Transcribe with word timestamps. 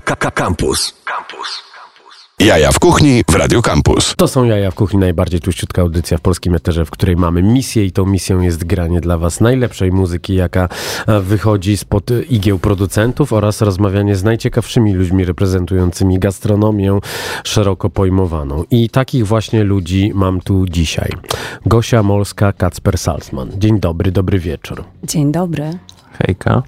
Campus. 0.00 0.94
Campus. 1.04 1.68
Jaja 2.40 2.72
w 2.72 2.78
kuchni 2.78 3.22
w 3.30 3.34
Radio 3.34 3.62
Campus. 3.62 4.14
To 4.16 4.28
są 4.28 4.44
Jaja 4.44 4.70
w 4.70 4.74
kuchni, 4.74 4.98
najbardziej 4.98 5.40
tuściutka 5.40 5.82
audycja 5.82 6.18
w 6.18 6.20
polskim 6.20 6.54
eterze, 6.54 6.84
w 6.84 6.90
której 6.90 7.16
mamy 7.16 7.42
misję 7.42 7.84
i 7.84 7.92
tą 7.92 8.06
misją 8.06 8.40
jest 8.40 8.64
granie 8.64 9.00
dla 9.00 9.18
Was 9.18 9.40
najlepszej 9.40 9.92
muzyki, 9.92 10.34
jaka 10.34 10.68
e, 11.06 11.20
wychodzi 11.20 11.76
spod 11.76 12.10
igieł 12.30 12.58
producentów 12.58 13.32
oraz 13.32 13.60
rozmawianie 13.60 14.16
z 14.16 14.24
najciekawszymi 14.24 14.94
ludźmi 14.94 15.24
reprezentującymi 15.24 16.18
gastronomię 16.18 16.98
szeroko 17.44 17.90
pojmowaną. 17.90 18.64
I 18.70 18.90
takich 18.90 19.26
właśnie 19.26 19.64
ludzi 19.64 20.12
mam 20.14 20.40
tu 20.40 20.66
dzisiaj. 20.66 21.12
Gosia 21.66 22.02
Molska, 22.02 22.52
Kacper 22.52 22.98
Salzman. 22.98 23.50
Dzień 23.56 23.80
dobry, 23.80 24.12
dobry 24.12 24.38
wieczór. 24.38 24.84
Dzień 25.04 25.32
dobry. 25.32 25.78
Hejka. 26.18 26.62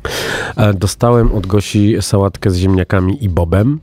E, 0.56 0.74
Dostałem 0.74 1.32
od 1.32 1.46
Gosi 1.46 1.96
sałatkę 2.00 2.50
z 2.50 2.56
ziemniakami 2.56 3.24
i 3.24 3.28
bobem. 3.28 3.80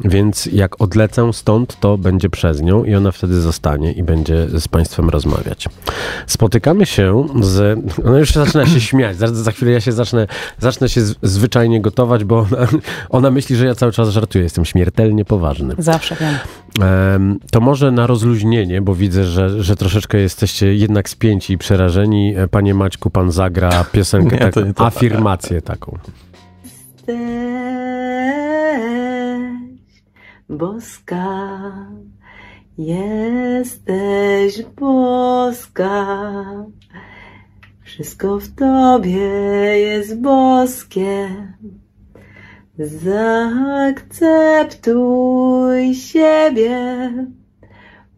Więc 0.00 0.46
jak 0.46 0.80
odlecę 0.80 1.32
stąd, 1.32 1.80
to 1.80 1.98
będzie 1.98 2.30
przez 2.30 2.62
nią 2.62 2.84
i 2.84 2.94
ona 2.94 3.12
wtedy 3.12 3.40
zostanie 3.40 3.92
i 3.92 4.02
będzie 4.02 4.46
z 4.60 4.68
Państwem 4.68 5.08
rozmawiać. 5.08 5.68
Spotykamy 6.26 6.86
się 6.86 7.28
z. 7.40 7.80
Ona 8.04 8.18
już 8.18 8.32
zaczyna 8.32 8.66
się 8.66 8.80
śmiać. 8.90 9.16
Za, 9.16 9.26
za 9.26 9.52
chwilę 9.52 9.72
ja 9.72 9.80
się 9.80 9.92
zacznę, 9.92 10.26
zacznę 10.58 10.88
się 10.88 11.00
z, 11.00 11.14
zwyczajnie 11.22 11.80
gotować, 11.80 12.24
bo 12.24 12.38
ona, 12.38 12.66
ona 13.10 13.30
myśli, 13.30 13.56
że 13.56 13.66
ja 13.66 13.74
cały 13.74 13.92
czas 13.92 14.08
żartuję. 14.08 14.44
Jestem 14.44 14.64
śmiertelnie 14.64 15.24
poważny. 15.24 15.74
Zawsze 15.78 16.16
wiem. 16.20 16.34
Em, 16.88 17.38
to 17.50 17.60
może 17.60 17.90
na 17.90 18.06
rozluźnienie, 18.06 18.82
bo 18.82 18.94
widzę, 18.94 19.24
że, 19.24 19.62
że 19.62 19.76
troszeczkę 19.76 20.18
jesteście 20.18 20.74
jednak 20.74 21.08
spięci 21.08 21.52
i 21.52 21.58
przerażeni. 21.58 22.34
Panie 22.50 22.74
Maćku, 22.74 23.10
pan 23.10 23.32
zagra 23.32 23.84
piosenkę, 23.92 24.36
Nie, 24.36 24.50
to 24.52 24.60
tak, 24.60 24.66
nie 24.66 24.74
to. 24.74 24.86
afirmację 24.86 25.62
taką. 25.62 25.98
Boska, 30.56 31.70
jesteś 32.78 34.62
boska. 34.76 36.06
Wszystko 37.82 38.38
w 38.38 38.48
tobie 38.48 39.28
jest 39.78 40.20
boskie. 40.20 41.28
Zaakceptuj 42.78 44.34
siebie. 45.94 47.10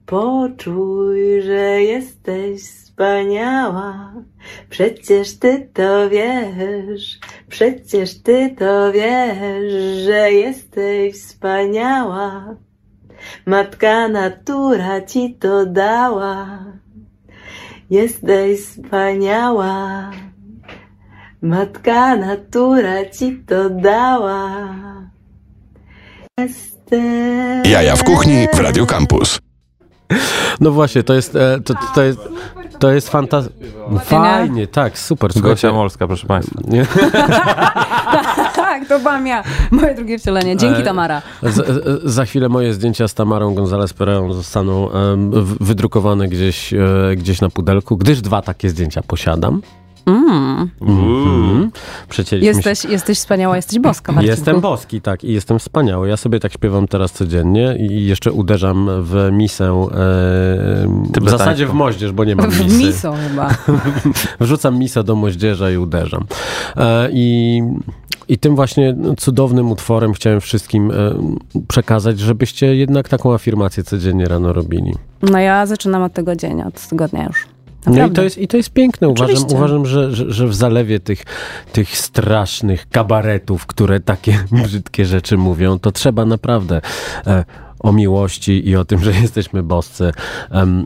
Poczuj, 0.07 1.43
że 1.43 1.83
jesteś 1.83 2.86
wspaniała. 2.97 4.13
Przecież 4.71 5.39
ty 5.39 5.69
to 5.75 6.11
wiesz, 6.11 7.19
przecież 7.49 8.23
ty 8.23 8.55
to 8.59 8.93
wiesz, 8.93 9.73
że 10.05 10.33
jesteś 10.33 11.15
wspaniała. 11.15 12.57
Matka 13.47 14.09
natura 14.09 15.01
ci 15.01 15.35
to 15.35 15.67
dała. 15.67 16.65
Jesteś 17.91 18.61
wspaniała. 18.61 20.11
Matka 21.43 22.17
natura 22.17 23.11
ci 23.11 23.45
to 23.47 23.71
dała. 23.71 24.51
Jesteś. 26.39 27.71
Jaja 27.71 27.97
w 27.97 28.05
kuchni 28.05 28.47
w 28.55 28.59
Radio 28.59 28.87
Campus. 28.87 29.39
No 30.61 30.71
właśnie, 30.71 31.03
to 31.03 31.15
jest, 31.15 31.37
e, 31.37 31.61
to, 31.61 31.75
to 31.95 32.03
jest, 32.03 32.19
to 32.79 32.93
jest 32.93 33.09
fantastyczne. 33.11 34.01
Fajnie, 34.05 34.67
tak, 34.67 34.99
super. 34.99 35.31
Gosia 35.41 35.73
Molska, 35.73 36.07
proszę 36.07 36.27
Państwa. 36.27 36.61
Tak, 38.57 38.89
to 38.89 38.99
byłam 38.99 39.27
ja. 39.27 39.43
Moje 39.71 39.95
drugie 39.95 40.19
wcielenie. 40.19 40.57
Dzięki 40.57 40.81
E, 40.81 40.85
Tamara. 40.85 41.23
Z, 41.43 41.59
e, 41.59 41.65
za 42.05 42.25
chwilę 42.25 42.49
moje 42.49 42.75
zdjęcia 42.75 43.09
z 43.09 43.15
Tamarą 43.15 43.55
González 43.55 43.93
Pereą 43.95 44.33
zostaną 44.33 44.89
w- 45.33 45.65
wydrukowane 45.65 46.29
gdzieś, 46.29 46.73
e, 46.73 46.79
gdzieś 47.17 47.41
na 47.41 47.51
pudelku, 47.51 47.97
gdyż 47.97 48.21
dwa 48.21 48.43
takie 48.43 48.71
zdjęcia 48.71 49.03
posiadam. 49.03 49.63
Mm. 50.07 50.71
Mhm. 50.81 51.71
Przecięliśmy 52.09 52.63
się- 52.63 52.69
Jesteś, 52.71 52.91
jesteś 52.93 53.19
wspaniała, 53.19 53.57
jesteś 53.57 53.79
boska, 53.79 54.13
Marcinku. 54.13 54.37
Jestem 54.37 54.61
boski, 54.61 55.01
tak, 55.01 55.25
i 55.25 55.33
jestem 55.33 55.59
wspaniały. 55.59 56.09
Ja 56.09 56.17
sobie 56.17 56.41
tak 56.41 56.53
śpiewam 56.53 56.89
teraz 56.89 57.13
codziennie 57.13 57.77
i 57.91 58.07
jeszcze 58.07 58.33
uderzam 58.33 58.89
w 59.03 59.29
misę, 59.33 59.65
e, 59.65 61.21
w 61.21 61.31
zasadzie 61.31 61.67
w 61.67 61.73
moździerz, 61.75 62.13
bo 62.13 62.25
nie 62.25 62.37
mam 62.37 62.51
W 62.51 62.65
misy. 62.65 62.77
miso 62.87 63.15
chyba. 63.29 63.55
Wrzucam 64.41 64.79
misę 64.79 65.05
do 65.05 65.15
moździerza 65.17 65.71
i 65.71 65.77
uderzam. 65.77 66.25
E, 66.77 67.09
I, 67.13 67.63
I 68.29 68.39
tym 68.39 68.57
właśnie 68.57 68.97
cudownym 69.19 69.71
utworem 69.71 70.13
chciałem 70.13 70.41
wszystkim 70.41 70.91
e, 70.91 70.95
przekazać, 71.69 72.19
żebyście 72.19 72.77
jednak 72.77 73.09
taką 73.09 73.35
afirmację 73.35 73.83
codziennie 73.85 74.25
rano 74.29 74.53
robili. 74.53 74.95
No 75.23 75.39
ja 75.39 75.67
zaczynam 75.67 76.03
od 76.03 76.13
tego 76.13 76.37
dzień, 76.37 76.63
od 76.63 76.89
tego 76.89 77.09
dnia 77.09 77.29
No 77.87 78.07
i 78.07 78.11
to 78.11 78.23
jest, 78.23 78.39
i 78.39 78.49
to 78.49 78.57
jest 78.57 78.71
piękne. 78.71 79.09
Uważam, 79.09 79.27
Oczywiście. 79.27 79.57
uważam 79.57 79.87
że, 79.87 80.15
że, 80.15 80.33
że 80.33 80.47
w 80.47 80.55
zalewie 80.55 81.01
tych, 81.01 81.25
tych 81.73 81.99
strasznych 81.99 82.89
kabaretów, 82.89 83.67
które 83.67 84.01
takie 84.01 84.39
brzydkie 84.65 85.07
rzeczy 85.07 85.37
mówią, 85.37 85.79
to 85.79 85.93
trzeba 85.93 86.25
naprawdę 86.25 86.81
e, 87.27 87.45
o 87.81 87.93
miłości 87.93 88.69
i 88.69 88.77
o 88.77 88.85
tym, 88.85 88.99
że 89.05 89.13
jesteśmy 89.23 89.63
boscy 89.63 90.13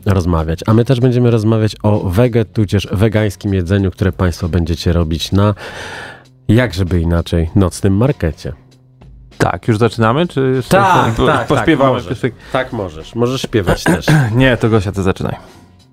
rozmawiać. 0.05 0.59
A 0.67 0.73
my 0.73 0.85
też 0.85 0.99
będziemy 0.99 1.31
rozmawiać 1.31 1.75
o 1.83 1.99
wege, 1.99 2.45
tudzież 2.45 2.87
wegańskim 2.91 3.53
jedzeniu, 3.53 3.91
które 3.91 4.11
Państwo 4.11 4.49
będziecie 4.49 4.93
robić 4.93 5.31
na, 5.31 5.55
jak 6.47 6.73
żeby 6.73 7.01
inaczej, 7.01 7.49
nocnym 7.55 7.97
markecie. 7.97 8.53
Tak, 9.37 9.67
już 9.67 9.77
zaczynamy, 9.77 10.27
czy 10.27 10.51
jeszcze 10.55 10.77
Tak, 10.77 11.13
po- 11.17 11.27
tak, 11.27 11.47
pośpiewamy 11.47 11.99
tak, 11.99 12.09
możesz. 12.09 12.31
Tak 12.51 12.73
możesz. 12.73 13.15
Możesz 13.15 13.41
śpiewać 13.41 13.83
też. 13.83 14.05
Nie, 14.35 14.57
to 14.57 14.69
Gosia, 14.69 14.91
ty 14.91 15.03
zaczynaj. 15.03 15.35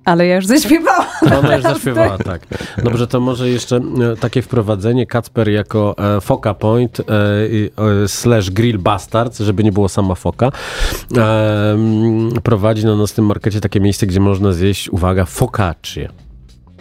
Ale 0.08 0.26
ja 0.26 0.36
już 0.36 0.46
zaśpiewałam. 0.46 1.06
Ona 1.38 1.54
już 1.56 1.62
zaśpiewała, 1.74 2.18
tak. 2.18 2.46
Dobrze, 2.82 3.06
to 3.06 3.20
może 3.20 3.50
jeszcze 3.50 3.76
e, 3.76 4.16
takie 4.20 4.42
wprowadzenie. 4.42 5.06
Kacper 5.06 5.48
jako 5.48 5.94
e, 6.16 6.20
Foka 6.20 6.54
Point 6.54 7.00
e, 7.00 7.04
e, 8.04 8.08
slash 8.08 8.50
Grill 8.50 8.78
Bastards, 8.78 9.38
żeby 9.38 9.64
nie 9.64 9.72
było 9.72 9.88
sama 9.88 10.14
foka, 10.14 10.50
e, 11.16 11.78
prowadzi 12.42 12.86
na 12.86 12.96
nocnym 12.96 13.26
markecie 13.26 13.60
takie 13.60 13.80
miejsce, 13.80 14.06
gdzie 14.06 14.20
można 14.20 14.52
zjeść, 14.52 14.88
uwaga, 14.90 15.24
focaccie. 15.24 16.08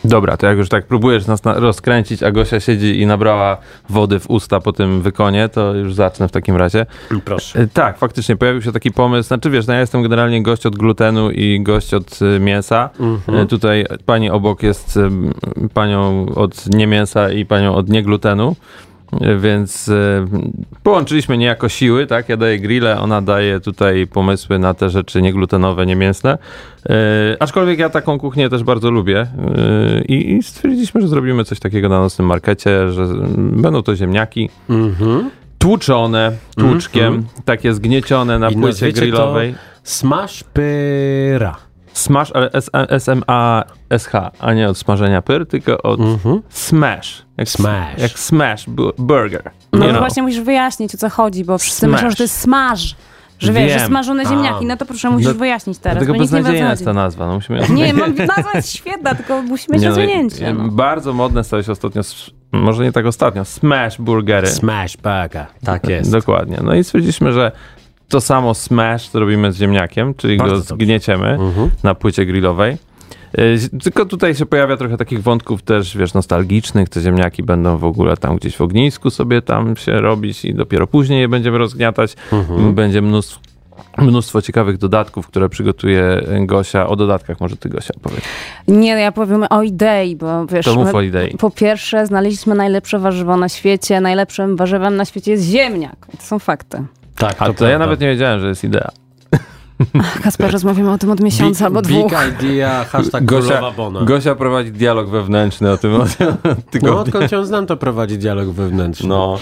Dobra, 0.08 0.38
to 0.38 0.48
jak 0.48 0.58
już 0.58 0.70
tak 0.70 0.86
próbujesz 0.88 1.28
nas 1.28 1.44
na- 1.44 1.54
rozkręcić, 1.60 2.24
a 2.24 2.32
Gosia 2.32 2.60
siedzi 2.60 3.02
i 3.02 3.06
nabrała 3.06 3.58
wody 3.90 4.20
w 4.20 4.30
usta 4.30 4.60
po 4.60 4.74
tym 4.74 5.02
wykonie, 5.02 5.50
to 5.50 5.74
już 5.74 5.94
zacznę 5.94 6.28
w 6.28 6.32
takim 6.32 6.56
razie. 6.56 6.86
Proszę. 7.26 7.60
E, 7.60 7.68
Tak, 7.68 7.98
faktycznie 7.98 8.36
pojawił 8.36 8.62
się 8.62 8.72
taki 8.72 8.92
pomysł. 8.92 9.28
Znaczy 9.28 9.50
wiesz, 9.50 9.68
no 9.68 9.74
ja 9.74 9.80
jestem 9.80 10.04
generalnie 10.04 10.44
gość 10.44 10.66
od 10.66 10.76
glutenu 10.76 11.32
i 11.32 11.62
gość 11.64 11.94
od 11.94 12.20
y, 12.22 12.40
mięsa. 12.40 12.90
Mhm. 13.00 13.38
E, 13.40 13.46
Tutaj 13.46 13.86
pani 14.06 14.30
obok 14.30 14.64
jest 14.64 15.00
panią 15.74 16.26
od 16.36 16.68
niemięsa 16.70 17.32
i 17.32 17.46
panią 17.46 17.76
od 17.76 17.90
nieglutenu. 17.90 18.56
Więc 19.40 19.90
e, 19.90 20.26
połączyliśmy 20.84 21.38
niejako 21.38 21.70
siły, 21.70 22.08
tak? 22.08 22.30
Ja 22.30 22.38
daję 22.38 22.60
grille, 22.60 23.00
ona 23.00 23.22
daje 23.22 23.60
tutaj 23.60 24.08
pomysły 24.08 24.60
na 24.60 24.74
te 24.74 24.90
rzeczy 24.90 25.22
nieglutenowe, 25.22 25.86
niemięsne. 25.86 26.38
E, 26.90 26.94
aczkolwiek 27.40 27.80
ja 27.80 27.90
taką 27.90 28.20
kuchnię 28.20 28.50
też 28.50 28.64
bardzo 28.64 28.92
lubię 28.92 29.20
e, 29.22 30.02
i, 30.02 30.44
stwierdziliśmy, 30.44 31.02
że 31.02 31.08
zrobimy 31.08 31.44
coś 31.44 31.60
takiego 31.60 31.90
na 31.90 32.00
nocnym 32.00 32.28
markecie, 32.28 32.92
że 32.92 33.04
mm, 33.04 33.62
będą 33.62 33.84
to 33.84 33.96
ziemniaki 33.96 34.50
Mhm. 34.70 35.30
tłuczone 35.58 36.32
tłuczkiem, 36.58 37.06
Mhm. 37.06 37.26
takie 37.46 37.74
zgniecione 37.74 38.40
na 38.40 38.50
I 38.50 38.56
płycie 38.56 38.92
grillowej. 38.92 39.56
Smash 39.84 40.44
pyra. 40.44 41.67
Smash, 41.98 42.32
ale 42.34 42.52
S- 42.52 42.70
S-M-A-S-H, 42.74 44.32
a 44.40 44.54
nie 44.54 44.70
od 44.70 44.78
smażenia 44.78 45.22
pyr, 45.22 45.48
tylko 45.48 45.82
od 45.82 46.00
Mhm. 46.00 46.42
smash. 46.50 47.26
Jak, 47.38 47.50
Smash. 47.50 47.98
Jak 47.98 48.12
smash 48.20 48.70
bu- 48.70 48.92
burger. 48.98 49.52
No 49.74 49.94
właśnie 49.94 50.24
musisz 50.24 50.40
wyjaśnić, 50.42 50.96
o 50.96 50.98
co 50.98 51.10
chodzi, 51.10 51.46
bo 51.46 51.58
wszyscy 51.58 51.80
Smash. 51.80 51.92
myślą, 51.92 52.10
że 52.10 52.16
to 52.16 52.24
jest 52.24 52.40
smaż. 52.40 52.96
Że 53.40 53.54
wiesz, 53.54 53.72
że 53.74 53.80
smażone 53.88 54.26
ziemniaki. 54.26 54.66
No 54.66 54.78
to 54.78 54.86
proszę, 54.86 55.10
musisz 55.10 55.28
No, 55.28 55.34
wyjaśnić 55.34 55.78
teraz, 55.78 55.98
Dlatego 55.98 56.20
beznadziejna 56.20 56.72
jest 56.72 56.86
ta 56.86 56.94
nazwa. 56.94 57.28
No 57.28 57.34
musimy 57.34 57.60
ją 57.60 57.74
Nie, 57.74 57.94
mam, 57.94 58.16
nazwa 58.16 58.52
jest 58.54 58.76
świetna, 58.76 59.16
tylko 59.16 59.42
musi 59.42 59.72
mieć 59.72 59.82
Nie, 59.82 59.90
no, 59.90 59.96
rozwinięcie. 59.96 60.54
No. 60.54 60.68
Bardzo 60.72 61.14
modne 61.14 61.44
stały 61.44 61.64
się 61.64 61.72
ostatnio, 61.72 62.02
może 62.52 62.84
nie 62.84 62.92
tak 62.92 63.06
ostatnio, 63.06 63.46
smash 63.46 63.98
burgery. 64.02 64.48
Smash 64.48 64.98
burger. 64.98 65.46
Tak 65.64 65.90
jest. 65.90 66.12
Dokładnie. 66.12 66.58
No 66.64 66.76
i 66.76 66.84
stwierdziliśmy, 66.84 67.32
że 67.34 67.52
to 68.10 68.22
samo 68.22 68.54
smash 68.54 69.10
to 69.10 69.20
robimy 69.20 69.52
z 69.52 69.58
ziemniakiem, 69.58 70.14
czyli 70.14 70.38
Bardzo 70.38 70.54
go 70.54 70.60
dobrze. 70.60 70.76
zgnieciemy 70.76 71.28
Mhm. 71.30 71.70
na 71.84 71.96
płycie 71.96 72.26
grillowej. 72.26 72.78
Y, 73.40 73.80
Tylko 73.84 74.06
tutaj 74.06 74.36
się 74.36 74.46
pojawia 74.46 74.78
trochę 74.78 74.98
takich 74.98 75.24
wątków 75.24 75.62
też, 75.62 75.98
wiesz, 75.98 76.14
nostalgicznych. 76.14 76.90
Te 76.90 77.02
ziemniaki 77.02 77.44
będą 77.44 77.78
w 77.78 77.84
ogóle 77.84 78.18
tam 78.18 78.36
gdzieś 78.36 78.58
w 78.58 78.62
ognisku 78.62 79.10
sobie 79.10 79.42
tam 79.42 79.76
się 79.76 79.92
robić 80.02 80.46
i 80.46 80.54
dopiero 80.54 80.88
później 80.88 81.22
je 81.22 81.28
będziemy 81.28 81.58
rozgniatać. 81.58 82.16
Mhm. 82.32 82.74
Będzie 82.76 83.02
mnóstwo 83.02 83.40
mnóstwo 83.98 84.42
ciekawych 84.42 84.78
dodatków, 84.78 85.28
które 85.28 85.50
przygotuje 85.50 86.22
Gosia. 86.42 86.88
O 86.88 86.96
dodatkach 86.96 87.40
może 87.40 87.58
ty, 87.58 87.70
Gosia, 87.70 87.94
powiedz. 88.02 88.22
Nie, 88.68 88.90
ja 88.92 89.12
powiem 89.12 89.46
o 89.50 89.64
idei, 89.64 90.16
bo 90.16 90.46
wiesz, 90.46 90.66
To 90.66 90.76
mów 90.76 90.86
my- 90.86 90.94
o 90.94 91.02
idei. 91.02 91.38
po 91.38 91.52
pierwsze 91.52 92.06
znaleźliśmy 92.06 92.56
najlepsze 92.56 93.00
warzywo 93.00 93.38
na 93.38 93.50
świecie. 93.50 94.02
Najlepszym 94.02 94.56
warzywem 94.56 94.96
na 94.96 95.06
świecie 95.06 95.32
jest 95.32 95.44
ziemniak. 95.44 96.08
To 96.18 96.24
są 96.24 96.40
fakty. 96.40 96.84
Tak, 97.18 97.36
A 97.40 97.54
to 97.54 97.68
ja 97.68 97.80
nawet 97.80 98.00
nie 98.00 98.08
wiedziałem, 98.08 98.40
że 98.40 98.48
jest 98.48 98.64
idea. 98.64 98.90
Kasper, 100.24 100.52
rozmawiamy 100.52 100.92
o 100.92 100.98
tym 100.98 101.12
od 101.12 101.20
miesiąca 101.20 101.66
albo 101.66 101.82
big, 101.82 101.90
dwóch. 101.90 102.12
Big 102.12 102.42
idea, 102.42 102.84
hashtag 102.84 103.26
Gosia, 103.26 103.48
królowa 103.48 103.72
Bona. 103.72 104.02
Gosia 104.06 104.36
prowadzi 104.36 104.72
dialog 104.72 105.10
wewnętrzny 105.10 105.72
o 105.72 105.78
tym 105.78 105.96
od 106.02 106.20
No 106.20 106.56
tygodnia. 106.72 107.00
odkąd 107.00 107.32
ją 107.32 107.46
znam, 107.46 107.66
to 107.68 107.78
prowadzi 107.78 108.18
dialog 108.18 108.50
wewnętrzny. 108.50 109.10
No. 109.10 109.40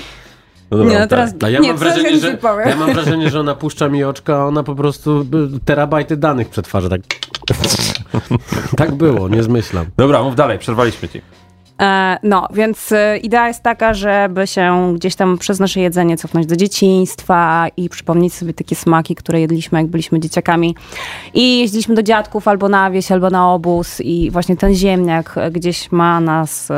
no 0.72 0.78
dobra, 0.78 0.94
Nie, 0.94 1.00
no 1.00 1.08
teraz 1.08 1.34
A 1.44 1.50
ja, 1.50 1.60
nie, 1.60 1.68
mam 1.68 1.78
wrażenie, 1.78 2.20
że, 2.20 2.38
ja 2.66 2.76
mam 2.76 2.94
wrażenie, 2.94 3.30
że 3.30 3.40
ona 3.40 3.56
puszcza 3.56 3.90
mi 3.90 4.04
oczka, 4.04 4.38
a 4.38 4.46
ona 4.46 4.64
po 4.64 4.76
prostu 4.76 5.22
y, 5.56 5.60
terabajty 5.66 6.18
danych 6.18 6.50
przetwarza. 6.50 6.90
Tak, 6.90 7.02
tak 8.78 8.96
było, 8.96 9.30
nie 9.30 9.44
zmyślam. 9.44 9.86
Dobra, 9.98 10.24
mów 10.24 10.36
dalej, 10.36 10.60
przerwaliśmy 10.60 11.10
ci. 11.10 11.22
E, 11.82 12.18
no, 12.24 12.48
więc 12.54 12.92
e, 12.92 13.18
idea 13.18 13.48
jest 13.48 13.64
taka, 13.64 13.94
żeby 13.94 14.48
się 14.48 14.94
gdzieś 14.96 15.16
tam 15.16 15.38
przez 15.38 15.60
nasze 15.60 15.80
jedzenie 15.80 16.18
cofnąć 16.18 16.46
do 16.46 16.56
dzieciństwa 16.56 17.68
i 17.78 17.90
przypomnieć 17.90 18.34
sobie 18.34 18.54
takie 18.54 18.76
smaki, 18.76 19.16
które 19.16 19.42
jedliśmy, 19.42 19.78
jak 19.80 19.88
byliśmy 19.88 20.20
dzieciakami. 20.20 20.76
I 21.34 21.60
jeździliśmy 21.60 21.96
do 21.96 22.04
dziadków 22.04 22.48
albo 22.48 22.70
na 22.70 22.92
wieś, 22.92 23.12
albo 23.12 23.30
na 23.30 23.54
obóz 23.54 24.02
i 24.02 24.32
właśnie 24.32 24.58
ten 24.58 24.76
ziemniak 24.76 25.34
e, 25.38 25.52
gdzieś 25.52 25.92
ma 25.92 26.20
nas 26.20 26.70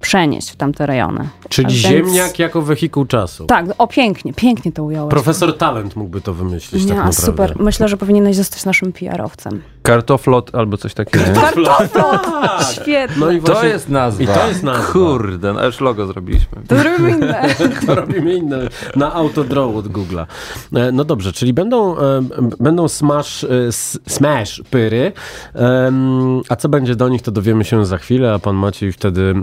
przenieść 0.00 0.50
w 0.50 0.56
tamte 0.56 0.86
rejony. 0.86 1.28
Czyli 1.48 1.68
Więc- 1.74 1.80
ziemniak 1.88 2.38
jako 2.38 2.62
wehikuł 2.62 3.04
czasu. 3.06 3.46
Tak, 3.46 3.66
o 3.78 3.86
pięknie, 3.86 4.32
pięknie 4.32 4.72
to 4.72 4.84
ująłeś. 4.84 5.10
Profesor 5.10 5.58
Talent 5.58 5.96
mógłby 5.96 6.20
to 6.20 6.34
wymyślić 6.34 6.82
tak 6.82 6.90
Nie, 6.90 6.96
naprawdę. 6.96 7.22
super. 7.22 7.56
Myślę, 7.58 7.88
że 7.88 7.96
powinieneś 7.96 8.36
zostać 8.36 8.64
naszym 8.64 8.92
PR-owcem. 8.92 9.60
Kartoflot 9.82 10.54
albo 10.54 10.76
coś 10.76 10.94
takiego. 10.94 11.24
Kartoflot! 11.40 12.28
Świetnie. 12.72 13.16
No 13.20 13.30
i 13.30 13.40
To 13.40 13.52
właśnie 13.52 13.68
jest 13.68 13.88
nazwa. 13.88 14.22
I 14.24 14.26
to 14.26 14.48
jest 14.48 14.62
nazwa. 14.62 14.92
Kurde, 14.92 15.52
no 15.52 15.66
już 15.66 15.80
logo 15.80 16.06
zrobiliśmy. 16.06 16.62
To 16.68 16.76
zrobimy 16.76 17.10
inne. 17.10 17.44
to 17.86 17.94
robimy 17.94 18.34
inne 18.34 18.58
na 18.96 19.12
autodraw 19.14 19.76
od 19.76 19.88
Google'a. 19.88 20.26
E, 20.76 20.92
No 20.92 21.04
dobrze, 21.04 21.32
czyli 21.32 21.52
będą, 21.52 21.98
e, 21.98 22.22
będą 22.60 22.88
smash, 22.88 23.44
e, 23.44 23.48
smash 24.08 24.62
pyry, 24.70 25.12
a 26.48 26.56
co 26.56 26.68
będzie 26.68 26.96
do 26.96 27.08
nich, 27.08 27.22
to 27.22 27.30
dowiemy 27.30 27.64
się 27.64 27.86
za 27.86 27.98
chwilę, 27.98 28.34
a 28.34 28.38
pan 28.38 28.56
Maciej 28.56 28.92
wtedy 28.92 29.34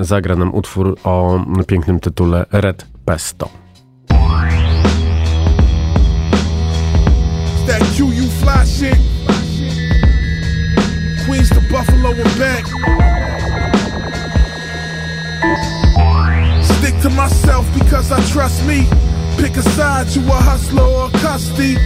zagra 0.00 0.36
nam 0.36 0.54
utwór 0.54 0.96
o 1.04 1.40
pięknym 1.66 2.00
tytule 2.00 2.46
Red 2.52 2.86
Pesto. 3.04 3.48
That 7.66 7.82
Q 7.96 8.06
you 8.12 8.24
fly 8.40 8.66
shit. 8.66 8.98
Queens 11.26 11.50
to 11.50 11.60
Buffalo 11.72 12.10
and 12.10 12.38
back. 12.38 12.64
Stick 16.62 16.94
to 17.02 17.10
myself 17.10 17.66
because 17.74 18.12
I 18.12 18.22
trust 18.30 18.64
me. 18.64 18.86
Pick 19.36 19.56
a 19.56 19.62
side, 19.74 20.06
you 20.14 20.22
a 20.22 20.36
hustler 20.36 20.84
or 20.84 21.08
a 21.08 21.10
custody. 21.18 21.76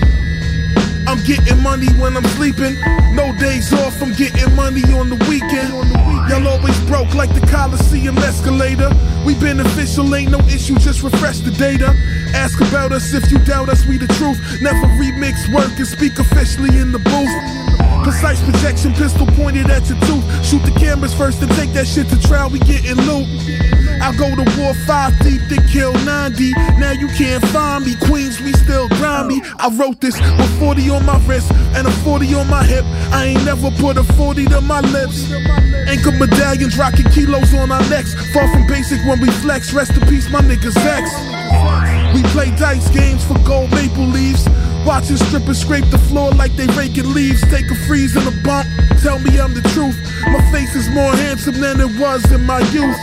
I'm 1.08 1.24
getting 1.24 1.62
money 1.62 1.88
when 1.96 2.18
I'm 2.18 2.24
sleeping. 2.36 2.76
No 3.16 3.34
days 3.38 3.72
off, 3.72 4.02
I'm 4.02 4.12
getting 4.12 4.54
money 4.54 4.84
on 4.92 5.08
the 5.08 5.16
weekend. 5.24 5.72
Y'all 6.28 6.46
always 6.46 6.78
broke 6.84 7.14
like 7.14 7.32
the 7.32 7.40
Coliseum 7.46 8.18
escalator. 8.18 8.90
We 9.24 9.34
beneficial, 9.36 10.14
ain't 10.14 10.32
no 10.32 10.40
issue, 10.52 10.76
just 10.76 11.02
refresh 11.02 11.38
the 11.38 11.50
data. 11.52 11.96
Ask 12.34 12.60
about 12.60 12.92
us 12.92 13.14
if 13.14 13.32
you 13.32 13.38
doubt 13.38 13.70
us, 13.70 13.86
we 13.86 13.96
the 13.96 14.06
truth. 14.20 14.38
Never 14.60 14.86
remix 15.00 15.50
work 15.54 15.72
and 15.78 15.86
speak 15.86 16.18
officially 16.18 16.76
in 16.78 16.92
the 16.92 16.98
booth. 16.98 17.69
Precise 18.02 18.42
projection, 18.42 18.92
pistol 18.94 19.26
pointed 19.26 19.70
at 19.70 19.88
your 19.88 19.98
tooth. 20.00 20.24
Shoot 20.44 20.62
the 20.64 20.72
cameras 20.78 21.14
first 21.14 21.42
and 21.42 21.50
take 21.52 21.72
that 21.72 21.86
shit 21.86 22.08
to 22.08 22.20
trial, 22.22 22.50
we 22.50 22.58
getting 22.60 22.96
loot. 23.06 23.26
I 24.00 24.16
go 24.16 24.34
to 24.34 24.44
war 24.58 24.72
five 24.86 25.12
deep, 25.20 25.42
then 25.48 25.66
kill 25.68 25.92
90. 25.92 26.52
Now 26.80 26.92
you 26.92 27.08
can't 27.08 27.44
find 27.48 27.84
me. 27.84 27.94
Queens, 28.06 28.40
we 28.40 28.52
still 28.54 28.88
grimy. 28.88 29.42
I 29.58 29.68
wrote 29.76 30.00
this 30.00 30.18
with 30.18 30.58
40 30.58 30.88
on 30.90 31.04
my 31.04 31.18
wrist 31.26 31.52
and 31.76 31.86
a 31.86 31.90
40 31.90 32.34
on 32.34 32.48
my 32.48 32.64
hip. 32.64 32.84
I 33.12 33.26
ain't 33.26 33.44
never 33.44 33.70
put 33.72 33.98
a 33.98 34.04
40 34.04 34.46
to 34.46 34.60
my 34.62 34.80
lips. 34.80 35.30
Anchor 35.86 36.12
medallions 36.12 36.78
rocking 36.78 37.10
kilos 37.12 37.52
on 37.54 37.70
our 37.70 37.86
necks. 37.90 38.14
Far 38.32 38.50
from 38.52 38.66
basic 38.66 39.04
when 39.04 39.20
we 39.20 39.30
flex. 39.44 39.72
Rest 39.74 39.92
in 39.92 40.08
peace, 40.08 40.30
my 40.30 40.40
niggas 40.40 40.76
X. 40.76 41.10
We 42.14 42.22
play 42.30 42.50
dice 42.56 42.88
games 42.90 43.22
for 43.24 43.38
gold 43.40 43.70
maple 43.72 44.06
leaves. 44.06 44.46
Watching 44.86 45.16
strippers 45.16 45.60
scrape 45.60 45.84
the 45.90 45.98
floor 45.98 46.30
like 46.32 46.52
they 46.56 46.66
raking 46.68 47.12
leaves. 47.12 47.40
Take 47.50 47.70
a 47.70 47.74
freeze 47.86 48.16
and 48.16 48.26
a 48.26 48.42
bump. 48.42 48.66
Tell 49.02 49.18
me 49.18 49.38
I'm 49.38 49.54
the 49.54 49.62
truth. 49.74 49.96
My 50.26 50.40
face 50.50 50.74
is 50.74 50.88
more 50.90 51.12
handsome 51.12 51.60
than 51.60 51.80
it 51.80 52.00
was 52.00 52.30
in 52.32 52.44
my 52.44 52.60
youth. 52.70 52.98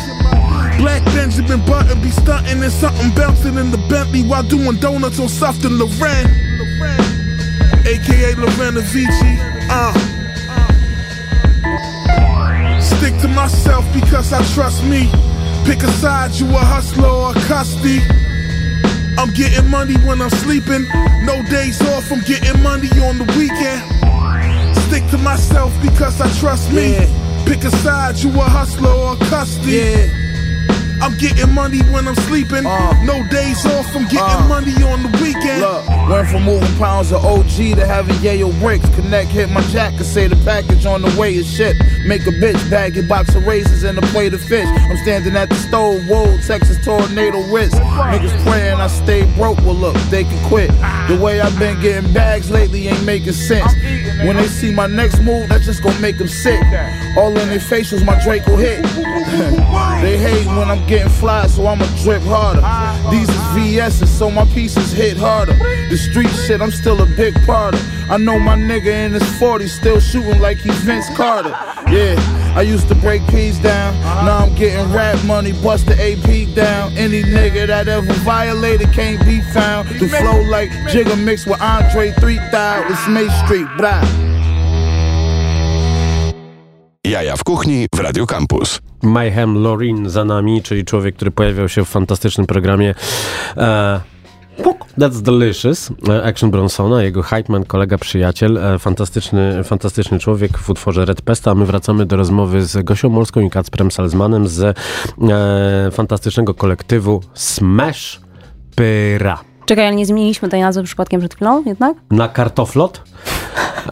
Black 0.78 1.04
Benjamin 1.06 1.66
Button 1.66 2.02
be 2.02 2.12
stunting 2.12 2.62
and 2.62 2.72
something 2.72 3.10
bouncing 3.16 3.58
in 3.58 3.72
the 3.72 3.78
Bentley 3.90 4.24
while 4.24 4.44
doing 4.44 4.78
donuts 4.78 5.20
on 5.20 5.28
Softon 5.28 5.78
Loren. 5.80 6.26
AKA 7.86 8.36
Lorena 8.36 8.82
Vici. 8.82 9.38
Uh. 9.70 9.94
Stick 12.82 13.18
to 13.22 13.28
myself 13.28 13.86
because 13.94 14.34
I 14.34 14.44
trust 14.54 14.84
me. 14.84 15.10
Pick 15.66 15.84
a 15.84 15.92
side, 15.94 16.32
you 16.36 16.48
a 16.48 16.60
hustler 16.60 17.08
or 17.08 17.32
a 17.32 17.34
custody. 17.48 18.02
I'm 19.18 19.32
getting 19.34 19.68
money 19.70 19.96
when 20.06 20.22
I'm 20.22 20.30
sleeping. 20.30 20.86
No 21.24 21.42
days 21.50 21.82
off, 21.94 22.12
I'm 22.12 22.22
getting 22.22 22.62
money 22.62 22.90
on 23.02 23.18
the 23.18 23.26
weekend. 23.38 23.82
Stick 24.88 25.10
to 25.10 25.18
myself 25.18 25.74
because 25.82 26.22
I 26.22 26.30
trust 26.40 26.72
me. 26.72 26.96
Pick 27.46 27.64
a 27.64 27.72
side, 27.78 28.18
you 28.18 28.30
a 28.30 28.44
hustler 28.44 28.92
or 28.92 29.14
a 29.14 29.18
custody. 29.26 30.27
I'm 31.02 31.16
getting 31.18 31.54
money 31.54 31.80
when 31.94 32.08
I'm 32.08 32.16
sleeping. 32.16 32.64
no 32.64 33.26
days 33.30 33.66
off, 33.66 33.96
I'm 33.96 34.04
getting 34.06 34.20
Uh. 34.20 34.48
money 34.48 34.74
on 34.84 35.04
the 35.04 35.10
weekend. 35.22 35.62
Look, 35.62 35.88
went 36.10 36.28
from 36.30 36.44
moving 36.44 36.76
pounds 36.78 37.12
of 37.12 37.24
OG 37.26 37.76
to 37.76 37.86
having 37.86 38.16
yayo 38.16 38.52
bricks. 38.60 38.88
Connect, 38.96 39.30
hit 39.30 39.50
my 39.50 39.62
jack, 39.74 39.94
and 39.98 40.06
say 40.06 40.28
the 40.28 40.36
package 40.38 40.86
on 40.86 41.02
the 41.02 41.20
way 41.20 41.36
is 41.36 41.48
shit. 41.52 41.76
Make 42.06 42.26
a 42.28 42.32
bitch 42.32 42.60
bag 42.70 42.98
a 42.98 43.04
box 43.04 43.36
of 43.36 43.46
raisins 43.46 43.84
and 43.84 43.98
a 43.98 44.02
plate 44.14 44.34
of 44.34 44.42
fish. 44.42 44.68
I'm 44.90 44.98
standing 44.98 45.36
at 45.36 45.50
the 45.50 45.56
stove, 45.56 46.02
whoa, 46.08 46.26
Texas 46.46 46.78
tornado 46.84 47.42
wrist. 47.54 47.76
Niggas 47.76 48.44
praying 48.46 48.80
I 48.80 48.88
stay 48.88 49.24
broke, 49.36 49.58
well 49.60 49.76
look, 49.76 49.96
they 50.10 50.24
can 50.24 50.44
quit. 50.50 50.70
The 51.08 51.18
way 51.22 51.42
I've 51.42 51.58
been 51.60 51.80
getting 51.82 52.12
bags 52.14 52.50
lately 52.50 52.88
ain't 52.88 53.04
making 53.06 53.34
sense. 53.34 53.72
When 54.26 54.36
they 54.36 54.48
see 54.48 54.72
my 54.74 54.88
next 54.88 55.22
move, 55.22 55.50
that's 55.50 55.66
just 55.66 55.84
gonna 55.84 56.00
make 56.00 56.18
them 56.18 56.28
sick. 56.28 56.60
All 57.18 57.30
in 57.38 57.50
their 57.50 57.60
facials, 57.60 58.04
my 58.06 58.20
Draco 58.24 58.56
hit. 58.58 58.84
they 60.02 60.18
hate 60.18 60.48
when 60.48 60.70
I'm 60.70 60.86
getting 60.88 61.10
fly, 61.10 61.48
so 61.48 61.68
I'ma 61.68 61.86
drip 62.04 62.22
harder. 62.24 62.62
These 63.12 63.28
is 63.30 63.42
VS's, 63.54 64.10
so 64.10 64.32
my 64.32 64.46
pieces 64.46 64.94
hit 64.94 65.18
harder. 65.18 65.54
The 65.90 65.98
street 65.98 66.30
shit, 66.30 66.62
I'm 66.62 66.72
still 66.72 67.02
a 67.02 67.06
big 67.06 67.36
part 67.46 67.74
of. 67.74 68.10
I 68.10 68.16
know 68.16 68.40
my 68.40 68.56
nigga 68.56 69.06
in 69.06 69.12
his 69.12 69.24
40s 69.24 69.70
still 69.70 70.00
shooting 70.00 70.40
like 70.40 70.60
he's 70.60 70.78
Vince 70.80 71.10
Carter. 71.10 71.50
Yeah, 71.92 72.16
I 72.56 72.62
used 72.62 72.88
to 72.88 72.96
break 72.96 73.26
P's 73.28 73.60
down. 73.60 73.94
Now 74.26 74.38
I'm 74.46 74.56
getting 74.56 74.94
rap 74.94 75.22
money, 75.26 75.52
bust 75.52 75.88
the 75.88 75.96
AP 75.96 76.56
down. 76.56 76.98
Any 76.98 77.22
nigga 77.22 77.68
that 77.68 77.90
ever 77.90 78.14
violated 78.24 78.94
can't 78.94 79.20
be 79.26 79.42
found. 79.42 79.90
The 79.90 80.08
flow 80.08 80.42
like 80.44 80.70
Jigga 80.88 81.22
mixed 81.22 81.48
with 81.48 81.62
Andre 81.62 82.12
3000. 82.12 82.92
It's 82.92 83.08
May 83.10 83.28
Street, 83.46 83.68
blah. 83.78 84.27
Jaja 87.18 87.36
w 87.36 87.44
kuchni 87.44 87.88
w 87.96 88.00
Radio 88.00 88.28
Campus. 88.28 88.80
Mayhem 89.04 89.64
Lorin 89.64 90.10
za 90.10 90.26
nami, 90.26 90.62
czyli 90.64 90.86
człowiek, 90.86 91.16
który 91.16 91.32
pojawiał 91.32 91.70
się 91.70 91.86
w 91.86 91.90
fantastycznym 91.90 92.48
programie 92.48 92.96
e, 93.58 94.02
That's 94.98 95.22
Delicious, 95.22 95.92
e, 96.10 96.24
Action 96.24 96.52
Bronsona, 96.52 97.04
jego 97.04 97.24
hypeman, 97.24 97.66
kolega, 97.66 97.98
przyjaciel, 97.98 98.58
e, 98.58 98.80
fantastyczny, 98.80 99.64
fantastyczny 99.64 100.20
człowiek 100.20 100.58
w 100.58 100.70
utworze 100.70 101.06
Red 101.06 101.22
Pesta, 101.22 101.56
my 101.56 101.66
wracamy 101.66 102.06
do 102.06 102.16
rozmowy 102.16 102.66
z 102.66 102.86
Gosią 102.86 103.10
Molską 103.10 103.42
i 103.42 103.50
Kacprem 103.50 103.92
Salzmanem 103.92 104.48
z 104.48 104.62
e, 104.64 105.92
fantastycznego 105.92 106.54
kolektywu 106.54 107.22
Smash 107.34 108.22
Pyra. 108.76 109.47
Czekaj, 109.68 109.88
ale 109.88 109.96
nie 109.96 110.06
zmieniliśmy 110.06 110.50
tej 110.50 110.62
nazwy 110.62 110.84
przypadkiem 110.84 111.20
przed 111.20 111.36
chwilą 111.36 111.64
jednak? 111.66 111.98
Na 112.12 112.28
kartoflot. 112.30 113.04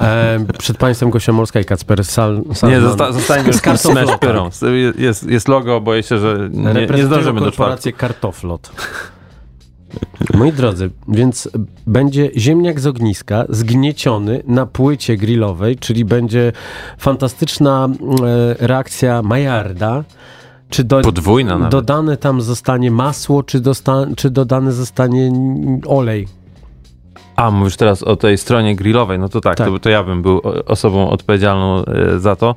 E, 0.02 0.40
przed 0.60 0.78
państwem 0.78 1.10
Gosia 1.10 1.34
Molska 1.34 1.60
i 1.60 1.66
Kacper 1.66 2.06
Sal, 2.06 2.42
Salzman. 2.46 2.72
Nie, 2.72 2.82
zosta 2.82 3.12
zostańmy 3.12 3.54
z 3.54 3.62
Pyrą. 4.20 4.50
Jest, 4.98 5.30
jest 5.30 5.48
logo, 5.48 5.82
boję 5.82 6.04
się, 6.04 6.18
że 6.18 6.50
nie, 6.52 6.74
nie 6.98 7.06
zdążymy 7.06 7.40
do 7.40 7.52
czwartku. 7.52 7.58
korporację 7.58 7.94
Kartoflot. 7.94 8.72
Moi 10.34 10.52
drodzy, 10.52 10.90
więc 11.08 11.50
będzie 11.88 12.30
ziemniak 12.38 12.80
z 12.80 12.88
ogniska 12.88 13.46
zgnieciony 13.50 14.44
na 14.48 14.66
płycie 14.66 15.18
grillowej, 15.18 15.78
czyli 15.78 16.06
będzie 16.06 16.52
fantastyczna 16.98 17.90
e, 17.90 18.68
reakcja 18.68 19.22
Majarda. 19.22 20.04
Czy 20.70 20.84
do, 20.84 21.02
Podwójna 21.02 21.58
nawet. 21.58 21.72
dodane 21.72 22.18
tam 22.18 22.42
zostanie 22.42 22.92
masło, 22.92 23.44
czy, 23.44 23.60
dosta, 23.60 24.06
czy 24.16 24.30
dodany 24.30 24.72
zostanie 24.72 25.32
olej? 25.88 26.28
A, 27.36 27.52
mówisz 27.52 27.76
teraz 27.78 28.04
o 28.04 28.16
tej 28.16 28.38
stronie 28.38 28.76
grillowej, 28.76 29.20
no 29.20 29.30
to 29.30 29.42
tak, 29.42 29.58
Tak. 29.58 29.68
To, 29.68 29.80
to 29.80 29.90
ja 29.90 30.04
bym 30.04 30.22
był 30.22 30.42
osobą 30.66 31.10
odpowiedzialną 31.10 31.86
e, 31.86 32.20
za 32.20 32.36
to. 32.36 32.56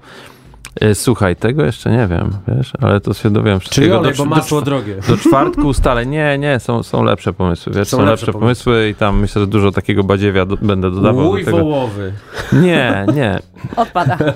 E, 0.80 0.94
Słuchaj, 0.94 1.36
tego 1.36 1.64
jeszcze 1.64 1.90
nie 1.90 2.06
wiem, 2.06 2.30
wiesz, 2.48 2.72
ale 2.80 3.00
to 3.00 3.14
się 3.14 3.30
dowiem 3.30 3.60
Czyli 3.60 3.70
wszystkiego. 3.70 3.98
olej, 3.98 4.12
do, 4.12 4.18
bo 4.18 4.24
do, 4.24 4.30
masło 4.36 4.58
czwa- 4.58 4.64
drogie. 4.64 4.96
do 5.08 5.16
czwartku 5.16 5.60
ustalę. 5.66 6.06
Nie, 6.06 6.38
nie, 6.38 6.60
są, 6.60 6.82
są 6.82 7.04
lepsze 7.04 7.32
pomysły, 7.32 7.72
wiesz, 7.76 7.88
Są 7.88 7.96
są, 7.96 8.04
lepsze 8.04 8.26
lepsze 8.26 8.32
pomysły. 8.40 8.88
i 8.88 8.94
tam 8.94 9.20
myślę, 9.20 9.40
że 9.40 9.46
dużo 9.46 9.72
takiego 9.72 10.04
badziewia 10.04 10.46
do, 10.46 10.56
będę 10.56 10.90
dodawał 10.90 11.28
Łój 11.28 11.40
do 11.44 11.50
tego. 11.50 11.58
wołowy. 11.58 12.12
Nie, 12.52 13.06
nie, 13.14 13.38
Odpada. 13.76 14.18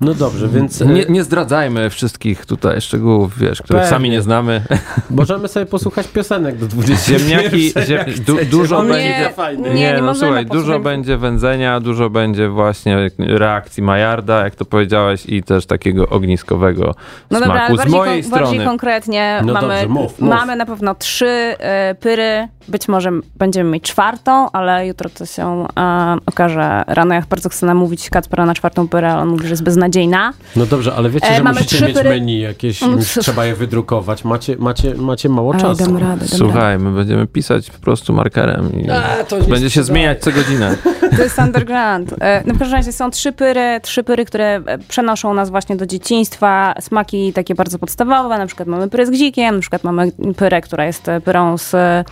No 0.00 0.14
dobrze, 0.14 0.48
więc 0.48 0.82
e, 0.82 0.86
nie, 0.86 1.04
nie 1.08 1.24
zdradzajmy 1.24 1.90
wszystkich 1.90 2.46
tutaj 2.46 2.80
szczegółów, 2.80 3.38
wiesz, 3.38 3.62
których 3.62 3.82
Pewnie. 3.82 3.96
sami 3.96 4.10
nie 4.10 4.22
znamy. 4.22 4.62
możemy 5.10 5.48
sobie 5.48 5.66
posłuchać 5.66 6.08
piosenek 6.08 6.58
do 6.58 6.66
20 6.66 7.18
Ziemniaki, 7.18 7.72
ziem, 7.86 8.04
du, 8.26 8.36
dużo 8.50 8.82
Nie, 8.84 8.88
będzie... 8.88 9.32
nie, 9.58 9.74
Nie, 9.74 9.92
nie 9.92 10.02
no 10.02 10.14
słuchaj, 10.14 10.46
dużo 10.46 10.80
będzie 10.80 11.16
wędzenia, 11.16 11.80
dużo 11.80 12.10
będzie 12.10 12.48
właśnie 12.48 13.10
reakcji 13.18 13.82
Majarda, 13.82 14.44
jak 14.44 14.54
to 14.54 14.64
powiedziałeś, 14.64 15.26
i 15.26 15.42
też 15.56 15.66
takiego 15.66 16.08
ogniskowego 16.08 16.94
No 17.30 17.40
dobra, 17.40 17.54
ale 17.54 17.66
smaku. 17.66 17.74
Z 17.74 17.78
bardziej, 17.78 17.98
mojej 17.98 18.22
kon- 18.22 18.30
bardziej 18.30 18.48
strony. 18.48 18.64
konkretnie 18.66 19.40
No 19.44 19.52
mamy, 19.52 19.68
dobrze, 19.68 19.88
mów, 19.88 20.18
mów. 20.20 20.30
mamy 20.30 20.56
na 20.56 20.66
pewno 20.66 20.94
trzy 20.94 21.26
e, 21.58 21.94
pyry, 22.00 22.48
być 22.68 22.88
może 22.88 23.10
będziemy 23.36 23.70
mieć 23.70 23.82
czwartą, 23.82 24.50
ale 24.52 24.86
jutro 24.86 25.10
to 25.10 25.26
się 25.26 25.66
e, 25.78 26.16
okaże 26.26 26.82
rano. 26.86 27.14
Ja 27.14 27.22
bardzo 27.30 27.48
chcę 27.48 27.66
namówić 27.66 28.10
Kacpera 28.10 28.46
na 28.46 28.54
czwartą 28.54 28.88
pyrę, 28.88 29.12
ale 29.12 29.22
on 29.22 29.28
mówi, 29.28 29.42
że 29.44 29.50
jest 29.50 29.62
beznadziejna. 29.62 30.32
No 30.56 30.66
dobrze, 30.66 30.94
ale 30.94 31.10
wiecie, 31.10 31.28
E, 31.30 31.36
że 31.36 31.42
musicie 31.44 31.86
mieć 31.86 31.96
pyry- 31.96 32.08
menu 32.08 32.40
jakieś, 32.40 32.82
już 32.82 33.08
trzeba 33.20 33.44
je 33.44 33.54
wydrukować. 33.54 34.24
Macie, 34.24 34.56
macie, 34.58 34.94
macie 34.94 35.28
mało 35.28 35.52
Ale 35.52 35.60
czasu. 35.62 35.84
dam 35.84 35.94
radę, 35.96 36.06
dam 36.08 36.10
radę. 36.20 36.26
Słuchaj, 36.36 36.78
my 36.78 36.92
będziemy 36.92 37.26
pisać 37.26 37.70
po 37.70 37.78
prostu 37.78 38.12
markerem 38.12 38.72
i 38.80 38.90
A, 38.90 39.24
to 39.28 39.38
nie 39.38 39.48
będzie 39.48 39.70
się 39.70 39.82
zmieniać 39.82 40.20
co 40.20 40.32
godzinę. 40.32 40.76
To 41.16 41.22
jest 41.22 41.38
underground. 41.38 42.14
E, 42.20 42.42
No 42.46 42.54
w 42.54 42.58
każdym 42.58 42.76
razie 42.76 42.92
są 42.92 43.10
trzy 43.10 43.32
pyry, 43.32 43.80
trzy 43.82 44.02
pyry, 44.04 44.24
które 44.24 44.46
e, 44.66 44.78
przenoszą 44.78 45.34
nas 45.34 45.50
właśnie 45.50 45.76
do 45.76 45.86
dzieciństwa. 45.86 46.74
Smaki 46.80 47.32
takie 47.32 47.54
bardzo 47.54 47.78
podstawowe, 47.78 48.38
na 48.38 48.46
przykład 48.46 48.68
mamy 48.68 48.88
pyrę 48.88 49.06
z 49.06 49.10
gzikiem, 49.10 49.54
na 49.54 49.60
przykład 49.60 49.84
mamy 49.84 50.12
pyrę, 50.36 50.60
która 50.60 50.84
jest 50.84 51.08
e, 51.08 51.20
pyrą 51.20 51.58
z 51.58 51.74
e, 51.74 52.04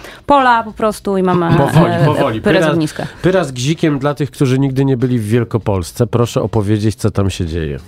pola 0.45 0.63
po 0.63 0.73
prostu 0.73 1.17
i 1.19 1.23
mamy 1.23 1.57
Powoli, 1.57 1.93
e, 1.93 2.05
powoli. 2.05 2.41
pyrę 2.41 2.63
z 2.63 2.65
Pyra- 2.65 2.71
ogniska. 2.73 3.07
Pyra 3.23 3.45
z 3.45 3.53
gzikiem 3.53 3.99
dla 3.99 4.15
tych, 4.15 4.31
którzy 4.31 4.59
nigdy 4.59 4.85
nie 4.85 4.97
byli 4.97 5.19
w 5.19 5.29
Wielkopolsce. 5.29 6.07
Proszę 6.07 6.43
opowiedzieć, 6.43 6.95
co 6.95 7.11
tam 7.11 7.31
się 7.31 7.47
dzieje. 7.47 7.79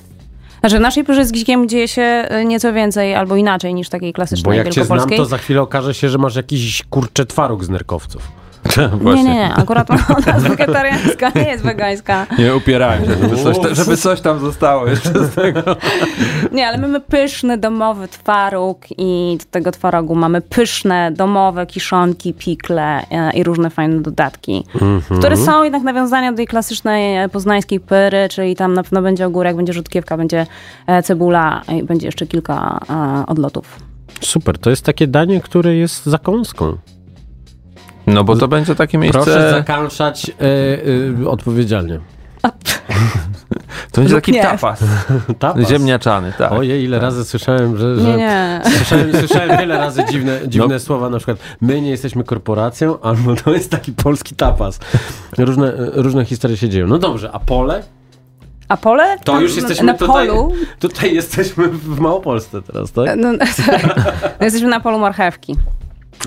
Znaczy 0.60 0.78
w 0.78 0.80
naszej 0.80 1.04
pyrze 1.04 1.25
z 1.25 1.32
gzikiem 1.32 1.68
dzieje 1.68 1.88
się 1.88 2.02
e, 2.02 2.44
nieco 2.44 2.72
więcej 2.72 3.14
albo 3.14 3.36
inaczej 3.36 3.75
niż 3.75 3.88
takiej 3.88 4.12
Bo 4.12 4.16
klasycznej 4.16 4.58
jak 4.58 4.68
cię 4.68 4.84
znam, 4.84 5.08
to 5.10 5.25
za 5.25 5.38
chwilę 5.38 5.62
okaże 5.62 5.94
się, 5.94 6.08
że 6.08 6.18
masz 6.18 6.36
jakiś 6.36 6.82
kurcze 6.90 7.26
twaróg 7.26 7.64
z 7.64 7.68
nerkowców. 7.68 8.22
Nie, 8.83 8.88
Właśnie. 8.88 9.25
nie, 9.25 9.35
nie, 9.35 9.54
akurat 9.54 9.90
ona 9.90 10.04
jest 10.35 10.49
wegetariańska, 10.49 11.30
nie 11.35 11.49
jest 11.49 11.64
wegańska. 11.64 12.26
Nie 12.38 12.56
upierałem 12.56 13.04
się, 13.04 13.11
żeby 13.11 13.37
coś, 13.37 13.76
żeby 13.76 13.97
coś 13.97 14.21
tam 14.21 14.40
zostało 14.40 14.87
jeszcze 14.87 15.25
z 15.25 15.35
tego. 15.35 15.62
Nie, 16.52 16.68
ale 16.68 16.78
mamy 16.78 17.00
pyszny 17.00 17.59
domowy 17.59 18.09
twaróg 18.09 18.78
i 18.99 19.38
do 19.40 19.45
tego 19.50 19.73
twarogu 19.73 20.14
mamy 20.14 20.40
pyszne 20.40 21.12
domowe 21.12 21.66
kiszonki, 21.66 22.35
pikle 22.35 23.02
e, 23.11 23.33
i 23.33 23.45
różne 23.45 23.71
fajne 23.71 24.00
dodatki, 24.00 24.64
które 25.18 25.37
są 25.37 25.64
jednak 25.64 25.83
nawiązania 25.83 26.30
do 26.30 26.37
tej 26.37 26.47
klasycznej 26.47 27.16
e, 27.16 27.28
poznańskiej 27.28 27.80
pyry, 27.80 28.28
czyli 28.30 28.56
tam 28.56 28.75
na 28.75 28.83
pewno 28.83 29.02
będzie 29.02 29.26
ogórek, 29.26 29.56
będzie 29.56 29.73
rzutkiewka, 29.73 30.16
będzie 30.16 30.47
e, 30.87 31.02
cebula 31.02 31.62
i 31.68 31.83
będzie 31.83 32.06
jeszcze 32.06 32.26
kilka 32.26 32.80
odlotów. 33.26 33.78
Super, 34.21 34.59
to 34.59 34.71
jest 34.71 34.85
takie 34.85 35.06
danie, 35.06 35.40
które 35.40 35.76
jest 35.76 36.06
zakąską. 36.06 36.76
No 38.06 38.25
bo 38.25 38.36
to 38.36 38.48
będzie 38.48 38.75
takie 38.75 38.98
miejsce, 38.98 39.22
Proszę 39.22 39.50
zakanszać 39.50 40.30
e, 40.30 40.32
e, 41.25 41.28
odpowiedzialnie. 41.28 42.00
to 43.92 44.00
będzie 44.00 44.14
taki 44.14 44.32
nie. 44.32 44.42
tapas, 44.42 44.84
Tapas. 45.38 45.68
ziemniaczany, 45.68 46.32
tak. 46.38 46.52
Ojej, 46.52 46.84
ile 46.84 46.98
razy 46.98 47.25
słyszałem, 47.25 47.76
że... 47.78 47.96
że... 47.96 48.02
Nie, 48.08 48.16
nie. 48.16 48.60
Słyszałem, 48.76 49.12
słyszałem 49.26 49.58
wiele 49.58 49.78
razy 49.78 50.04
dziwne, 50.10 50.40
dziwne 50.48 50.75
No. 50.75 50.80
słowa, 50.80 51.10
na 51.10 51.16
przykład 51.18 51.38
my 51.60 51.80
nie 51.80 51.90
jesteśmy 51.90 52.25
korporacją, 52.25 53.00
albo 53.00 53.34
to 53.36 53.52
jest 53.52 53.70
taki 53.70 53.92
polski 53.92 54.34
tapas. 54.34 54.78
Różne, 55.38 55.72
różne 55.76 56.25
historie 56.25 56.56
się 56.56 56.68
dzieją. 56.68 56.86
No 56.86 56.98
dobrze, 56.98 57.30
a 57.32 57.38
pole? 57.38 57.82
A 58.68 58.76
pole? 58.76 59.16
To 59.25 59.32
Tam 59.32 59.42
już 59.42 59.56
jesteśmy 59.56 59.86
na 59.86 59.94
tutaj, 59.94 60.28
polu. 60.28 60.52
tutaj 60.78 61.14
jesteśmy 61.14 61.68
w 61.68 62.00
Małopolsce 62.00 62.62
teraz, 62.62 62.92
tak? 62.92 63.16
No, 63.16 63.32
no, 63.32 63.38
jesteśmy 64.40 64.68
na 64.68 64.80
polu 64.80 64.98
marchewki. 64.98 65.56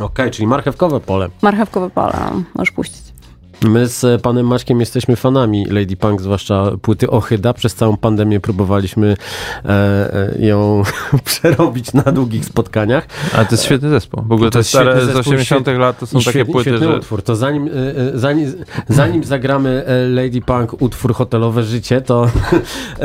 Okej, 0.01 0.31
czyli 0.31 0.47
marchewkowe 0.47 0.99
pole. 0.99 1.29
Marchewkowe 1.41 1.89
pole, 1.89 2.13
no, 2.31 2.41
możesz 2.55 2.71
puścić. 2.71 3.09
My 3.63 3.87
z 3.87 4.21
panem 4.21 4.47
Maćkiem 4.47 4.79
jesteśmy 4.79 5.15
fanami 5.15 5.65
Lady 5.65 5.97
Punk, 5.97 6.21
zwłaszcza 6.21 6.71
płyty 6.81 7.09
Ochyda. 7.09 7.53
Przez 7.53 7.75
całą 7.75 7.97
pandemię 7.97 8.39
próbowaliśmy 8.39 9.15
e, 9.65 9.69
e, 10.39 10.45
ją 10.45 10.83
przerobić 11.25 11.93
na 11.93 12.03
długich 12.03 12.45
spotkaniach. 12.45 13.07
Ale 13.33 13.45
to 13.45 13.51
jest 13.51 13.63
świetny 13.65 13.89
zespół. 13.89 14.23
W 14.23 14.31
ogóle 14.31 14.49
To 14.49 14.53
te 14.53 14.59
jest 14.59 14.69
stare 14.69 15.01
z 15.01 15.05
zespół, 15.05 15.19
80 15.19 15.61
świetny- 15.61 15.79
lat 15.79 15.99
to 15.99 16.07
są 16.07 16.19
takie 16.19 16.31
świetny, 16.31 16.53
płyty, 16.53 16.69
świetny 16.69 16.87
że... 16.87 16.97
utwór. 16.97 17.21
To 17.21 17.35
zanim, 17.35 17.67
e, 17.67 17.71
e, 17.71 18.19
zanim, 18.19 18.53
zanim 18.89 19.23
zagramy 19.23 19.85
e, 19.85 20.07
Lady 20.07 20.41
Punk 20.41 20.81
utwór 20.81 21.13
Hotelowe 21.13 21.63
Życie, 21.63 22.01
to, 22.01 22.27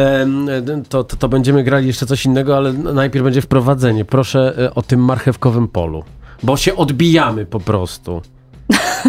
to, 0.88 1.04
to, 1.04 1.16
to 1.16 1.28
będziemy 1.28 1.64
grali 1.64 1.86
jeszcze 1.86 2.06
coś 2.06 2.26
innego, 2.26 2.56
ale 2.56 2.72
najpierw 2.72 3.24
będzie 3.24 3.42
wprowadzenie. 3.42 4.04
Proszę 4.04 4.54
e, 4.58 4.74
o 4.74 4.82
tym 4.82 5.04
marchewkowym 5.04 5.68
polu. 5.68 6.04
Bo 6.42 6.56
się 6.56 6.76
odbijamy 6.76 7.46
po 7.46 7.60
prostu. 7.60 8.22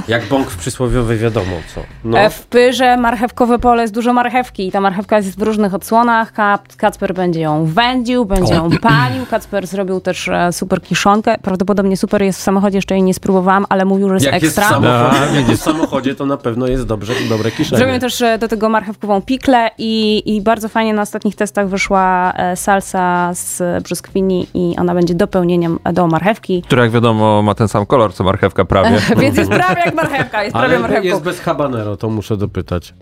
Jak 0.08 0.26
bąk 0.26 0.50
w 0.50 0.58
przysłowiowej 0.58 1.18
wiadomo 1.18 1.52
co. 1.76 1.82
No. 2.04 2.18
E, 2.20 2.30
W 2.30 2.46
pyrze 2.46 2.98
marchewkowe 2.98 3.60
pole 3.60 3.82
jest 3.82 3.94
dużo 3.94 4.14
marchewki 4.14 4.68
i 4.68 4.72
ta 4.72 4.82
marchewka 4.82 5.18
jest 5.18 5.40
w 5.40 5.42
różnych 5.42 5.74
odsłonach. 5.74 6.34
Kacper 6.78 7.14
będzie 7.14 7.42
ją 7.42 7.66
wędził, 7.66 8.26
będzie 8.26 8.54
ją 8.54 8.70
palił. 8.82 9.26
Kacper 9.26 9.68
zrobił 9.68 10.00
też 10.00 10.28
e, 10.28 10.54
super 10.54 10.82
kiszonkę. 10.82 11.36
Prawdopodobnie 11.42 11.98
super 11.98 12.22
jest 12.22 12.40
w 12.40 12.42
samochodzie, 12.44 12.78
jeszcze 12.78 12.94
jej 12.96 13.04
nie 13.04 13.14
spróbowałam, 13.14 13.66
ale 13.70 13.86
mówił, 13.86 14.08
że 14.10 14.14
jest 14.14 14.26
Jak 14.26 14.44
jest 14.44 14.56
w 14.56 14.60
ekstra. 14.60 14.76
samochodzie, 14.76 15.36
jak 15.36 15.50
jest 15.50 15.62
w 15.62 15.66
samochodzie, 15.66 16.16
to 16.16 16.26
na 16.26 16.38
pewno 16.38 16.68
jest 16.68 16.86
dobrze, 16.86 17.14
dobre 17.30 17.52
kieszenie. 17.52 17.78
Zrobimy 17.78 18.00
też 18.00 18.22
e, 18.22 18.38
do 18.38 18.48
tego 18.48 18.70
marchewkową 18.70 19.22
piklę 19.22 19.70
i, 19.78 20.24
i 20.36 20.42
bardzo 20.42 20.70
fajnie 20.70 20.94
na 20.94 21.02
ostatnich 21.02 21.36
testach 21.36 21.70
wyszła 21.70 22.34
salsa 22.56 23.34
z 23.34 23.84
brzoskwini 23.84 24.48
i 24.54 24.76
ona 24.80 24.94
będzie 24.96 25.14
dopełnieniem 25.16 25.80
do 25.94 26.08
marchewki. 26.08 26.62
Która 26.62 26.84
jak 26.84 26.92
wiadomo 26.92 27.42
ma 27.42 27.56
ten 27.56 27.68
sam 27.68 27.86
kolor 27.86 28.14
co 28.14 28.24
marchewka 28.24 28.66
prawie. 28.66 28.98
Więc 29.18 29.45
jest 29.50 29.64
prawie 29.64 29.82
jak 29.86 29.96
marchewka, 29.96 30.44
jest 30.44 30.54
prawie 30.54 30.68
Ale 30.68 30.80
marchewką. 30.80 31.08
jest 31.08 31.22
bez 31.24 31.40
habanero, 31.40 31.98
to 31.98 32.10
muszę 32.10 32.38
dopytać. 32.38 32.94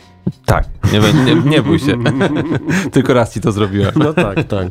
Tak, 0.46 0.66
nie, 0.94 1.00
nie, 1.26 1.36
nie 1.36 1.62
bój 1.62 1.80
się. 1.80 1.94
Tylko 2.94 3.14
raz 3.14 3.34
ci 3.34 3.42
to 3.42 3.52
zrobiłem. 3.52 3.92
No 3.96 4.14
tak, 4.14 4.36
tak. 4.44 4.68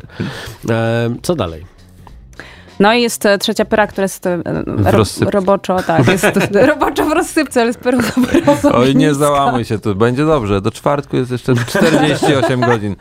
E, 0.71 1.11
co 1.23 1.35
dalej? 1.35 1.65
No 2.81 2.95
i 2.95 3.03
jest 3.03 3.27
e, 3.27 3.39
trzecia 3.39 3.65
pyra, 3.65 3.87
która 3.87 4.03
jest 4.03 4.27
e, 4.27 4.37
ro, 4.45 4.91
rozsypce. 4.91 5.31
roboczo, 5.31 5.77
tak, 5.87 6.09
jest 6.09 6.27
roboczo 6.73 7.05
w 7.05 7.13
rozsypce, 7.13 7.61
ale 7.61 7.67
jest 7.69 7.81
pyrą 7.81 7.99
dobrą. 8.17 8.57
Oj, 8.73 8.97
nie 8.97 9.15
załamuj 9.15 9.65
się 9.65 9.79
tu, 9.79 9.95
będzie 9.95 10.25
dobrze. 10.27 10.61
Do 10.61 10.71
czwartku 10.71 11.17
jest 11.17 11.31
jeszcze 11.31 11.55
48 11.67 12.61
godzin. 12.71 12.97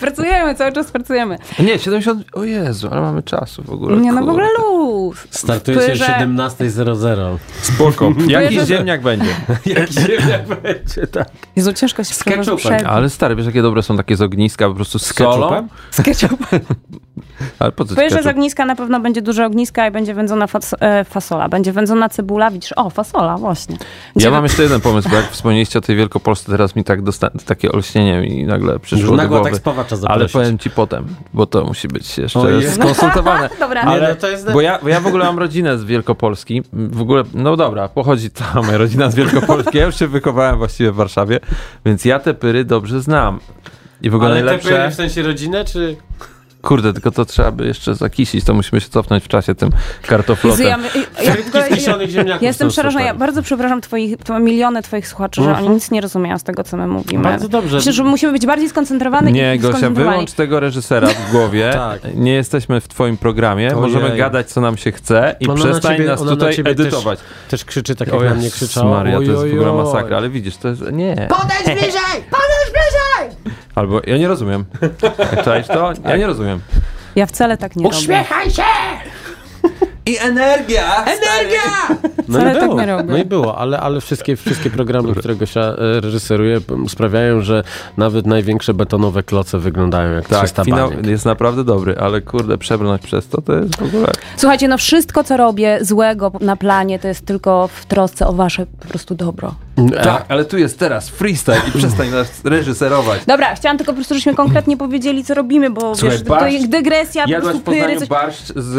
Pracujemy, 0.00 0.54
cały 0.54 0.72
czas 0.72 0.90
pracujemy. 0.90 1.38
Nie, 1.58 1.78
70. 1.78 2.24
O 2.32 2.44
Jezu, 2.44 2.88
ale 2.90 3.00
mamy 3.00 3.22
czasu 3.22 3.62
w 3.62 3.70
ogóle. 3.70 3.96
Nie, 3.96 4.12
no 4.12 4.24
w 4.24 4.28
ogóle 4.28 4.46
luz. 4.58 5.26
Startujecie 5.30 5.92
o 5.92 5.96
Pyrze- 5.96 6.26
17.00. 6.26 7.36
Spoko. 7.62 8.12
Jakiś 8.28 8.62
ziemniak 8.62 9.02
będzie. 9.02 9.30
Jak 9.66 9.90
ziemniak 9.92 10.46
będzie, 10.62 11.06
tak. 11.12 11.28
Jezu, 11.56 11.72
ciężko 11.72 12.04
się 12.04 12.14
Z 12.14 12.24
ketchupem. 12.24 12.86
Ale 12.86 13.10
stary, 13.10 13.36
wiesz 13.36 13.46
jakie 13.46 13.62
dobre 13.62 13.82
są 13.82 13.96
takie 13.96 14.16
z 14.16 14.22
ogniska, 14.22 14.68
po 14.68 14.74
prostu 14.74 14.98
z, 14.98 15.02
Z 15.06 15.14
solą? 15.14 15.48
ketchupem? 15.48 15.68
Z 15.90 16.02
ketchupem. 16.02 16.60
Ale 17.58 17.72
po 17.72 17.84
co 17.84 17.94
Pyrze 17.94 18.22
z 18.22 18.26
ogniska 18.26 18.64
na 18.66 18.76
pewno 18.76 19.00
będzie 19.00 19.22
dużo 19.22 19.44
ogniska 19.44 19.88
i 19.88 19.90
będzie 19.90 20.14
wędzona 20.14 20.46
fas 20.46 20.74
e, 20.80 21.04
fasola. 21.04 21.48
Będzie 21.48 21.72
wędzona 21.72 22.08
cebula, 22.08 22.50
widzisz? 22.50 22.72
O, 22.76 22.90
fasola, 22.90 23.36
właśnie. 23.36 23.76
Gdzie 24.16 24.26
Ja 24.26 24.32
mam 24.32 24.42
jeszcze 24.44 24.62
jeden 24.62 24.80
pomysł, 24.80 25.08
bo 25.08 25.16
jak 25.16 25.30
wspomnieliście 25.36 25.78
o 25.78 25.82
tej 25.82 25.96
Wielkopolsce, 25.96 26.52
teraz 26.52 26.76
mi 26.76 26.84
tak 26.84 27.00
takie 27.46 27.72
olśnienie 27.72 28.20
mi 28.20 28.44
nagle 28.46 28.78
przyszło 28.78 29.10
do 29.10 29.16
Nagła 29.16 29.36
głowy. 29.38 29.50
tak 29.50 29.58
spawacza 29.58 29.94
Ale 29.96 30.00
zaprosić. 30.00 30.32
powiem 30.32 30.58
ci 30.58 30.70
potem, 30.70 31.06
bo 31.34 31.46
to 31.46 31.64
musi 31.64 31.88
być 31.88 32.18
jeszcze 32.18 32.40
Ojej. 32.40 32.68
skonsultowane. 32.70 33.50
Dobra. 33.60 33.82
Nie, 33.82 33.88
Ale, 33.88 34.08
no 34.08 34.14
to 34.14 34.28
jest... 34.28 34.52
bo, 34.52 34.60
ja, 34.60 34.78
bo 34.82 34.88
ja 34.88 35.00
w 35.00 35.06
ogóle 35.06 35.24
mam 35.24 35.38
rodzinę 35.38 35.78
z 35.78 35.84
Wielkopolski. 35.84 36.62
W 36.72 37.00
ogóle, 37.00 37.22
no 37.34 37.56
dobra, 37.56 37.88
pochodzi 37.88 38.30
cała 38.30 38.66
moja 38.66 38.78
rodzina 38.78 39.10
z 39.10 39.14
Wielkopolski. 39.14 39.78
Ja 39.78 39.86
już 39.86 39.98
się 39.98 40.06
wychowałem 40.08 40.58
właściwie 40.58 40.92
w 40.92 40.94
Warszawie, 40.94 41.40
więc 41.86 42.04
ja 42.04 42.18
te 42.18 42.34
pyry 42.34 42.64
dobrze 42.64 43.00
znam. 43.00 43.40
I 44.02 44.10
w 44.10 44.14
ogóle 44.14 44.30
Ale 44.30 44.40
te 44.40 44.44
najlepsze... 44.44 44.68
pyry 44.68 44.90
w 44.90 44.94
sensie 44.94 45.22
rodzinę, 45.22 45.64
czy... 45.64 45.96
Kurde, 46.62 46.92
tylko 46.92 47.10
to 47.10 47.24
trzeba 47.24 47.50
by 47.52 47.66
jeszcze 47.66 47.94
zakisić, 47.94 48.44
to 48.44 48.54
musimy 48.54 48.80
się 48.80 48.88
cofnąć 48.88 49.24
w 49.24 49.28
czasie 49.28 49.54
tym 49.54 49.70
kartoflotem. 50.06 50.66
ja, 50.66 50.78
ja, 51.22 52.08
ziemniaków 52.08 52.42
ja 52.42 52.48
jestem 52.48 52.68
przerażona. 52.68 53.04
Ja 53.04 53.14
bardzo 53.14 53.42
przepraszam 53.42 53.80
twoich, 53.80 54.16
to 54.24 54.38
miliony 54.38 54.82
twoich 54.82 55.08
słuchaczy, 55.08 55.42
że 55.42 55.48
Mhm. 55.48 55.66
oni 55.66 55.74
nic 55.74 55.90
nie 55.90 56.00
rozumieją 56.00 56.38
z 56.38 56.42
tego, 56.42 56.64
co 56.64 56.76
my 56.76 56.86
mówimy. 56.86 57.22
Bardzo 57.22 57.48
dobrze. 57.48 57.76
Myślę, 57.76 57.92
że 57.92 58.04
musimy 58.04 58.32
być 58.32 58.46
bardziej 58.46 58.68
skoncentrowani 58.68 59.32
Nie, 59.32 59.54
i 59.54 59.58
Gosia, 59.58 59.90
wyłącz 59.90 60.32
tego 60.32 60.60
reżysera 60.60 61.08
w 61.08 61.30
głowie. 61.30 61.70
Tak. 61.92 62.00
Nie 62.14 62.32
jesteśmy 62.34 62.80
w 62.80 62.88
twoim 62.88 63.16
programie. 63.16 63.66
Ojej. 63.76 63.80
Możemy 63.80 64.16
gadać, 64.16 64.46
co 64.52 64.60
nam 64.60 64.76
się 64.76 64.92
chce 64.92 65.36
i 65.40 65.44
Ona 65.48 65.54
na 65.54 65.60
przestań 65.64 65.96
ciebie- 65.96 66.06
nas 66.08 66.20
na 66.22 66.30
tutaj 66.30 66.56
ciebie 66.56 66.74
też- 66.74 66.86
edytować. 66.86 67.18
Też 67.48 67.64
krzyczy 67.64 67.94
tak, 67.94 68.08
jak 68.08 68.16
O 68.20 68.24
na 68.24 68.34
mnie 68.34 68.50
krzyczała. 68.50 68.90
Maria, 68.90 69.16
to 69.16 69.22
jest 69.22 69.42
w 69.42 69.52
ogóle 69.52 69.72
masakra, 69.72 70.16
ale 70.16 70.28
widzisz, 70.30 70.56
to 70.56 70.68
jest... 70.68 70.82
Nie. 70.92 71.14
Podejdź 71.30 71.80
bliżej! 71.80 71.80
Podejdź 71.80 71.82
bliżej! 71.90 72.22
Albo 73.74 74.00
ja 74.06 74.18
nie 74.18 74.28
rozumiem. 74.28 74.64
Czaisz 75.44 75.66
to? 75.66 75.92
Ja 76.04 76.16
nie 76.16 76.26
rozumiem. 76.26 76.60
Ja 77.16 77.26
wcale 77.26 77.56
tak 77.56 77.76
nie 77.76 77.84
robię. 77.84 77.96
Uśmiechaj 77.96 78.50
się! 78.50 78.62
I 80.06 80.18
energia! 80.18 81.04
Energia! 81.04 81.96
No 82.28 82.38
Wcale 82.38 82.50
i 82.50 82.54
tak 82.60 82.68
było, 82.68 82.80
nie 82.80 82.86
robię. 82.86 83.04
no 83.08 83.16
i 83.16 83.24
było, 83.24 83.58
ale, 83.58 83.80
ale 83.80 84.00
wszystkie, 84.00 84.36
wszystkie 84.36 84.70
programy, 84.70 85.14
które 85.14 85.36
Gosia 85.36 85.60
e, 85.60 86.00
reżyseruje, 86.00 86.60
sprawiają, 86.88 87.40
że 87.40 87.62
nawet 87.96 88.26
największe 88.26 88.74
betonowe 88.74 89.22
kloce 89.22 89.58
wyglądają 89.58 90.12
jak 90.14 90.28
Tak, 90.28 90.38
300 90.38 90.64
finał 90.64 90.90
baniek. 90.90 91.06
jest 91.06 91.24
naprawdę 91.24 91.64
dobry, 91.64 91.96
ale 91.98 92.20
kurde, 92.20 92.58
przebrnąć 92.58 93.02
przez 93.02 93.28
to, 93.28 93.42
to 93.42 93.52
jest 93.54 93.76
w 93.76 93.82
ogóle... 93.82 94.06
Słuchajcie, 94.36 94.68
no 94.68 94.78
wszystko, 94.78 95.24
co 95.24 95.36
robię 95.36 95.78
złego 95.82 96.32
na 96.40 96.56
planie, 96.56 96.98
to 96.98 97.08
jest 97.08 97.26
tylko 97.26 97.68
w 97.68 97.86
trosce 97.86 98.26
o 98.26 98.32
wasze 98.32 98.66
po 98.66 98.86
prostu 98.88 99.14
dobro. 99.14 99.54
Tak, 100.02 100.24
ale 100.28 100.44
tu 100.44 100.58
jest 100.58 100.78
teraz 100.78 101.08
freestyle 101.08 101.60
i 101.68 101.78
przestań 101.78 102.10
nas 102.10 102.44
reżyserować. 102.44 103.24
Dobra, 103.26 103.54
chciałam 103.54 103.78
tylko 103.78 103.92
po 103.92 103.96
prostu, 103.96 104.14
żebyśmy 104.14 104.34
konkretnie 104.34 104.76
powiedzieli, 104.76 105.24
co 105.24 105.34
robimy, 105.34 105.70
bo 105.70 105.94
Słuchaj, 105.94 106.18
wiesz, 106.18 106.26
to 106.26 106.34
barszcz- 106.34 106.52
jest 106.52 106.68
dygresja, 106.68 107.24
po 107.24 107.40
prostu 107.40 107.58
w 107.58 107.62
Poznaniu 107.62 107.86
pyry, 107.86 107.98
coś... 108.00 108.08
barszcz 108.08 108.52
z 108.56 108.76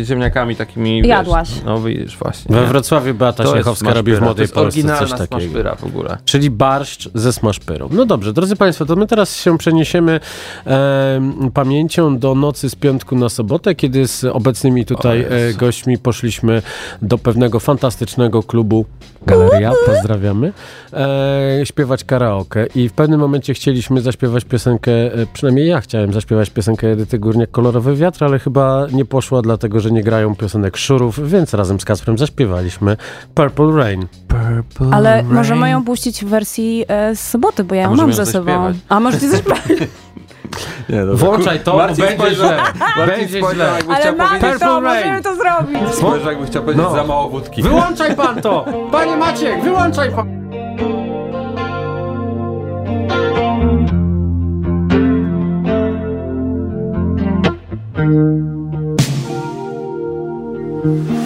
y, 0.00 0.04
ziemniakami 0.04 0.56
takimi, 0.56 1.02
wiesz, 1.02 1.08
Jadłaś. 1.08 1.48
No 1.64 1.80
widzisz, 1.80 2.16
właśnie. 2.18 2.56
We? 2.56 2.66
Wrocławiu 2.66 3.14
Beata 3.14 3.36
To 3.36 3.42
jest 3.42 3.54
Śniechowska 3.54 3.94
robi 3.94 4.14
w 4.14 4.20
Młodej 4.20 4.36
to 4.36 4.42
jest 4.42 4.54
Polsce 4.54 4.82
coś 4.82 4.90
oryginalna 4.90 5.18
takiego. 5.18 5.40
smaszpyra 5.40 5.74
w 5.74 5.84
ogóle. 5.84 6.18
Czyli 6.24 6.50
barszcz 6.50 7.08
ze 7.14 7.32
smaszpyrą. 7.32 7.88
No 7.92 8.06
dobrze, 8.06 8.32
drodzy 8.32 8.56
Państwo, 8.56 8.86
to 8.86 8.96
my 8.96 9.06
teraz 9.06 9.36
się 9.36 9.58
przeniesiemy 9.58 10.20
em, 10.64 11.50
pamięcią 11.54 12.18
do 12.18 12.34
nocy 12.34 12.70
z 12.70 12.74
piątku 12.74 13.16
na 13.16 13.28
sobotę, 13.28 13.74
kiedy 13.74 14.06
z 14.08 14.24
obecnymi 14.24 14.84
tutaj 14.86 15.20
e, 15.20 15.54
gośćmi 15.54 15.98
poszliśmy 15.98 16.62
do 17.02 17.18
pewnego 17.18 17.60
fantastycznego 17.60 18.42
klubu 18.42 18.84
Galeria, 19.26 19.72
pozdrawiamy, 20.20 20.52
e, 20.92 21.66
śpiewać 21.66 22.04
karaoke 22.04 22.66
i 22.74 22.88
w 22.88 22.92
pewnym 22.92 23.20
momencie 23.20 23.54
chcieliśmy 23.54 24.00
zaśpiewać 24.00 24.44
piosenkę, 24.44 24.92
e, 24.92 25.26
przynajmniej 25.32 25.68
ja 25.68 25.80
chciałem 25.80 26.12
zaśpiewać 26.12 26.50
piosenkę 26.50 26.92
Edyty 26.92 27.18
Górniak 27.18 27.50
Kolorowy 27.50 27.96
Wiatr, 27.96 28.24
ale 28.24 28.38
chyba 28.38 28.86
nie 28.92 29.04
poszła, 29.04 29.42
dlatego 29.42 29.80
że 29.80 29.90
nie 29.90 30.02
grają 30.02 30.36
piosenek 30.36 30.76
Szurów, 30.76 31.30
więc 31.30 31.54
razem 31.54 31.80
z 31.80 31.84
Kasprem 31.84 32.18
zaśpiewaliśmy 32.18 32.96
Purple 33.34 33.72
Rain. 33.76 34.06
Ale 34.92 35.22
możemy 35.22 35.70
ją 35.70 35.84
puścić 35.84 36.24
w 36.24 36.28
wersji 36.28 36.84
e, 36.88 37.16
z 37.16 37.20
soboty, 37.20 37.64
bo 37.64 37.74
ja 37.74 37.82
ją 37.82 37.94
mam 37.94 38.12
ze 38.12 38.26
sobą. 38.26 38.72
A 38.88 39.00
możecie 39.00 39.28
zaśpiewać. 39.36 39.60
Nie, 40.88 41.00
dobra. 41.06 41.14
Włączaj 41.16 41.60
to, 41.60 41.76
Marcin 41.76 42.04
będzie 42.04 42.34
źle. 42.34 42.62
Będzie 43.06 43.40
źle. 43.54 43.72
Ale 43.88 44.12
mamy 44.12 44.58
to, 44.58 44.80
Rain. 44.80 44.82
możemy 44.84 45.22
to 45.22 45.34
zrobić. 45.34 45.94
spojrzał, 45.94 46.30
jakby 46.32 46.46
chciał 46.46 46.62
powiedzieć 46.62 46.84
No. 46.84 46.94
za 46.94 47.04
mało 47.04 47.28
wódki. 47.28 47.62
Wyłączaj 47.62 48.16
pan 48.16 48.42
to! 48.42 48.64
Panie 48.92 49.16
Maciek, 49.16 49.62
wyłączaj 49.62 50.10
pan! 50.10 50.40
I 60.84 61.19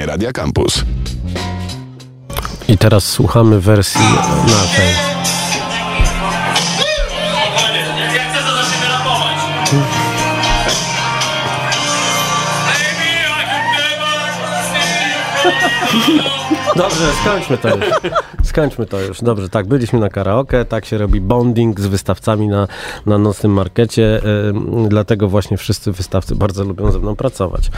antenie 0.00 0.06
Radia 0.06 0.32
Campus. 0.32 0.84
I 2.68 2.78
teraz 2.78 3.04
słuchamy 3.04 3.60
wersji 3.60 4.00
naszej. 4.46 5.10
Dobrze, 16.76 17.12
skończmy 17.22 17.58
to 17.58 17.68
już. 17.68 17.86
Skończmy 18.42 18.86
to 18.86 19.00
już. 19.00 19.22
Dobrze, 19.22 19.48
tak, 19.48 19.66
byliśmy 19.66 19.98
na 19.98 20.08
karaoke, 20.08 20.64
tak 20.64 20.84
się 20.84 20.98
robi 20.98 21.20
bonding 21.20 21.80
z 21.80 21.86
wystawcami 21.86 22.48
na, 22.48 22.68
na 23.06 23.18
nocnym 23.18 23.52
markecie, 23.52 24.20
ym, 24.48 24.88
dlatego 24.88 25.28
właśnie 25.28 25.56
wszyscy 25.56 25.92
wystawcy 25.92 26.36
bardzo 26.36 26.64
lubią 26.64 26.92
ze 26.92 26.98
mną 26.98 27.16
pracować. 27.16 27.70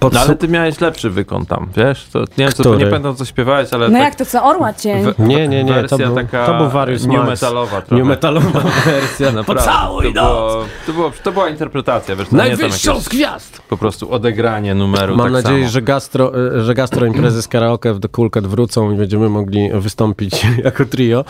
Podsu- 0.00 0.14
No 0.14 0.20
ale 0.20 0.36
ty 0.36 0.48
miałeś 0.48 0.80
lepszy 0.80 1.10
wykon 1.10 1.46
tam, 1.46 1.68
wiesz? 1.76 2.06
To, 2.12 2.18
nie 2.18 2.26
wiem, 2.38 2.52
co, 2.52 2.74
nie 2.74 2.86
pamiętam 2.86 3.16
co 3.16 3.24
śpiewałeś, 3.24 3.72
ale 3.72 3.88
No 3.88 3.94
tak, 3.94 4.02
jak 4.04 4.14
to 4.14 4.26
co, 4.26 4.44
Orła 4.44 4.72
Cień? 4.74 5.04
we- 5.04 5.26
Nie, 5.26 5.48
nie, 5.48 5.64
nie, 5.64 5.74
to 5.74 5.74
wersja 5.80 5.98
był, 6.06 6.14
taka 6.14 6.46
to 6.46 6.58
był 6.58 6.68
Warius 6.68 7.06
new 7.06 7.16
Max. 7.16 7.28
metalowa 7.28 7.80
trochę. 7.82 7.96
New 7.96 8.06
metalowa 8.08 8.60
wersja. 8.86 9.32
Naprawdę, 9.32 9.64
Pocałuj 9.64 10.14
to, 10.14 10.22
noc! 10.22 10.52
było, 10.52 10.64
to, 10.86 10.92
było, 10.92 11.12
to 11.24 11.32
była 11.32 11.48
interpretacja, 11.48 12.16
wiesz? 12.16 12.28
To 12.28 12.36
Najwyższą 12.36 13.00
z 13.00 13.08
gwiazd! 13.08 13.62
po 13.68 13.76
prostu 13.76 14.12
odegranie 14.12 14.74
numeru 14.74 15.16
Mam 15.16 15.26
tak 15.26 15.32
nadzieję, 15.32 15.58
samo. 15.60 15.72
że 15.72 15.82
gastro, 15.82 16.32
y, 16.56 16.64
że 16.64 16.74
gastro 16.74 17.06
imprezy 17.06 17.42
z 17.42 17.48
karaoke 17.48 17.94
w 17.94 18.00
The 18.00 18.08
Cool 18.08 18.30
Cat 18.30 18.46
wrócą 18.46 18.92
i 18.92 18.96
będziemy 18.96 19.28
mogli 19.28 19.70
wystąpić 19.74 20.46
jako 20.64 20.84
trio. 20.84 21.24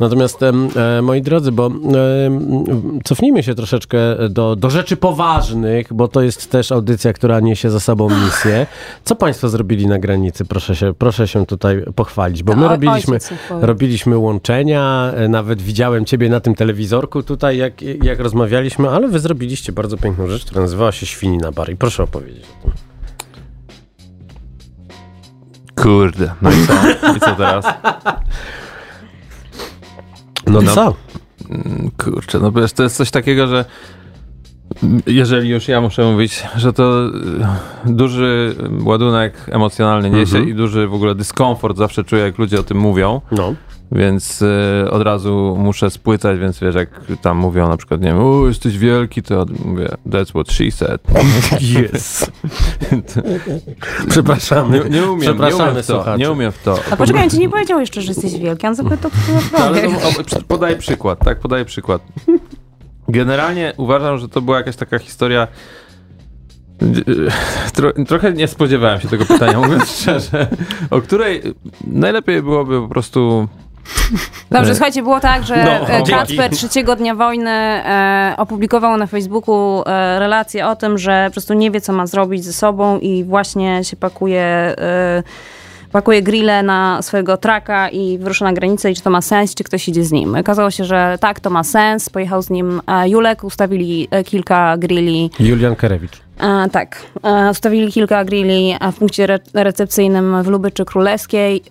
Natomiast 0.00 0.42
e, 0.42 0.52
moi 1.02 1.22
drodzy, 1.22 1.52
bo 1.52 1.66
em, 1.66 3.00
cofnijmy 3.04 3.42
się 3.42 3.54
troszeczkę 3.54 3.98
do, 4.30 4.56
do 4.56 4.70
rzeczy 4.70 4.96
poważnych, 4.96 5.92
bo 5.94 6.08
to 6.08 6.22
jest 6.22 6.50
też 6.50 6.72
audycja, 6.72 7.12
która 7.12 7.40
niesie 7.40 7.70
za 7.70 7.79
sobą 7.80 8.08
misję. 8.24 8.66
Co 9.04 9.16
Państwo 9.16 9.48
zrobili 9.48 9.86
na 9.86 9.98
granicy? 9.98 10.44
Proszę 10.44 10.76
się, 10.76 10.94
proszę 10.94 11.28
się 11.28 11.46
tutaj 11.46 11.82
pochwalić, 11.94 12.42
bo 12.42 12.56
my 12.56 12.66
O- 12.66 12.68
robiliśmy, 12.68 13.18
robiliśmy 13.50 14.18
łączenia, 14.18 15.12
e, 15.16 15.28
nawet 15.28 15.62
widziałem 15.62 16.04
Ciebie 16.04 16.28
na 16.28 16.40
tym 16.40 16.54
telewizorku 16.54 17.22
tutaj, 17.22 17.56
jak, 17.58 17.82
jak 17.82 18.20
rozmawialiśmy, 18.20 18.90
ale 18.90 19.08
Wy 19.08 19.18
zrobiliście 19.20 19.72
bardzo 19.72 19.96
piękną 19.96 20.26
rzecz, 20.26 20.44
która 20.44 20.60
nazywała 20.60 20.92
się 20.92 21.06
Świnina 21.06 21.52
Bar 21.52 21.70
i 21.70 21.76
proszę 21.76 22.02
opowiedzieć 22.02 22.44
o 22.44 22.62
tym. 22.62 22.72
Kurde, 25.82 26.30
no 26.42 26.50
i 26.50 26.54
co? 26.66 26.72
I 27.16 27.20
co 27.20 27.34
teraz? 27.36 27.64
No, 30.46 30.60
No. 30.62 30.74
co? 30.74 30.94
Kurczę, 32.04 32.38
no 32.38 32.52
wiesz, 32.52 32.72
to 32.72 32.82
jest 32.82 32.96
coś 32.96 33.10
takiego, 33.10 33.46
że 33.46 33.64
jeżeli 35.06 35.48
już 35.48 35.68
ja 35.68 35.80
muszę 35.80 36.12
mówić, 36.12 36.42
że 36.56 36.72
to 36.72 37.06
y, 37.06 37.10
duży 37.92 38.54
ładunek 38.84 39.34
emocjonalny 39.50 40.10
niesie 40.10 40.36
Mhm. 40.36 40.48
i 40.48 40.54
duży 40.54 40.86
w 40.88 40.94
ogóle 40.94 41.14
dyskomfort 41.14 41.76
zawsze 41.76 42.04
czuję, 42.04 42.22
jak 42.22 42.38
ludzie 42.38 42.60
o 42.60 42.62
tym 42.62 42.76
mówią, 42.78 43.20
No. 43.32 43.54
więc 43.92 44.42
y, 44.42 44.90
od 44.90 45.02
razu 45.02 45.56
muszę 45.58 45.90
spłycać, 45.90 46.38
więc 46.38 46.58
wiesz, 46.60 46.74
jak 46.74 46.88
tam 47.22 47.36
mówią 47.36 47.68
na 47.68 47.76
przykład, 47.76 48.00
nie 48.00 48.06
wiem, 48.08 48.18
o, 48.20 48.46
jesteś 48.46 48.78
wielki, 48.78 49.22
to 49.22 49.46
mówię, 49.64 49.88
that's 50.10 50.28
what 50.30 50.52
she 50.52 50.70
said. 50.70 51.00
Yes. 51.94 52.30
Przepraszamy. 54.08 54.78
Nie, 54.84 54.90
nie 54.90 55.02
umiem, 55.02 55.16
nie 55.18 55.22
Przepraszamy 55.24 55.70
umiem 55.70 55.82
w 55.82 55.86
to, 55.86 56.16
nie 56.16 56.30
umiem 56.30 56.52
w 56.52 56.62
to. 56.62 56.78
A 56.90 56.96
poczekaj, 56.96 57.22
on 57.24 57.30
ci 57.30 57.38
nie 57.38 57.48
powiedział 57.48 57.80
jeszcze, 57.80 58.02
że 58.02 58.08
jesteś 58.08 58.38
wielki. 58.38 58.66
On 58.66 58.74
zapytał, 58.74 59.10
kto 59.10 59.32
No, 59.58 59.58
to 59.58 59.74
to, 60.12 60.20
o, 60.20 60.24
przy- 60.24 60.42
podaję 60.42 60.76
przykład, 60.76 61.18
tak? 61.24 61.40
Podaję 61.40 61.64
przykład. 61.64 62.02
Generalnie 63.10 63.72
uważam, 63.76 64.18
że 64.18 64.28
to 64.28 64.40
była 64.40 64.56
jakaś 64.56 64.76
taka 64.76 64.98
historia. 64.98 65.48
Tro, 67.74 67.92
trochę 68.08 68.32
nie 68.32 68.48
spodziewałem 68.48 69.00
się 69.00 69.08
tego 69.08 69.24
pytania, 69.26 69.60
mówiąc 69.66 70.00
szczerze, 70.00 70.46
o 70.90 71.00
której 71.00 71.42
najlepiej 71.86 72.42
byłoby 72.42 72.80
po 72.80 72.88
prostu. 72.88 73.48
Dobrze, 74.50 74.74
słuchajcie, 74.74 75.02
było 75.02 75.20
tak, 75.20 75.44
że 75.44 75.64
No, 75.64 75.88
e, 75.88 76.02
dzięki. 76.02 76.12
Kacper 76.12 76.50
trzeciego 76.50 76.96
dnia 76.96 77.14
wojny 77.14 77.50
e, 77.50 78.34
opublikował 78.36 78.96
na 78.96 79.06
Facebooku 79.06 79.82
e, 79.86 80.18
relację 80.18 80.66
o 80.66 80.76
tym, 80.76 80.98
że 80.98 81.24
po 81.26 81.32
prostu 81.32 81.54
nie 81.54 81.70
wie, 81.70 81.80
co 81.80 81.92
ma 81.92 82.06
zrobić 82.06 82.44
ze 82.44 82.52
sobą 82.52 82.98
i 82.98 83.24
właśnie 83.24 83.84
się 83.84 83.96
pakuje, 83.96 84.42
e, 84.42 85.22
pakuje 85.92 86.22
grille 86.22 86.62
na 86.62 87.02
swojego 87.02 87.36
traka 87.36 87.88
i 87.88 88.18
wyrusza 88.18 88.44
na 88.44 88.52
granicę 88.52 88.90
i 88.90 88.94
czy 88.94 89.02
to 89.02 89.10
ma 89.10 89.22
sens, 89.22 89.54
czy 89.54 89.64
ktoś 89.64 89.88
idzie 89.88 90.04
z 90.04 90.12
nim. 90.12 90.34
Okazało 90.34 90.70
się, 90.70 90.84
że 90.84 91.18
tak, 91.20 91.40
to 91.40 91.50
ma 91.50 91.64
sens. 91.64 92.10
Pojechał 92.10 92.42
z 92.42 92.50
nim 92.50 92.80
e, 92.86 93.08
Julek, 93.08 93.44
ustawili 93.44 94.08
e, 94.10 94.24
kilka 94.24 94.76
grilli 94.76 95.30
Julian 95.40 95.76
Kerewicz. 95.76 96.22
E, 96.40 96.68
tak. 96.72 97.06
Ustawili 97.50 97.92
kilka 97.92 98.24
grilli 98.24 98.74
w 98.92 98.98
punkcie 98.98 99.24
re 99.24 99.38
recepcyjnym 99.54 100.42
w 100.42 100.46
Lubyczy 100.46 100.84
Królewskiej. 100.84 101.62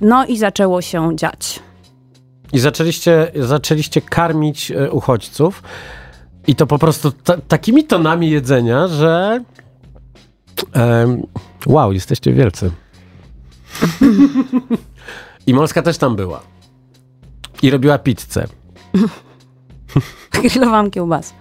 No 0.00 0.26
i 0.26 0.38
zaczęło 0.38 0.82
się 0.82 1.16
dziać. 1.16 1.60
I 2.52 2.58
zaczęliście, 2.58 3.32
zaczęliście 3.34 4.00
karmić 4.00 4.72
uchodźców 4.90 5.62
i 6.46 6.54
to 6.54 6.66
po 6.66 6.78
prostu 6.78 7.10
ta, 7.10 7.36
takimi 7.48 7.84
tonami 7.84 8.30
jedzenia, 8.30 8.88
że 8.88 9.40
wow, 11.66 11.92
jesteście 11.92 12.32
wielcy. 12.32 12.70
I 15.46 15.54
Molska 15.54 15.82
też 15.82 15.98
tam 15.98 16.16
była. 16.16 16.40
I 17.62 17.70
robiła 17.70 17.98
pizzę. 17.98 18.46
Grillowałam 20.32 20.90
kiełbas. 20.90 21.34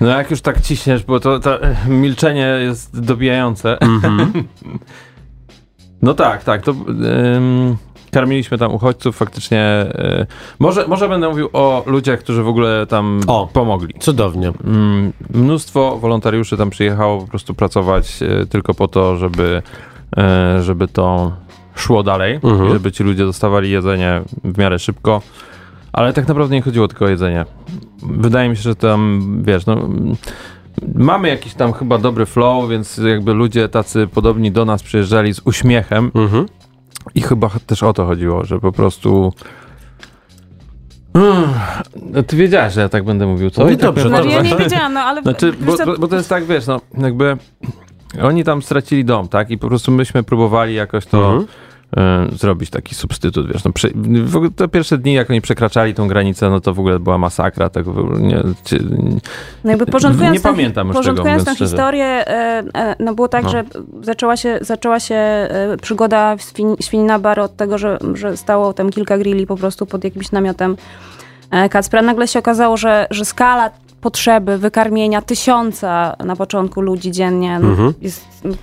No 0.00 0.08
jak 0.08 0.30
już 0.30 0.40
tak 0.40 0.60
ciśniesz, 0.60 1.04
bo 1.04 1.20
to, 1.20 1.40
to 1.40 1.62
eh, 1.62 1.88
milczenie 1.88 2.46
jest 2.62 3.00
dobijające. 3.00 3.78
no 6.02 6.14
tak, 6.14 6.44
tak. 6.44 6.62
To, 6.62 6.70
ym, 7.36 7.76
karmiliśmy 8.10 8.58
tam 8.58 8.74
uchodźców 8.74 9.16
faktycznie. 9.16 9.86
y, 10.22 10.26
może, 10.58 10.88
może 10.88 11.08
będę 11.08 11.28
mówił 11.28 11.48
o 11.52 11.82
ludziach, 11.86 12.20
którzy 12.20 12.42
w 12.42 12.48
ogóle 12.48 12.86
tam 12.86 13.20
O. 13.26 13.48
pomogli. 13.52 13.94
Cudownie. 14.00 14.52
Mm, 14.64 15.12
Mnóstwo 15.34 15.98
wolontariuszy 15.98 16.56
tam 16.56 16.70
przyjechało 16.70 17.20
po 17.20 17.26
prostu 17.26 17.54
pracować 17.54 18.22
e, 18.22 18.46
tylko 18.46 18.74
po 18.74 18.88
to, 18.88 19.16
żeby, 19.16 19.62
e, 20.16 20.62
żeby 20.62 20.88
to 20.88 21.32
szło 21.74 22.02
dalej, 22.02 22.40
Mhm. 22.42 22.68
i 22.68 22.72
żeby 22.72 22.92
ci 22.92 23.04
ludzie 23.04 23.24
dostawali 23.24 23.70
jedzenie 23.70 24.22
w 24.44 24.58
miarę 24.58 24.78
szybko. 24.78 25.22
Ale 25.92 26.12
tak 26.12 26.28
naprawdę 26.28 26.54
nie 26.54 26.62
chodziło 26.62 26.88
tylko 26.88 27.04
o 27.04 27.08
jedzenie. 27.08 27.44
Wydaje 28.02 28.48
mi 28.48 28.56
się, 28.56 28.62
że 28.62 28.74
tam, 28.76 29.22
wiesz, 29.46 29.66
no, 29.66 29.88
mamy 30.94 31.28
jakiś 31.28 31.54
tam 31.54 31.72
chyba 31.72 31.98
dobry 31.98 32.26
flow, 32.26 32.70
więc 32.70 32.96
jakby 32.98 33.32
ludzie 33.34 33.68
tacy 33.68 34.06
podobni 34.06 34.52
do 34.52 34.64
nas 34.64 34.82
przyjeżdżali 34.82 35.34
z 35.34 35.40
uśmiechem 35.44 36.10
Mhm. 36.14 36.46
i 37.14 37.20
chyba 37.22 37.50
też 37.66 37.82
o 37.82 37.92
to 37.92 38.06
chodziło, 38.06 38.44
że 38.44 38.58
po 38.60 38.72
prostu... 38.72 39.32
Mm, 41.14 41.44
no 42.12 42.22
ty 42.22 42.36
wiedziałeś, 42.36 42.74
że 42.74 42.80
ja 42.80 42.88
tak 42.88 43.04
będę 43.04 43.26
mówił, 43.26 43.50
co? 43.50 43.64
No 43.64 43.70
I 43.70 43.72
tak 43.76 43.80
dobrze, 43.82 44.02
będę- 44.10 44.24
No, 44.24 44.30
ja 44.30 44.42
nie 44.42 44.56
wiedziałam, 44.56 44.92
no 44.92 45.00
ale... 45.00 45.22
znaczy, 45.22 45.52
bo, 45.52 45.76
bo 45.98 46.08
to 46.08 46.16
jest 46.16 46.28
tak, 46.28 46.44
wiesz, 46.44 46.66
no 46.66 46.80
jakby 46.98 47.36
oni 48.22 48.44
tam 48.44 48.62
stracili 48.62 49.04
dom, 49.04 49.28
tak? 49.28 49.50
I 49.50 49.58
po 49.58 49.68
prostu 49.68 49.92
myśmy 49.92 50.22
próbowali 50.22 50.74
jakoś 50.74 51.06
to 51.06 51.18
Mhm. 51.32 51.46
e, 51.96 52.36
zrobić 52.36 52.70
taki 52.70 52.94
substytut, 52.94 53.52
wiesz. 53.52 53.64
No, 53.64 53.72
przy, 53.72 53.92
w 54.24 54.36
ogóle 54.36 54.50
te 54.50 54.68
pierwsze 54.68 54.98
dni, 54.98 55.12
jak 55.14 55.30
oni 55.30 55.40
przekraczali 55.40 55.94
tą 55.94 56.08
granicę, 56.08 56.50
no 56.50 56.60
to 56.60 56.74
w 56.74 56.78
ogóle 56.78 56.98
była 56.98 57.18
masakra. 57.18 57.68
Tego 57.68 57.90
ogóle 57.90 58.20
nie, 58.20 58.42
ci- 58.64 58.78
No 59.64 59.70
jakby 59.70 59.86
porządkując 59.86 60.34
Nie 60.34 60.40
tę- 60.40 60.42
pamiętam 60.42 60.86
już 60.86 60.96
tego, 60.96 61.00
porządkując 61.02 61.40
mówiąc 61.42 61.56
szczerze. 61.58 61.70
historię, 61.70 62.04
e, 62.28 62.94
no 63.00 63.14
było 63.14 63.28
tak, 63.28 63.42
No. 63.44 63.48
że 63.50 63.64
zaczęła 64.02 64.36
się, 64.36 64.58
zaczęła 64.60 65.00
się 65.00 65.48
przygoda 65.82 66.36
Świn, 66.38 66.76
Świnina 66.80 67.18
Bar 67.18 67.40
od 67.40 67.56
tego, 67.56 67.78
że, 67.78 67.98
że 68.14 68.36
stało 68.36 68.72
tam 68.72 68.90
kilka 68.90 69.18
grilli 69.18 69.46
po 69.46 69.56
prostu 69.56 69.86
pod 69.86 70.04
jakimś 70.04 70.32
namiotem 70.32 70.76
Kacpra. 71.70 72.02
Nagle 72.02 72.28
się 72.28 72.38
okazało, 72.38 72.76
że, 72.76 73.06
że 73.10 73.24
skala 73.24 73.70
potrzeby 74.02 74.58
wykarmienia 74.58 75.22
tysiąca 75.22 76.16
na 76.24 76.36
początku 76.36 76.80
ludzi 76.80 77.10
dziennie 77.10 77.58
no, 77.58 77.68
Mhm. 77.68 77.94
jest... 78.00 78.24
no, 78.44 78.54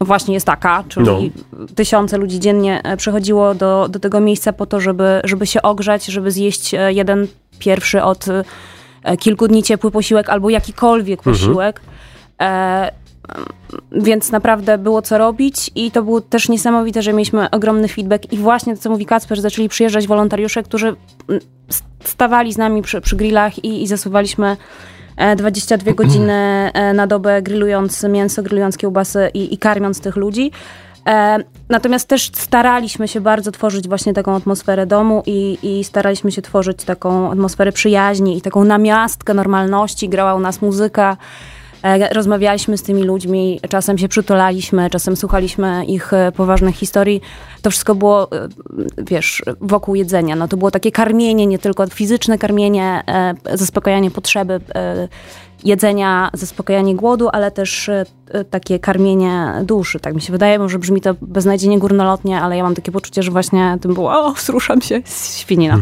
no 0.00 0.06
właśnie 0.06 0.34
jest 0.34 0.46
taka, 0.46 0.84
czyli 0.88 1.06
No. 1.06 1.18
tysiące 1.74 2.18
ludzi 2.18 2.40
dziennie 2.40 2.80
e, 2.84 2.96
przychodziło 2.96 3.54
do, 3.54 3.88
do 3.88 3.98
tego 4.00 4.20
miejsca 4.20 4.52
po 4.52 4.66
to, 4.66 4.80
żeby, 4.80 5.20
żeby 5.24 5.46
się 5.46 5.62
ogrzać, 5.62 6.04
żeby 6.06 6.30
zjeść 6.30 6.74
e, 6.74 6.92
jeden 6.92 7.26
pierwszy 7.58 8.02
od 8.02 8.26
e, 9.02 9.16
kilku 9.16 9.48
dni 9.48 9.62
ciepły 9.62 9.90
posiłek 9.90 10.28
albo 10.28 10.50
jakikolwiek 10.50 11.18
Mhm. 11.26 11.36
posiłek. 11.36 11.80
E, 12.42 12.92
więc 13.92 14.32
naprawdę 14.32 14.78
było 14.78 15.02
co 15.02 15.18
robić 15.18 15.70
i 15.74 15.90
to 15.90 16.02
było 16.02 16.20
też 16.20 16.48
niesamowite, 16.48 17.02
że 17.02 17.12
mieliśmy 17.12 17.50
ogromny 17.50 17.88
feedback 17.88 18.32
i 18.32 18.36
właśnie 18.36 18.76
to, 18.76 18.82
co 18.82 18.90
mówi 18.90 19.06
Kacper, 19.06 19.36
że 19.38 19.42
zaczęli 19.42 19.68
przyjeżdżać 19.68 20.06
wolontariusze, 20.06 20.62
którzy 20.62 20.86
mm, 21.28 21.40
stawali 22.08 22.52
z 22.52 22.58
nami 22.58 22.82
przy, 22.82 23.00
przy 23.00 23.16
grillach 23.16 23.64
i, 23.64 23.82
i 23.82 23.86
zasuwaliśmy 23.86 24.56
e, 25.16 25.36
22 25.36 25.92
godziny 25.92 26.32
e, 26.74 26.92
na 26.94 27.06
dobę 27.06 27.42
grillując 27.42 28.02
mięso, 28.02 28.42
grillując 28.42 28.76
kiełbasy 28.76 29.30
i, 29.34 29.54
i 29.54 29.58
karmiąc 29.58 30.00
tych 30.00 30.16
ludzi. 30.16 30.50
E, 31.08 31.38
Natomiast 31.72 32.08
też 32.08 32.30
staraliśmy 32.34 33.08
się 33.08 33.20
bardzo 33.20 33.52
tworzyć 33.52 33.88
właśnie 33.88 34.14
taką 34.14 34.36
atmosferę 34.36 34.86
domu 34.86 35.22
i, 35.26 35.58
i 35.62 35.84
staraliśmy 35.84 36.32
się 36.32 36.42
tworzyć 36.42 36.84
taką 36.84 37.30
atmosferę 37.30 37.72
przyjaźni 37.72 38.38
i 38.38 38.42
taką 38.42 38.64
namiastkę 38.64 39.34
normalności. 39.34 40.08
Grała 40.08 40.34
u 40.34 40.40
nas 40.40 40.62
muzyka. 40.62 41.16
E, 41.82 42.14
Rozmawialiśmy 42.14 42.78
z 42.78 42.82
tymi 42.82 43.02
ludźmi, 43.02 43.60
czasem 43.68 43.98
się 43.98 44.08
przytulaliśmy, 44.08 44.90
czasem 44.90 45.16
słuchaliśmy 45.16 45.84
ich 45.84 46.12
e, 46.12 46.32
poważnych 46.32 46.76
historii. 46.76 47.20
To 47.62 47.70
wszystko 47.70 47.94
było, 47.94 48.32
e, 48.32 48.48
wiesz, 48.98 49.42
wokół 49.60 49.94
jedzenia. 49.94 50.36
No 50.36 50.48
to 50.48 50.56
było 50.56 50.70
takie 50.70 50.92
karmienie, 50.92 51.46
nie 51.46 51.58
tylko 51.58 51.86
fizyczne 51.86 52.38
karmienie, 52.38 53.02
zaspokajanie 53.54 54.10
potrzeby 54.10 54.60
jedzenia, 55.64 56.30
zaspokajanie 56.32 56.96
głodu, 56.96 57.28
ale 57.32 57.50
też 57.50 57.88
e, 57.88 58.04
e, 58.30 58.44
takie 58.44 58.78
karmienie 58.78 59.52
duszy. 59.64 60.00
Tak 60.00 60.14
mi 60.14 60.20
się 60.20 60.32
wydaje, 60.32 60.58
może 60.58 60.78
brzmi 60.78 61.00
to 61.00 61.14
beznadziejnie 61.22 61.78
górnolotnie, 61.78 62.40
ale 62.40 62.56
ja 62.56 62.62
mam 62.62 62.74
takie 62.74 62.92
poczucie, 62.92 63.22
że 63.22 63.30
właśnie 63.30 63.78
tym 63.80 63.94
było, 63.94 64.12
o, 64.12 64.32
wzruszam 64.32 64.82
się, 64.82 65.02
świnina. 65.36 65.78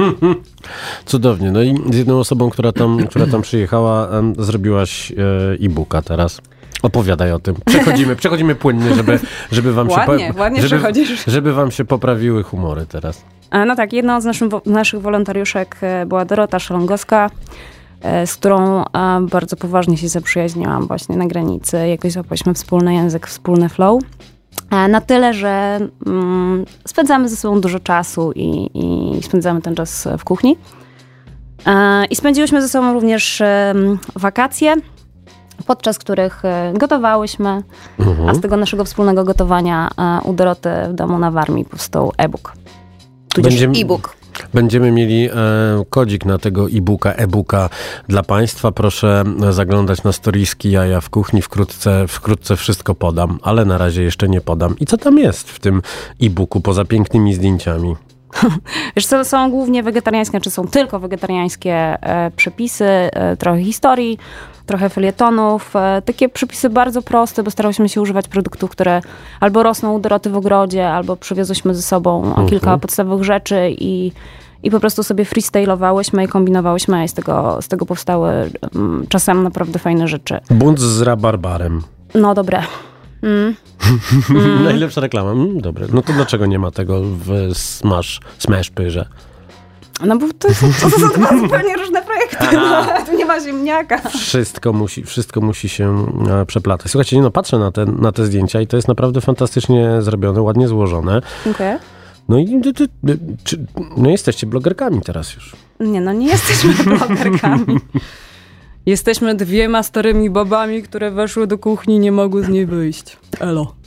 Cudownie. 1.06 1.50
No 1.50 1.62
i 1.62 1.74
z 1.90 1.96
jedną 1.96 2.18
osobą, 2.18 2.50
która 2.50 2.72
tam, 2.72 3.06
która 3.06 3.26
tam 3.26 3.42
przyjechała, 3.42 4.08
zrobiłaś 4.38 5.12
e, 5.12 5.14
e-booka 5.64 6.02
teraz. 6.02 6.40
Opowiadaj 6.82 7.32
o 7.32 7.38
tym. 7.38 7.54
Przechodzimy, 7.66 8.16
przechodzimy 8.22 8.54
płynnie, 8.54 8.94
żeby, 8.94 9.18
żeby 9.52 9.72
wam 9.72 9.90
się 9.90 9.96
Ładnie, 9.96 10.34
ładnie 10.38 10.62
żeby, 10.62 10.76
przechodzisz. 10.76 11.24
żeby 11.26 11.52
wam 11.52 11.70
się 11.70 11.84
poprawiły 11.84 12.42
humory 12.42 12.86
teraz. 12.86 13.24
No 13.66 13.76
tak, 13.76 13.92
jedną 13.92 14.20
z 14.20 14.24
naszym, 14.24 14.48
naszych 14.66 15.00
wolontariuszek 15.00 15.76
była 16.06 16.24
Dorota 16.24 16.58
Szalongowska, 16.58 17.30
z 18.26 18.34
którą 18.36 18.84
e, 18.84 18.84
bardzo 19.30 19.56
poważnie 19.56 19.96
się 19.96 20.08
zaprzyjaźniłam 20.08 20.86
właśnie 20.86 21.16
na 21.16 21.26
granicy. 21.26 21.88
Jakoś 21.88 22.12
złapałyśmy 22.12 22.54
wspólny 22.54 22.94
język, 22.94 23.26
wspólny 23.26 23.68
flow. 23.68 24.02
E, 24.70 24.88
Na 24.88 25.00
tyle, 25.00 25.34
że 25.34 25.80
mm, 26.06 26.64
spędzamy 26.88 27.28
ze 27.28 27.36
sobą 27.36 27.60
dużo 27.60 27.80
czasu 27.80 28.32
i, 28.34 28.70
i 28.74 29.22
spędzamy 29.22 29.62
ten 29.62 29.74
czas 29.74 30.08
w 30.18 30.24
kuchni. 30.24 30.56
E, 31.66 32.04
I 32.04 32.16
spędziłyśmy 32.16 32.62
ze 32.62 32.68
sobą 32.68 32.92
również 32.92 33.42
wakacje, 34.16 34.74
podczas 35.66 35.98
których 35.98 36.44
e, 36.44 36.72
gotowałyśmy, 36.78 37.62
a 38.28 38.34
z 38.34 38.40
tego 38.40 38.56
naszego 38.56 38.84
wspólnego 38.84 39.24
gotowania 39.24 39.90
e, 39.98 40.20
u 40.28 40.32
Doroty 40.32 40.70
w 40.88 40.92
domu 40.92 41.18
na 41.18 41.30
Warmii 41.30 41.64
powstał 41.64 42.12
e-book. 42.16 42.52
Tudzież 43.34 43.52
Będziemy- 43.52 43.78
e-book. 43.78 44.16
Będziemy 44.54 44.92
mieli 44.92 45.28
e, 45.28 45.32
kodzik 45.90 46.24
na 46.24 46.38
tego 46.38 46.68
e-booka, 46.68 47.12
e-booka 47.12 47.70
dla 48.08 48.22
Państwa. 48.22 48.72
Proszę 48.72 49.24
e, 49.48 49.52
zaglądać 49.52 50.02
na 50.02 50.12
storiski 50.12 50.70
Jaja 50.70 51.00
w 51.00 51.10
kuchni. 51.10 51.42
Wkrótce, 51.42 52.08
wkrótce 52.08 52.56
wszystko 52.56 52.94
podam, 52.94 53.38
ale 53.42 53.64
na 53.64 53.78
razie 53.78 54.02
jeszcze 54.02 54.28
nie 54.28 54.40
podam. 54.40 54.78
I 54.78 54.86
co 54.86 54.96
tam 54.96 55.18
jest 55.18 55.50
w 55.50 55.58
tym 55.58 55.82
e-booku 56.22 56.60
poza 56.60 56.84
pięknymi 56.84 57.34
zdjęciami? 57.34 58.09
Wiesz 58.96 59.06
co, 59.06 59.24
są 59.24 59.50
głównie 59.50 59.82
wegetariańskie, 59.82 60.40
czy 60.40 60.50
są 60.50 60.68
tylko 60.68 60.98
wegetariańskie 60.98 61.72
e, 61.74 62.30
przepisy, 62.36 62.84
e, 62.84 63.36
trochę 63.36 63.62
historii, 63.62 64.18
trochę 64.66 64.88
felietonów. 64.88 65.76
E, 65.76 66.02
takie 66.04 66.28
przepisy 66.28 66.70
bardzo 66.70 67.02
proste, 67.02 67.42
bo 67.42 67.50
starałyśmy 67.50 67.88
się 67.88 68.00
używać 68.00 68.28
produktów, 68.28 68.70
które 68.70 69.02
albo 69.40 69.62
rosną 69.62 69.94
u 69.94 70.00
Doroty 70.00 70.30
w 70.30 70.36
ogrodzie, 70.36 70.88
albo 70.88 71.16
przywiozłyśmy 71.16 71.74
ze 71.74 71.82
sobą 71.82 72.34
kilka 72.48 72.78
podstawowych 72.78 73.24
rzeczy 73.24 73.74
i, 73.78 74.12
i 74.62 74.70
po 74.70 74.80
prostu 74.80 75.02
sobie 75.02 75.24
freestylowałyśmy 75.24 76.24
i 76.24 76.28
kombinowałyśmy 76.28 77.04
i 77.04 77.08
z 77.08 77.14
tego, 77.14 77.58
z 77.62 77.68
tego 77.68 77.86
powstały 77.86 78.50
mm, 78.74 79.06
czasem 79.08 79.42
naprawdę 79.42 79.78
fajne 79.78 80.08
rzeczy. 80.08 80.40
Bunt 80.50 80.80
z 80.80 81.00
rabarbarem. 81.00 81.82
No 82.14 82.34
dobre. 82.34 82.62
Mm. 84.30 84.64
Najlepsza 84.64 85.00
reklama. 85.00 85.30
Mm, 85.30 85.60
dobre. 85.60 85.86
No 85.92 86.02
to 86.02 86.12
dlaczego 86.12 86.46
nie 86.46 86.58
ma 86.58 86.70
tego 86.70 87.00
w 87.02 87.50
Smash, 87.54 88.20
Smash 88.38 88.70
Pyrze? 88.70 89.06
No 90.06 90.16
bo 90.18 90.26
to, 90.38 90.48
to, 90.48 90.54
to 90.80 90.90
są 90.90 91.08
dwa 91.16 91.38
zupełnie 91.38 91.76
różne 91.76 92.02
projekty. 92.02 92.46
No, 92.52 92.84
tu 93.06 93.16
nie 93.16 93.24
ma 93.24 93.40
ziemniaka. 93.40 94.08
Wszystko 94.08 94.72
musi, 94.72 95.04
wszystko 95.04 95.40
musi 95.40 95.68
się 95.68 96.06
e, 96.30 96.46
przeplatać. 96.46 96.90
Słuchajcie, 96.90 97.16
nie 97.16 97.22
no, 97.22 97.30
patrzę 97.30 97.58
na 97.58 97.70
te, 97.70 97.86
na 97.86 98.12
te 98.12 98.26
zdjęcia 98.26 98.60
i 98.60 98.66
to 98.66 98.76
jest 98.76 98.88
naprawdę 98.88 99.20
fantastycznie 99.20 100.02
zrobione, 100.02 100.42
ładnie 100.42 100.68
złożone. 100.68 101.22
Dziękuję. 101.44 101.78
No 102.28 102.38
i 102.38 102.60
ty, 102.60 102.72
ty, 102.72 102.88
ty, 102.88 103.18
czy, 103.44 103.66
no 103.96 104.10
jesteście 104.10 104.46
blogerkami 104.46 105.00
teraz 105.00 105.34
już. 105.34 105.56
Nie 105.80 106.00
no, 106.00 106.12
nie 106.12 106.26
jesteśmy 106.26 106.74
blogerkami. 106.84 107.80
Jesteśmy 108.86 109.34
dwiema 109.34 109.82
starymi 109.82 110.30
babami, 110.30 110.82
które 110.82 111.10
weszły 111.10 111.46
do 111.46 111.58
kuchni 111.58 111.94
i 111.94 111.98
nie 111.98 112.12
mogły 112.12 112.44
z 112.44 112.48
niej 112.48 112.66
wyjść. 112.66 113.16
Elo. 113.40 113.79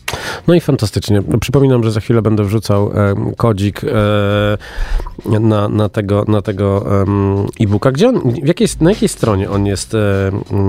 No 0.48 0.54
i 0.54 0.62
fantastycznie. 0.62 1.22
Przypominam, 1.40 1.84
że 1.84 1.92
za 1.92 2.00
chwilę 2.00 2.22
będę 2.22 2.44
wrzucał 2.44 2.92
kodzik 3.38 3.82
e, 3.84 5.40
na, 5.40 5.70
na 5.70 5.90
tego, 5.90 6.24
na 6.28 6.42
tego 6.42 6.86
e-booka. 7.60 7.92
Gdzie 7.92 8.10
on, 8.10 8.20
w 8.44 8.48
jakiej, 8.48 8.68
na 8.82 8.90
jakiej 8.90 9.10
stronie 9.10 9.50
on 9.50 9.66
jest 9.66 9.96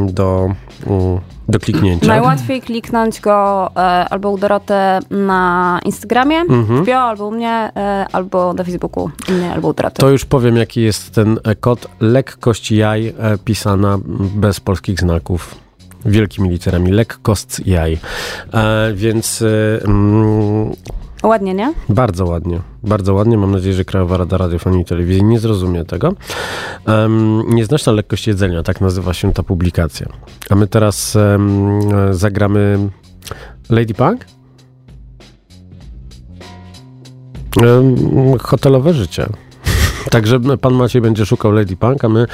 do, 0.06 0.48
do 1.48 1.58
kliknięcia? 1.58 2.06
Najłatwiej 2.06 2.62
kliknąć 2.62 3.20
go 3.20 3.70
e, 3.76 3.80
albo 4.08 4.30
u 4.30 4.38
Doroty 4.38 4.74
na 5.10 5.80
Instagramie, 5.84 6.40
Mhm. 6.40 6.82
w 6.82 6.86
bio, 6.86 6.98
albo 6.98 7.26
u 7.26 7.30
mnie, 7.30 7.70
e, 7.76 8.06
albo 8.12 8.52
na 8.54 8.64
Facebooku 8.64 9.10
u 9.28 9.32
mnie, 9.32 9.52
albo 9.52 9.68
u 9.68 9.72
Doroty. 9.74 9.96
To 9.96 10.10
już 10.10 10.24
powiem, 10.24 10.56
jaki 10.56 10.82
jest 10.82 11.14
ten 11.14 11.38
kod. 11.60 11.88
Lekkość 12.00 12.72
jaj 12.72 13.14
pisana 13.44 13.98
bez 14.34 14.60
polskich 14.60 15.00
znaków. 15.00 15.54
Wielkimi 16.06 16.48
literami. 16.48 16.92
Lekkość 16.92 17.60
jaj. 17.66 17.98
E, 18.54 18.92
więc 18.94 19.42
e, 19.42 19.84
mm, 19.84 20.72
Ładnie, 21.24 21.54
nie? 21.54 21.74
Bardzo 21.88 22.26
ładnie, 22.26 22.60
bardzo 22.82 23.14
ładnie. 23.14 23.38
Mam 23.38 23.50
nadzieję, 23.50 23.74
że 23.74 23.84
Krajowa 23.84 24.16
Rada 24.16 24.36
Radiofonii 24.36 24.82
i 24.82 24.84
Telewizji 24.84 25.24
nie 25.24 25.38
zrozumie 25.40 25.84
tego. 25.84 26.12
Um, 26.86 27.42
Nieznośna 27.48 27.92
lekkość 27.92 28.26
jedzenia, 28.26 28.62
tak 28.62 28.80
nazywa 28.80 29.14
się 29.14 29.32
ta 29.32 29.42
publikacja. 29.42 30.06
A 30.50 30.54
my 30.54 30.66
teraz 30.66 31.16
e, 31.16 31.38
zagramy 32.10 32.88
Lady 33.70 33.94
Punk? 33.94 34.24
Em, 37.62 38.38
hotelowe 38.38 38.94
życie. 38.94 39.26
Także 40.10 40.40
pan 40.60 40.74
Maciej 40.74 41.02
będzie 41.02 41.26
szukał 41.26 41.52
Lady 41.52 41.76
Punk, 41.76 42.04
a 42.04 42.08
my... 42.08 42.26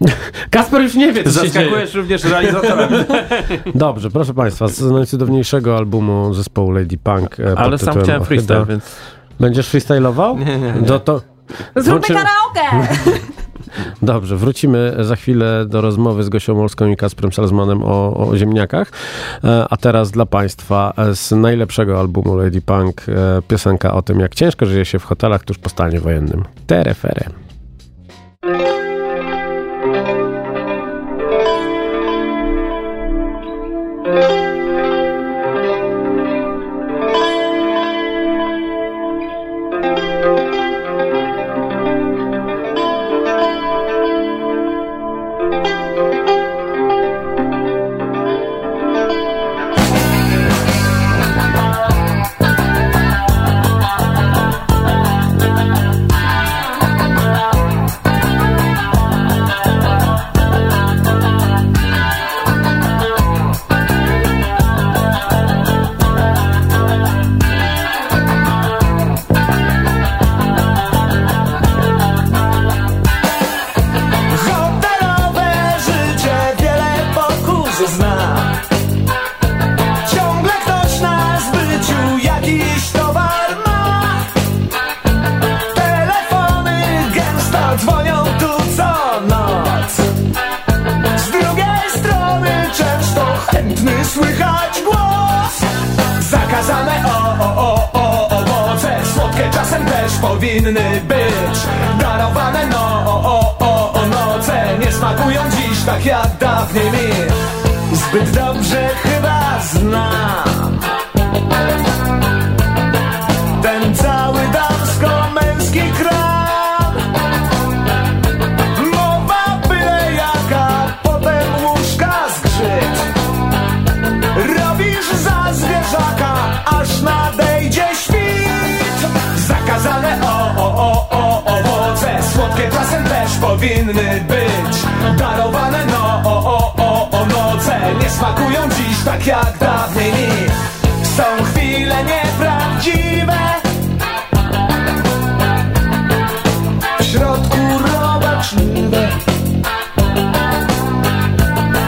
Kasper 0.50 0.82
już 0.82 0.94
nie 0.94 1.12
wie, 1.12 1.24
co 1.24 1.30
się 1.30 1.50
dzieje. 1.50 1.50
Zaskakujesz 1.50 1.94
również 1.94 2.24
realizatorem. 2.24 2.90
Dobrze, 3.74 4.10
proszę 4.10 4.34
państwa, 4.34 4.68
z 4.68 4.80
najcudowniejszego 4.80 5.76
albumu 5.76 6.34
zespołu 6.34 6.70
Lady 6.70 6.98
Punk 6.98 7.40
e, 7.40 7.58
Ale 7.58 7.78
sam 7.78 8.02
chciałem 8.02 8.24
freestyle, 8.24 8.66
więc... 8.66 8.96
Będziesz 9.40 9.68
freestylował? 9.68 10.38
Nie, 10.38 10.58
nie, 10.58 10.72
nie. 10.72 10.82
Do 10.82 11.00
to... 11.00 11.20
Zróbmy 11.76 12.14
karaoke! 12.14 12.88
Dobrze, 14.02 14.36
wrócimy 14.36 14.96
za 15.00 15.16
chwilę 15.16 15.66
do 15.66 15.80
rozmowy 15.80 16.22
z 16.22 16.28
Gosią 16.28 16.54
Molską 16.54 16.88
i 16.88 16.96
Kasprem 16.96 17.32
Salzmanem 17.32 17.82
o, 17.82 18.28
o 18.28 18.36
ziemniakach. 18.36 18.90
E, 19.44 19.66
A 19.70 19.76
teraz 19.76 20.10
dla 20.10 20.26
Państwa 20.26 20.94
z 21.12 21.30
najlepszego 21.30 22.00
albumu 22.00 22.36
Lady 22.36 22.60
Punk 22.60 23.08
e, 23.08 23.42
piosenka 23.48 23.94
o 23.94 24.02
tym, 24.02 24.20
jak 24.20 24.34
ciężko 24.34 24.66
żyje 24.66 24.84
się 24.84 24.98
w 24.98 25.04
hotelach 25.04 25.44
tuż 25.44 25.58
po 25.58 25.68
stanie 25.68 26.00
wojennym. 26.00 26.44
Terefere. 26.66 27.24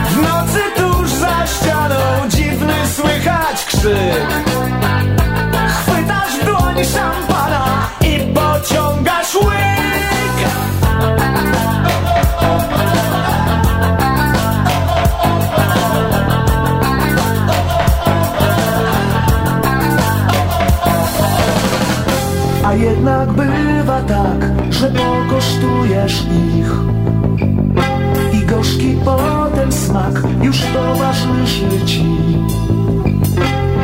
W 0.09 0.21
nocy 0.21 0.59
tuż 0.75 1.09
za 1.09 1.47
ścianą 1.47 2.29
dziwny 2.29 2.73
słychać 2.95 3.65
krzyk 3.65 4.44
że 24.85 24.91
pokosztujesz 24.91 26.23
ich 26.57 26.71
i 28.33 28.45
gorzki 28.45 28.97
potem 29.05 29.71
smak 29.71 30.21
już 30.41 30.61
towarzyszy 30.61 31.85
ci. 31.85 32.05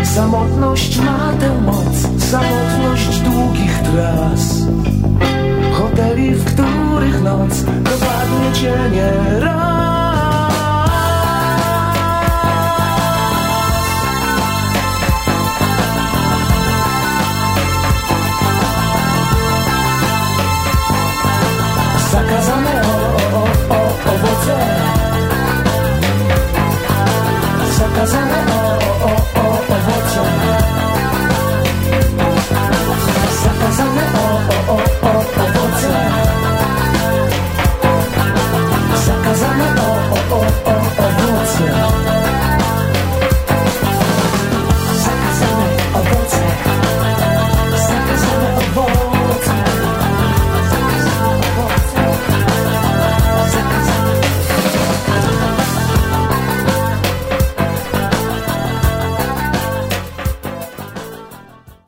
Samotność 0.04 1.00
ma 1.00 1.34
tę 1.40 1.62
moc, 1.62 2.24
samotność 2.24 3.20
długich 3.20 3.80
tras. 3.80 4.66
Hoteli, 5.74 6.32
w 6.32 6.46
których 6.46 7.24
noc 7.24 7.64
dopadnie 7.64 8.52
cię 8.54 8.74
nie 8.92 9.40
raz. 9.40 10.11
Zakazane 22.12 22.76
o, 22.82 22.98
o, 23.22 23.40
o, 23.40 23.44
o, 23.70 23.82
owoce. 24.12 24.58
Zakazane 27.78 28.40
o, 28.48 28.64
o, 28.82 29.16
o, 29.22 29.42
o, 29.42 29.48
owoce. 29.76 30.24
Zakazane 33.44 34.06
o, 34.14 34.38
o, 34.52 34.72
o, 34.72 34.86
o, 35.08 35.22
owoce. 35.44 35.96
Zakazane 39.06 39.68
o, 39.80 39.92
o, 40.12 40.38
o, 40.38 40.72
o, 40.72 40.80
owoce 41.06 42.01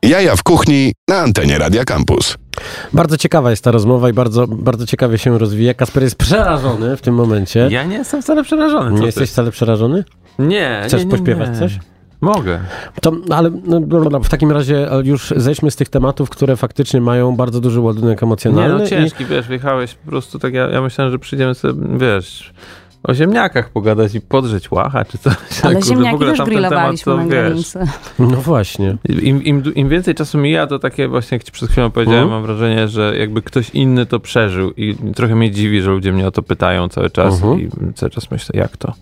Jaja 0.04 0.36
w 0.36 0.44
kuchni 0.44 0.94
na 1.08 1.16
antenie 1.18 1.58
Radia 1.58 1.84
Campus. 1.86 2.38
Bardzo 2.94 3.18
ciekawa 3.18 3.50
jest 3.50 3.64
ta 3.64 3.72
rozmowa 3.72 4.10
i 4.10 4.14
bardzo, 4.14 4.48
bardzo 4.48 4.86
ciekawie 4.86 5.18
się 5.18 5.38
rozwija. 5.38 5.74
Kasper 5.74 6.04
jest 6.04 6.16
przerażony 6.16 6.98
w 6.98 7.02
tym 7.02 7.16
momencie. 7.16 7.68
Ja 7.72 7.84
nie 7.84 7.96
jestem 7.98 8.22
wcale 8.22 8.44
przerażony. 8.44 8.90
co 8.90 8.94
nie 8.96 9.00
ty? 9.00 9.06
jesteś 9.06 9.30
wcale 9.30 9.52
przerażony? 9.52 10.04
Nie, 10.40 10.82
Chcesz 10.88 11.00
nie, 11.00 11.06
nie, 11.06 11.12
pośpiewać 11.12 11.50
nie. 11.50 11.60
coś? 11.60 11.80
Mogę. 12.22 12.60
To, 13.02 13.12
ale 13.30 13.52
no, 13.66 13.80
dobra, 13.80 14.20
w 14.20 14.30
takim 14.30 14.52
razie 14.52 14.92
e, 14.92 15.02
już 15.04 15.34
zejdźmy 15.38 15.72
z 15.72 15.76
tych 15.76 15.90
tematów, 15.90 16.30
które 16.30 16.56
faktycznie 16.58 17.02
mają 17.02 17.36
bardzo 17.36 17.60
duży 17.60 17.80
ładunek 17.80 18.22
Nie, 18.22 18.26
emocjonalny. 18.28 18.78
no 18.78 18.84
i- 18.84 18.88
ciężki, 18.88 19.26
wiesz, 19.26 19.48
wjechałeś 19.48 19.94
po 19.96 20.10
prostu 20.12 20.40
tak, 20.40 20.54
ja, 20.54 20.70
ja 20.70 20.82
myślałem, 20.82 21.12
że 21.12 21.20
przyjdziemy 21.20 21.56
sobie, 21.56 21.98
wiesz, 21.98 22.54
o 23.04 23.14
ziemniakach 23.14 23.70
pogadać 23.70 24.16
i 24.16 24.22
podrzeć 24.22 24.72
łacha, 24.72 25.06
czy 25.06 25.18
coś. 25.18 25.34
Ale 25.64 25.74
Kurde, 25.74 25.80
w 25.80 25.84
ziemniaki 25.90 26.16
ogóle 26.16 26.32
też 26.32 26.42
grillowaliśmy 26.46 27.12
temat, 27.14 27.28
na 27.28 27.32
granicy. 27.32 27.80
No 28.20 28.38
właśnie. 28.38 28.98
Im, 29.10 29.44
im, 29.44 29.64
im 29.76 29.90
więcej 29.90 30.16
czasu 30.16 30.38
mija, 30.38 30.68
to 30.68 30.80
takie 30.80 31.08
właśnie, 31.08 31.36
jak 31.36 31.44
ci 31.44 31.52
przed 31.52 31.70
chwilą 31.70 31.92
powiedziałem, 31.92 32.24
Mhm. 32.24 32.42
mam 32.42 32.48
wrażenie, 32.48 32.88
że 32.88 33.18
jakby 33.18 33.42
ktoś 33.42 33.70
inny 33.70 34.06
to 34.06 34.20
przeżył 34.20 34.72
i 34.78 34.96
trochę 35.16 35.36
mnie 35.36 35.52
dziwi, 35.52 35.82
że 35.82 35.92
ludzie 35.92 36.12
mnie 36.14 36.28
o 36.28 36.32
to 36.32 36.42
pytają 36.44 36.90
cały 36.90 37.10
czas 37.10 37.34
Mhm. 37.34 37.60
i 37.62 37.70
cały 37.96 38.10
czas 38.10 38.32
myślę, 38.32 38.60
jak 38.60 38.78
to? 38.78 38.94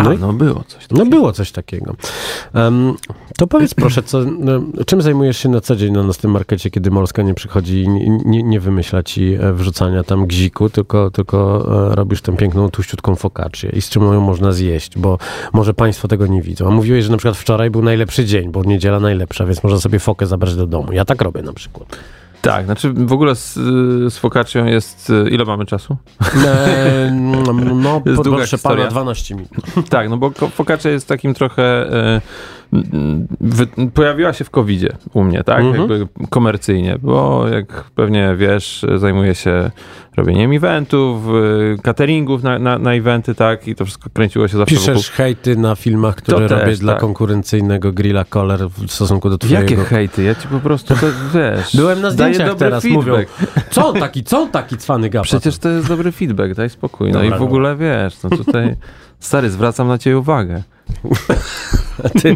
A, 0.00 0.02
No 0.02 0.14
no 0.18 0.32
było 0.32 0.64
coś 0.68 0.82
No 0.90 0.96
takiego. 0.96 1.16
było 1.16 1.32
coś 1.32 1.52
takiego. 1.52 1.94
Em, 2.54 2.94
to 3.38 3.46
powiedz 3.46 3.74
proszę, 3.84 4.02
co, 4.02 4.18
no, 4.38 4.52
czym 4.86 5.02
zajmujesz 5.02 5.38
się 5.38 5.48
na 5.48 5.60
co 5.60 5.76
dzień 5.76 5.92
na 5.92 6.02
naszym 6.02 6.30
markecie, 6.30 6.70
kiedy 6.70 6.90
Molska 6.90 7.22
nie 7.22 7.34
przychodzi 7.34 7.82
i 7.82 7.88
nie, 7.88 8.08
nie, 8.24 8.42
nie 8.42 8.60
wymyśla 8.60 9.02
ci 9.02 9.34
e, 9.40 9.52
wrzucania 9.52 10.02
tam 10.02 10.26
gziku, 10.26 10.70
tylko, 10.70 11.10
tylko 11.10 11.66
e, 11.92 11.94
robisz 11.94 12.22
tę 12.22 12.36
piękną, 12.36 12.70
tuściutką 12.70 13.16
focaccię 13.16 13.68
i 13.68 13.80
z 13.82 13.88
czym 13.88 14.02
ją 14.02 14.20
można 14.20 14.52
zjeść, 14.52 14.98
bo 14.98 15.18
może 15.52 15.74
państwo 15.74 16.08
tego 16.08 16.26
nie 16.26 16.42
widzą. 16.42 16.66
A 16.66 16.70
mówiłeś, 16.70 17.04
że 17.04 17.10
na 17.10 17.16
przykład 17.16 17.36
wczoraj 17.36 17.70
był 17.70 17.82
najlepszy 17.82 18.24
dzień, 18.24 18.48
bo 18.52 18.64
niedziela 18.64 19.00
najlepsza, 19.00 19.46
więc 19.46 19.62
można 19.62 19.78
sobie 19.80 19.98
fokę 19.98 20.26
zabrać 20.26 20.54
do 20.54 20.66
domu. 20.66 20.92
Ja 20.92 21.04
tak 21.04 21.22
robię 21.22 21.42
na 21.42 21.52
przykład. 21.52 21.96
Tak, 22.46 22.64
znaczy 22.64 22.92
w 22.92 23.12
ogóle 23.12 23.34
z, 23.34 23.54
z 24.12 24.18
focaccią 24.18 24.64
jest, 24.64 25.12
ile 25.30 25.44
mamy 25.44 25.66
czasu? 25.66 25.96
E, 26.46 27.10
no, 27.10 28.00
długa 28.04 28.30
proszę 28.30 28.56
historia. 28.56 28.84
pana, 28.84 28.90
12 28.90 29.34
minut. 29.34 29.50
Tak, 29.90 30.10
no 30.10 30.16
bo 30.16 30.30
focaccia 30.30 30.90
jest 30.90 31.08
takim 31.08 31.34
trochę... 31.34 31.62
E, 31.92 32.20
wy, 33.40 33.66
pojawiła 33.94 34.32
się 34.32 34.44
w 34.44 34.50
covid 34.50 34.82
u 35.14 35.24
mnie, 35.24 35.44
tak? 35.44 35.60
Mhm. 35.60 35.90
Jakby 35.90 36.08
komercyjnie, 36.30 36.98
bo 37.02 37.48
jak 37.48 37.84
pewnie 37.94 38.34
wiesz, 38.36 38.86
zajmuję 38.96 39.34
się 39.34 39.70
robieniem 40.16 40.52
eventów, 40.52 41.22
e, 41.28 41.82
cateringów 41.82 42.42
na, 42.42 42.58
na, 42.58 42.78
na 42.78 42.94
eventy, 42.94 43.34
tak? 43.34 43.68
I 43.68 43.74
to 43.74 43.84
wszystko 43.84 44.10
kręciło 44.12 44.48
się 44.48 44.56
zawsze 44.56 44.74
wokół... 44.76 44.94
Piszesz 44.94 45.10
hejty 45.10 45.56
na 45.56 45.74
filmach, 45.74 46.14
które 46.14 46.48
To 46.48 46.54
robię 46.54 46.66
też, 46.70 46.78
dla 46.78 46.92
tak. 46.92 47.00
konkurencyjnego 47.00 47.92
grilla 47.92 48.24
Collar 48.24 48.60
w 48.70 48.92
stosunku 48.92 49.30
do 49.30 49.38
twojego. 49.38 49.62
Jakie 49.62 49.76
hejty? 49.76 50.22
Ja 50.22 50.34
ci 50.34 50.48
po 50.48 50.60
prostu 50.60 50.94
to 50.94 51.06
wiesz. 51.34 51.76
Byłem 51.76 52.00
na 52.00 52.10
zdjęciach 52.10 52.46
dobry 52.46 52.66
teraz, 52.66 52.82
feedback. 52.82 53.06
mówią. 53.06 53.26
Co 53.70 53.88
on 53.88 54.00
taki, 54.00 54.24
co 54.24 54.40
on 54.40 54.50
taki 54.50 54.76
cwany 54.76 55.10
gapa? 55.10 55.24
Przecież 55.24 55.58
to 55.58 55.68
jest 55.68 55.88
dobry 55.88 56.12
feedback, 56.12 56.54
daj 56.54 56.70
spokój. 56.70 57.12
No 57.12 57.22
Dobra, 57.22 57.36
i 57.36 57.38
w 57.38 57.42
ogóle 57.42 57.76
wiesz, 57.76 58.22
no 58.22 58.30
tutaj. 58.30 58.76
Stary, 59.20 59.50
zwracam 59.50 59.88
na 59.88 59.98
ciebie 59.98 60.18
uwagę. 60.18 60.62
Ty... 62.22 62.34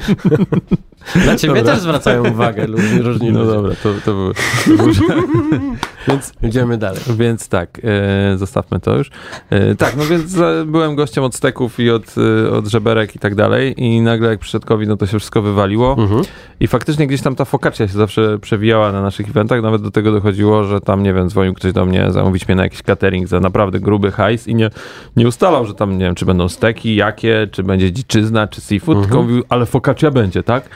Na 1.26 1.36
ciebie 1.36 1.54
Dobra. 1.54 1.72
też 1.72 1.80
zwracają 1.82 2.28
uwagę 2.30 2.66
różni, 2.66 3.02
różni 3.02 3.32
No 3.32 3.40
ludzie. 3.40 3.54
dobra, 3.54 3.74
to, 3.82 3.94
to 4.04 4.12
był. 4.14 4.32
To 4.76 4.82
był 4.84 4.92
więc, 6.08 6.32
Idziemy 6.42 6.78
dalej. 6.78 7.00
więc 7.18 7.48
tak, 7.48 7.80
e, 7.84 8.38
zostawmy 8.38 8.80
to 8.80 8.96
już. 8.96 9.10
E, 9.50 9.74
tak, 9.74 9.96
no 9.96 10.04
więc 10.04 10.38
e, 10.38 10.64
byłem 10.66 10.94
gościem 10.94 11.24
od 11.24 11.34
steków 11.34 11.80
i 11.80 11.90
od, 11.90 12.14
e, 12.46 12.50
od 12.50 12.66
żeberek 12.66 13.16
i 13.16 13.18
tak 13.18 13.34
dalej. 13.34 13.74
I 13.84 14.00
nagle 14.00 14.28
jak 14.30 14.38
przyszedł 14.38 14.66
COVID, 14.66 14.88
no 14.88 14.96
to 14.96 15.06
się 15.06 15.18
wszystko 15.18 15.42
wywaliło. 15.42 15.96
Mhm. 15.98 16.22
I 16.60 16.66
faktycznie 16.66 17.06
gdzieś 17.06 17.22
tam 17.22 17.36
ta 17.36 17.44
focaccia 17.44 17.88
się 17.88 17.94
zawsze 17.94 18.38
przewijała 18.38 18.92
na 18.92 19.02
naszych 19.02 19.28
eventach. 19.28 19.62
Nawet 19.62 19.82
do 19.82 19.90
tego 19.90 20.12
dochodziło, 20.12 20.64
że 20.64 20.80
tam, 20.80 21.02
nie 21.02 21.14
wiem, 21.14 21.28
dzwonił 21.28 21.54
ktoś 21.54 21.72
do 21.72 21.84
mnie 21.84 22.06
zamówić 22.10 22.48
mnie 22.48 22.54
na 22.56 22.62
jakiś 22.62 22.82
catering 22.82 23.28
za 23.28 23.40
naprawdę 23.40 23.80
gruby 23.80 24.10
hajs 24.10 24.48
i 24.48 24.54
nie, 24.54 24.70
nie 25.16 25.28
ustalał, 25.28 25.66
że 25.66 25.74
tam, 25.74 25.92
nie 25.98 26.04
wiem, 26.04 26.14
czy 26.14 26.26
będą 26.26 26.48
steki, 26.48 26.96
jakie, 26.96 27.48
czy 27.52 27.62
będzie 27.62 27.92
dziczyzna, 27.92 28.48
czy 28.48 28.60
seafood, 28.60 28.96
Mhm. 28.96 29.04
tylko 29.08 29.22
mówił, 29.22 29.44
ale 29.48 29.66
focaccia 29.66 30.10
będzie, 30.10 30.42
tak? 30.42 30.68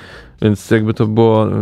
Więc 0.43 0.71
jakby 0.71 0.95
to 0.95 1.07
było 1.07 1.49
y, 1.49 1.53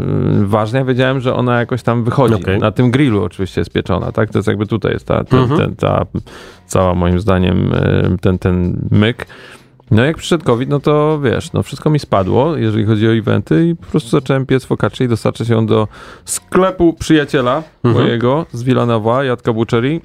ważne. 0.47 0.79
Ja 0.79 0.85
wiedziałem, 0.85 1.20
że 1.20 1.35
ona 1.35 1.59
jakoś 1.59 1.83
tam 1.83 2.05
wychodzi. 2.05 2.35
Okej. 2.35 2.59
Na 2.59 2.70
tym 2.70 2.91
grillu 2.91 3.25
oczywiście 3.25 3.61
jest 3.61 3.73
pieczona, 3.73 4.12
tak? 4.12 4.31
To 4.31 4.39
jest 4.39 4.49
jakby 4.49 4.66
tutaj 4.66 4.93
jest 4.93 5.07
ta, 5.07 5.25
ten, 5.25 5.39
Mhm. 5.39 5.61
ten, 5.61 5.77
ta 5.77 6.07
cała 6.66 6.95
moim 6.95 7.20
zdaniem 7.20 7.73
y, 7.73 8.16
ten, 8.20 8.39
ten 8.39 8.81
myk. 8.91 9.27
No 9.91 10.05
jak 10.05 10.16
przyszedł 10.16 10.45
COVID, 10.45 10.68
no 10.68 10.81
to 10.81 11.20
wiesz, 11.20 11.53
no 11.53 11.62
wszystko 11.62 11.91
mi 11.91 11.99
spadło, 11.99 12.57
jeżeli 12.57 12.85
chodzi 12.85 13.09
o 13.09 13.14
eventy 13.14 13.68
i 13.68 13.77
po 13.77 13.87
prostu 13.87 14.11
zacząłem 14.11 14.47
piec 14.47 14.64
focaccia 14.64 15.05
i 15.05 15.09
dostarczać 15.09 15.49
ją 15.49 15.66
do 15.66 15.89
sklepu 16.25 16.93
przyjaciela 16.93 17.62
Mhm. 17.85 18.05
mojego 18.05 18.47
z 18.53 18.62
Wilanowa, 18.62 19.25
Jadka 19.25 19.53
Buczerii. 19.53 20.01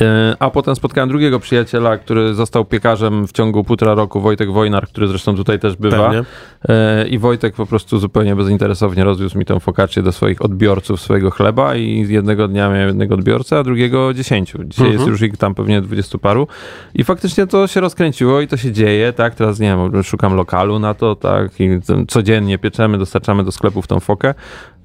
E, 0.00 0.36
A 0.38 0.50
potem 0.50 0.76
spotkałem 0.76 1.08
drugiego 1.08 1.40
przyjaciela, 1.40 1.98
który 1.98 2.34
został 2.34 2.64
piekarzem 2.64 3.26
w 3.26 3.32
ciągu 3.32 3.64
półtora 3.64 3.94
roku, 3.94 4.20
Wojtek 4.20 4.52
Wojnar, 4.52 4.88
który 4.88 5.08
zresztą 5.08 5.36
tutaj 5.36 5.58
też 5.58 5.76
bywa. 5.76 5.96
Pewnie. 6.10 6.24
E, 6.68 7.08
I 7.08 7.18
Wojtek 7.18 7.54
po 7.54 7.66
prostu 7.66 7.98
zupełnie 7.98 8.36
bezinteresownie 8.36 9.04
rozwiózł 9.04 9.38
mi 9.38 9.44
tą 9.44 9.60
focaccię 9.60 10.02
do 10.02 10.12
swoich 10.12 10.42
odbiorców 10.44 11.00
swojego 11.00 11.30
chleba 11.30 11.76
i 11.76 12.06
jednego 12.08 12.48
dnia 12.48 12.68
miałem 12.68 12.86
jednego 12.88 13.14
odbiorcę, 13.14 13.58
a 13.58 13.62
drugiego 13.62 14.14
dziesięciu. 14.14 14.64
Dzisiaj 14.64 14.86
Mhm. 14.86 14.92
jest 14.92 15.10
już 15.10 15.22
ich 15.22 15.36
tam 15.36 15.54
pewnie 15.54 15.82
dwudziestu 15.82 16.18
paru. 16.18 16.46
I 16.94 17.04
faktycznie 17.04 17.46
to 17.46 17.66
się 17.66 17.80
rozkręciło 17.80 18.40
i 18.40 18.48
to 18.48 18.56
się 18.56 18.72
dzieje, 18.72 19.12
tak? 19.12 19.34
Teraz 19.34 19.60
nie 19.60 19.76
wiem, 19.92 20.02
szukam 20.02 20.34
lokalu 20.34 20.78
na 20.78 20.94
to, 20.94 21.16
tak? 21.16 21.60
I 21.60 21.68
codziennie 22.08 22.58
pieczemy, 22.58 22.98
dostarczamy 22.98 23.44
do 23.44 23.52
sklepów 23.52 23.86
tą 23.86 24.00
fokę. 24.00 24.34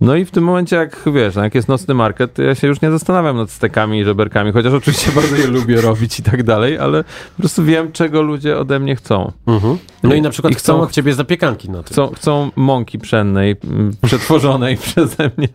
No 0.01 0.15
i 0.15 0.25
w 0.25 0.31
tym 0.31 0.43
momencie, 0.43 0.75
jak 0.75 1.01
wiesz, 1.13 1.35
no 1.35 1.43
jak 1.43 1.55
jest 1.55 1.67
nocny 1.67 1.93
market, 1.93 2.33
to 2.33 2.41
ja 2.41 2.55
się 2.55 2.67
już 2.67 2.81
nie 2.81 2.91
zastanawiam 2.91 3.37
nad 3.37 3.51
stekami 3.51 3.99
i 3.99 4.03
żeberkami, 4.03 4.51
chociaż 4.51 4.73
oczywiście 4.73 5.11
bardzo 5.21 5.35
je 5.35 5.47
lubię 5.47 5.81
robić 5.81 6.19
i 6.19 6.23
tak 6.23 6.43
dalej, 6.43 6.77
ale 6.79 7.03
po 7.03 7.39
prostu 7.39 7.63
wiem, 7.63 7.91
czego 7.91 8.21
ludzie 8.21 8.57
ode 8.57 8.79
mnie 8.79 8.95
chcą. 8.95 9.31
Mhm. 9.47 9.77
No 10.03 10.15
i 10.15 10.21
na 10.21 10.29
przykład 10.29 10.53
I 10.53 10.55
chcą 10.55 10.73
chcą- 10.73 10.81
od 10.83 10.91
ciebie 10.91 11.13
zapiekanki 11.13 11.69
na 11.69 11.83
tym. 11.83 11.93
Chcą, 11.93 12.07
chcą 12.07 12.51
mąki 12.55 12.99
pszennej, 12.99 13.55
m, 13.63 13.91
przetworzonej 14.05 14.77
przeze 14.87 15.31
mnie, 15.37 15.47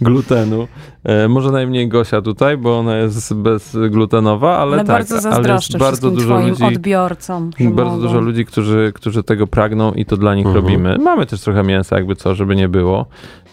glutenu. 0.00 0.68
E, 1.04 1.28
może 1.28 1.50
najmniej 1.50 1.88
Gosia 1.88 2.22
tutaj, 2.22 2.56
bo 2.56 2.78
ona 2.78 2.96
jest 2.96 3.34
bezglutenowa, 3.34 4.58
ale, 4.58 4.72
Ale 4.72 4.84
tak, 4.84 4.86
bardzo 4.96 5.14
ale 5.14 5.22
zazdroszczę 5.22 5.72
jest 5.72 5.78
bardzo 5.86 6.10
dużo 6.10 6.40
ludzi, 6.40 6.64
odbiorcom. 6.64 7.50
bardzo 7.60 7.74
mogą. 7.96 8.02
dużo 8.02 8.20
ludzi, 8.20 8.44
którzy, 8.44 8.92
którzy 8.94 9.22
tego 9.22 9.46
pragną 9.46 9.92
i 9.92 10.04
to 10.04 10.16
dla 10.16 10.34
nich 10.34 10.46
Mhm. 10.46 10.64
robimy. 10.64 10.98
Mamy 10.98 11.26
też 11.26 11.40
trochę 11.40 11.62
mięsa, 11.62 11.96
jakby 11.96 12.16
co, 12.16 12.34
żeby 12.34 12.56
nie 12.56 12.68
było. 12.68 13.06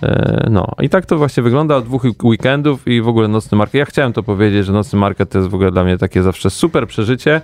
E, 0.04 0.48
No 0.52 0.68
i 0.82 0.90
tak 0.90 1.06
to 1.06 1.18
właśnie 1.18 1.44
wygląda 1.44 1.76
od 1.76 1.86
dwóch 1.86 2.04
weekendów 2.24 2.88
i 2.88 3.02
w 3.02 3.08
ogóle 3.08 3.28
nocny 3.28 3.58
market. 3.58 3.74
Ja 3.74 3.86
chciałem 3.86 4.14
to 4.14 4.24
powiedzieć, 4.24 4.66
że 4.66 4.74
nocny 4.74 5.00
market 5.00 5.30
to 5.30 5.38
jest 5.38 5.50
w 5.50 5.56
ogóle 5.56 5.72
dla 5.72 5.84
mnie 5.84 5.98
takie 5.98 6.24
zawsze 6.24 6.50
super 6.50 6.88
przeżycie, 6.88 7.42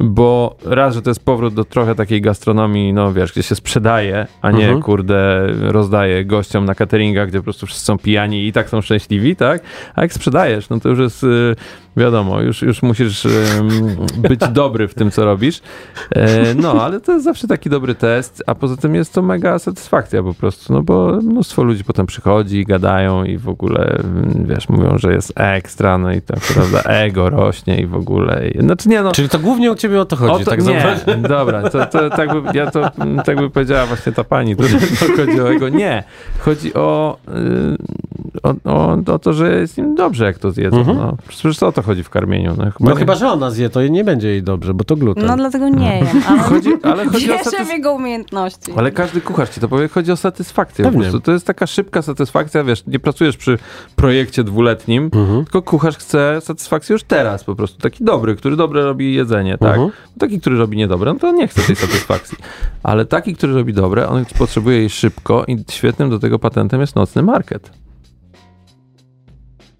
bo 0.00 0.56
raz, 0.64 0.94
że 0.94 1.02
to 1.02 1.10
jest 1.10 1.24
powrót 1.24 1.54
do 1.54 1.64
trochę 1.64 1.94
takiej 1.94 2.20
gastronomii, 2.20 2.92
no 2.92 3.12
wiesz, 3.12 3.32
gdzie 3.32 3.42
się 3.42 3.54
sprzedaje, 3.54 4.26
a 4.42 4.50
nie 4.50 4.64
Mhm. 4.64 4.82
kurde 4.82 5.46
rozdaje 5.60 6.24
gościom 6.24 6.64
na 6.64 6.74
cateringach, 6.74 7.28
gdzie 7.28 7.38
po 7.38 7.44
prostu 7.44 7.66
wszyscy 7.66 7.84
są 7.84 7.98
pijani 7.98 8.46
i 8.46 8.52
tak 8.52 8.68
są 8.70 8.80
szczęśliwi, 8.80 9.36
tak? 9.36 9.62
A 9.94 10.02
jak 10.02 10.12
sprzedajesz, 10.12 10.68
no 10.68 10.80
to 10.80 10.88
już 10.88 10.98
jest 10.98 11.24
y, 11.24 11.56
wiadomo, 11.96 12.40
już, 12.40 12.62
już 12.62 12.82
musisz 12.82 13.26
być 14.16 14.40
dobry 14.52 14.88
w 14.88 14.94
tym, 14.94 15.10
co 15.10 15.24
robisz. 15.24 15.60
E, 16.14 16.54
no, 16.54 16.82
ale 16.84 17.00
to 17.00 17.12
jest 17.12 17.24
zawsze 17.24 17.48
taki 17.48 17.70
dobry 17.70 17.94
test, 17.94 18.42
a 18.46 18.54
poza 18.54 18.76
tym 18.76 18.94
jest 18.94 19.14
to 19.14 19.22
mega 19.22 19.58
satysfakcja 19.58 20.22
po 20.22 20.34
prostu, 20.34 20.72
no 20.72 20.82
bo 20.82 21.12
mnóstwo 21.22 21.62
ludzi 21.62 21.84
potem 21.84 22.06
przychodzi, 22.06 22.64
gadają 22.64 23.24
i 23.24 23.36
w 23.38 23.48
ogóle, 23.48 23.98
mm, 24.04 24.46
wiesz, 24.48 24.68
mówią, 24.68 24.98
że 24.98 25.12
jest 25.12 25.32
ekstra, 25.36 25.98
no 25.98 26.12
i 26.12 26.22
tak, 26.22 26.40
prawda, 26.54 26.82
ego 26.82 27.30
rośnie 27.30 27.80
i 27.80 27.86
w 27.86 27.94
ogóle. 27.94 28.48
I, 28.48 28.60
znaczy 28.60 28.88
nie, 28.88 29.02
no, 29.02 29.12
Czyli 29.12 29.28
to 29.28 29.38
głównie 29.38 29.72
ciebie 29.78 30.00
o 30.00 30.04
to 30.04 30.16
chodzi, 30.16 30.32
o 30.32 30.38
to, 30.38 30.50
tak 30.50 30.64
nie, 30.64 30.96
dobra, 31.28 31.70
to, 31.70 31.86
to 31.86 32.10
tak, 32.10 32.42
by, 32.42 32.58
ja 32.58 32.70
to, 32.70 32.90
tak 33.24 33.36
by 33.38 33.50
powiedziała 33.50 33.86
właśnie 33.86 34.12
ta 34.12 34.24
pani, 34.24 34.56
to, 34.56 34.62
to 34.62 35.16
chodzi 35.26 35.40
o 35.40 35.50
jego. 35.50 35.68
Nie, 35.68 36.02
chodzi 36.38 36.74
o, 36.74 37.16
y, 37.28 37.76
o, 38.42 38.54
o, 38.64 38.98
o 39.14 39.18
to, 39.18 39.32
że 39.32 39.60
jest 39.60 39.78
im 39.78 39.94
dobrze, 39.94 40.24
jak 40.24 40.38
to 40.38 40.50
zjedzą. 40.50 40.78
Mhm. 40.78 40.96
No. 40.96 41.16
Przecież 41.28 41.62
o 41.62 41.72
to 41.72 41.82
chodzi 41.82 42.02
w 42.02 42.10
karmieniu. 42.10 42.54
No, 42.58 42.64
chyba 42.64 42.74
No 42.80 42.90
nie- 42.90 42.96
chyba, 42.96 43.14
że 43.14 43.28
ona 43.28 43.50
zje, 43.50 43.70
to 43.70 43.82
nie 43.82 44.04
będzie 44.04 44.28
jej 44.28 44.42
dobrze, 44.42 44.74
bo 44.74 44.84
to 44.84 44.96
gluten. 44.96 45.26
No 45.26 45.36
dlatego 45.36 45.68
nie 45.68 45.96
jem, 45.98 46.06
ale 46.28 46.38
Chodzi, 46.50 46.70
ale 46.82 47.06
chodzi 47.06 47.32
o 47.32 47.38
w 47.38 47.42
satys... 47.42 47.70
jego 47.70 47.92
umiejętności. 47.92 48.72
Ale 48.76 48.90
każdy 48.92 49.20
kucharz 49.20 49.50
ci 49.50 49.60
to 49.60 49.68
powie, 49.68 49.88
chodzi 49.88 50.12
o 50.12 50.16
satysfakcję. 50.16 50.84
Po 50.84 50.90
prostu. 50.98 51.20
To 51.20 51.32
jest 51.32 51.46
taka 51.46 51.66
szybka 51.66 52.02
satysfakcja, 52.02 52.64
wiesz, 52.64 52.86
nie 52.86 52.98
pracujesz 52.98 53.36
przy 53.36 53.58
projekcie 53.96 54.44
dwuletnim, 54.44 55.10
Mhm. 55.14 55.44
tylko 55.44 55.62
kucharz 55.62 55.96
chce 55.96 56.40
satysfakcji 56.40 56.92
już 56.92 57.02
teraz 57.02 57.44
po 57.44 57.54
prostu. 57.54 57.78
Taki 57.80 58.04
dobry, 58.04 58.36
który 58.36 58.56
dobre 58.56 58.84
robi 58.84 59.14
jedzenie, 59.14 59.58
tak? 59.58 59.67
Mhm. 59.70 59.90
Taki, 60.18 60.40
który 60.40 60.56
robi 60.58 60.76
niedobre, 60.76 61.12
no 61.12 61.18
to 61.18 61.32
nie 61.32 61.48
chce 61.48 61.62
tej 61.62 61.76
satysfakcji. 61.76 62.38
Ale 62.82 63.04
taki, 63.06 63.34
który 63.34 63.54
robi 63.54 63.72
dobre, 63.72 64.08
on 64.08 64.24
potrzebuje 64.38 64.78
jej 64.78 64.90
szybko 64.90 65.44
i 65.48 65.64
świetnym 65.70 66.10
do 66.10 66.18
tego 66.18 66.38
patentem 66.38 66.80
jest 66.80 66.96
nocny 66.96 67.22
market. 67.22 67.70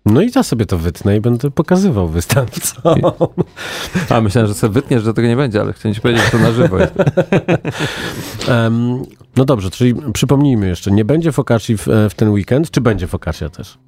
No 0.07 0.23
i 0.23 0.31
ja 0.37 0.43
sobie 0.43 0.67
to 0.67 0.79
wytnę 0.79 1.17
i 1.17 1.21
będę 1.21 1.51
pokazywał 1.51 2.09
wystawcom. 2.09 2.95
A 4.09 4.21
myślałem, 4.21 4.49
że 4.49 4.55
sobie 4.55 4.73
wytniesz, 4.73 5.03
że 5.03 5.15
tego 5.15 5.29
nie 5.29 5.37
będzie, 5.37 5.61
ale 5.61 5.73
chciałem 5.73 5.95
ci 5.95 6.01
powiedzieć, 6.01 6.25
że 6.25 6.31
to 6.31 6.39
na 6.39 6.53
żywo 6.53 6.79
jest. 6.79 6.95
Em, 8.49 9.03
no 9.37 9.45
dobrze, 9.45 9.71
czyli 9.71 9.95
przypomnijmy 10.13 10.69
jeszcze, 10.69 10.91
nie 10.91 11.05
będzie 11.05 11.33
focacci 11.33 11.77
w, 11.77 11.89
e, 11.89 12.11
w 12.11 12.15
ten 12.15 12.31
weekend, 12.31 12.71
czy 12.71 12.81
będzie 12.81 13.07
focaccia 13.07 13.49
też? 13.49 13.79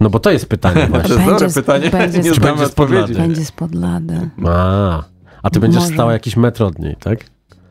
No 0.00 0.10
bo 0.10 0.18
to 0.20 0.30
jest 0.30 0.46
pytanie 0.48 0.82
To 0.86 0.88
właśnie. 0.88 1.14
jest 1.14 1.26
Będzie 1.26 1.48
pytanie, 1.54 1.90
będzie 1.90 2.18
nie 2.18 2.34
znamy 2.34 2.52
będzie 2.52 2.66
z 2.66 2.72
podlady. 2.74 3.02
odpowiedzi. 3.02 3.20
Będzie 3.20 3.44
spod 3.44 3.74
lady. 3.74 4.30
A, 4.46 5.02
a 5.42 5.50
ty 5.50 5.60
będziesz 5.60 5.82
Może. 5.82 5.94
stała 5.94 6.12
jakiś 6.12 6.36
metr 6.36 6.62
od 6.62 6.78
niej, 6.78 6.96
tak? 7.00 7.18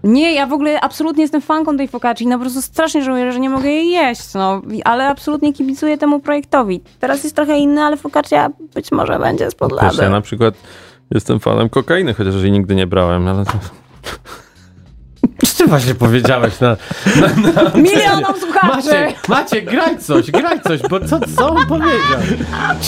Nie, 0.03 0.33
ja 0.33 0.47
w 0.47 0.53
ogóle 0.53 0.81
absolutnie 0.81 1.21
jestem 1.23 1.41
fanką 1.41 1.77
tej 1.77 1.87
focacci. 1.87 2.27
No 2.27 2.35
po 2.37 2.41
prostu 2.41 2.61
strasznie 2.61 3.03
żałuję, 3.03 3.31
że 3.31 3.39
nie 3.39 3.49
mogę 3.49 3.69
jej 3.69 3.89
jeść, 3.89 4.33
no. 4.33 4.61
Ale 4.85 5.07
absolutnie 5.07 5.53
kibicuję 5.53 5.97
temu 5.97 6.19
projektowi. 6.19 6.81
Teraz 6.99 7.23
jest 7.23 7.35
trochę 7.35 7.57
inny, 7.57 7.81
ale 7.81 7.97
focaccia 7.97 8.49
być 8.75 8.91
może 8.91 9.19
będzie 9.19 9.51
spod 9.51 9.69
Też 9.69 9.81
lady. 9.81 10.03
ja 10.03 10.09
na 10.09 10.21
przykład 10.21 10.53
jestem 11.11 11.39
fanem 11.39 11.69
kokainy, 11.69 12.13
chociaż 12.13 12.35
jej 12.35 12.51
nigdy 12.51 12.75
nie 12.75 12.87
brałem, 12.87 13.27
ale 13.27 13.45
to... 13.45 13.51
Co 15.45 15.63
ty 15.63 15.69
właśnie 15.69 15.95
powiedziałeś 15.95 16.59
na... 16.59 16.77
Milionom 17.75 18.33
słuchaczy! 18.39 18.87
Maciek, 18.87 19.27
Maciek, 19.27 19.65
graj 19.65 19.99
coś, 19.99 20.31
graj 20.31 20.61
coś, 20.61 20.81
bo 20.89 20.99
co, 20.99 21.19
co 21.37 21.49
on 21.49 21.67
powiedział? 21.67 22.19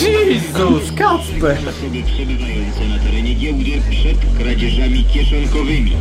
Jezus, 0.02 0.92
Kacper! 0.98 1.58
Osoby 1.58 2.04
przebywające 2.06 2.86
na 2.90 3.00
terenie 3.04 3.34
giełdy 3.34 3.82
przed 3.90 4.18
kradzieżami 4.40 5.06
kieszonkowymi. 5.14 5.92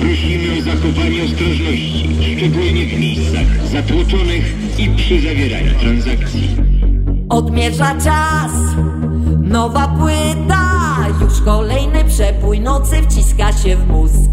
Prosimy 0.00 0.58
o 0.58 0.62
zachowanie 0.62 1.24
ostrożności, 1.24 2.08
szczególnie 2.36 2.86
w 2.86 3.00
miejscach 3.00 3.68
zatłoczonych 3.72 4.44
i 4.78 4.90
przy 4.90 5.20
zawieraniu 5.20 5.78
transakcji. 5.80 6.56
Odmierza 7.28 7.94
czas, 7.94 8.52
nowa 9.40 9.88
płyta, 9.88 10.96
już 11.20 11.40
kolejny 11.40 12.04
przepój 12.04 12.60
nocy 12.60 12.96
wciska 13.02 13.52
się 13.52 13.76
w 13.76 13.88
mózg. 13.88 14.30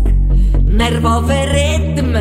Nerwowy 0.73 1.33
rytm, 1.45 2.13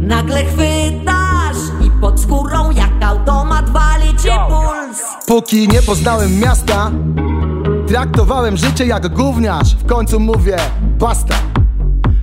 nagle 0.00 0.44
chwytasz 0.44 1.86
i 1.86 1.90
pod 2.00 2.20
skórą 2.20 2.70
jak 2.70 3.02
automat 3.04 3.70
wali 3.70 4.08
ci 4.08 4.28
puls. 4.48 5.02
Póki 5.26 5.68
nie 5.68 5.82
poznałem 5.82 6.40
miasta 6.40 6.90
Traktowałem 7.86 8.56
życie 8.56 8.86
jak 8.86 9.08
gówniarz. 9.08 9.74
W 9.74 9.86
końcu 9.86 10.20
mówię 10.20 10.56
basta 10.98 11.34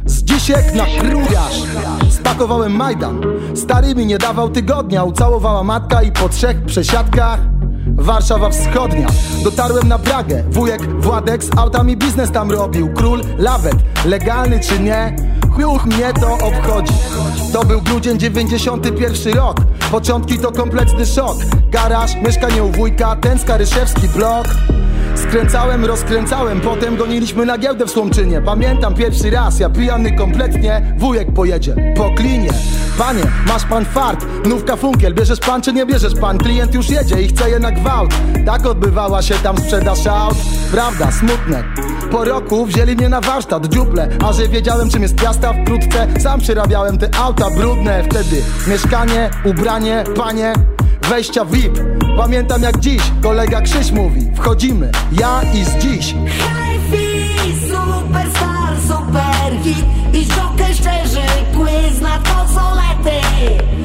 Z 0.05 0.23
dzisiek 0.23 0.75
na 0.75 0.85
kruwiarz. 0.85 1.61
Spakowałem 2.09 2.75
Majdan. 2.75 3.21
Stary 3.55 3.95
mi 3.95 4.05
nie 4.05 4.17
dawał 4.17 4.49
tygodnia. 4.49 5.03
Ucałowała 5.03 5.63
matka 5.63 6.01
i 6.01 6.11
po 6.11 6.29
trzech 6.29 6.65
przesiadkach. 6.65 7.39
Warszawa 7.87 8.49
Wschodnia. 8.49 9.07
Dotarłem 9.43 9.87
na 9.87 9.99
Pragę. 9.99 10.43
Wujek 10.49 11.01
Władek 11.01 11.43
z 11.43 11.57
autami 11.57 11.97
biznes 11.97 12.31
tam 12.31 12.51
robił. 12.51 12.93
Król 12.93 13.21
Lawet. 13.37 13.75
Legalny 14.05 14.59
czy 14.59 14.79
nie? 14.79 15.30
Chuch 15.51 15.85
mnie 15.85 16.13
to 16.13 16.33
obchodzi. 16.33 16.93
To 17.53 17.65
był 17.65 17.81
grudzień 17.81 18.19
91 18.19 19.33
rok. 19.33 19.57
Początki 19.91 20.39
to 20.39 20.51
kompletny 20.51 21.05
szok. 21.05 21.37
Garaż, 21.69 22.15
mieszkanie 22.15 22.63
u 22.63 22.71
wujka 22.71 23.15
Ten 23.15 23.39
skaryszewski 23.39 24.07
blok 24.07 24.47
Skręcałem, 25.21 25.85
rozkręcałem, 25.85 26.61
potem 26.61 26.97
goniliśmy 26.97 27.45
na 27.45 27.57
giełdę 27.57 27.85
w 27.85 27.91
Słomczynie. 27.91 28.41
Pamiętam 28.41 28.93
pierwszy 28.93 29.31
raz, 29.31 29.59
ja 29.59 29.69
pijany 29.69 30.17
kompletnie 30.17 30.95
Wujek 30.97 31.33
pojedzie 31.33 31.75
po 31.95 32.09
klinie. 32.09 32.49
Panie, 32.97 33.23
masz 33.47 33.65
pan 33.65 33.85
fart, 33.85 34.25
nówka 34.45 34.75
funkiel 34.75 35.13
Bierzesz 35.13 35.39
pan 35.39 35.61
czy 35.61 35.73
nie 35.73 35.85
bierzesz 35.85 36.15
pan? 36.15 36.37
Klient 36.37 36.73
już 36.73 36.89
jedzie 36.89 37.21
i 37.21 37.27
chce 37.27 37.49
je 37.49 37.59
na 37.59 37.71
gwałt. 37.71 38.13
Tak 38.45 38.65
odbywała 38.65 39.21
się 39.21 39.35
tam 39.35 39.57
sprzedaż 39.57 40.07
aut. 40.07 40.37
Prawda, 40.71 41.11
smutne. 41.11 41.63
Po 42.11 42.25
roku 42.25 42.65
wzięli 42.65 42.95
mnie 42.95 43.09
na 43.09 43.21
warsztat, 43.21 43.65
dziuple 43.65 44.09
A 44.23 44.33
że 44.33 44.47
wiedziałem 44.47 44.89
czym 44.89 45.01
jest 45.01 45.15
piasta 45.15 45.53
wkrótce 45.53 46.07
Sam 46.19 46.39
przerabiałem 46.39 46.97
te 46.97 47.09
auta 47.15 47.45
brudne. 47.57 48.03
Wtedy 48.03 48.41
mieszkanie, 48.67 49.29
ubranie, 49.45 50.03
panie 50.15 50.53
Wejścia 51.09 51.45
VIP. 51.45 51.79
Pamiętam 52.17 52.63
jak 52.63 52.79
dziś 52.79 53.01
kolega 53.21 53.61
Krzyś 53.61 53.91
mówi 53.91 54.21
Wchodzimy, 54.35 54.91
ja 55.19 55.41
i 55.53 55.65
z 55.65 55.77
dziś. 55.77 56.15
Hi-fi, 56.27 57.67
superstar, 57.67 58.73
superhit 58.87 59.85
I 60.13 60.25
żokę 60.25 60.73
szczerzy, 60.73 61.27
quiz 61.53 62.01
na 62.01 62.17
konsolety 62.17 63.11
Hi-fi, 63.37 63.80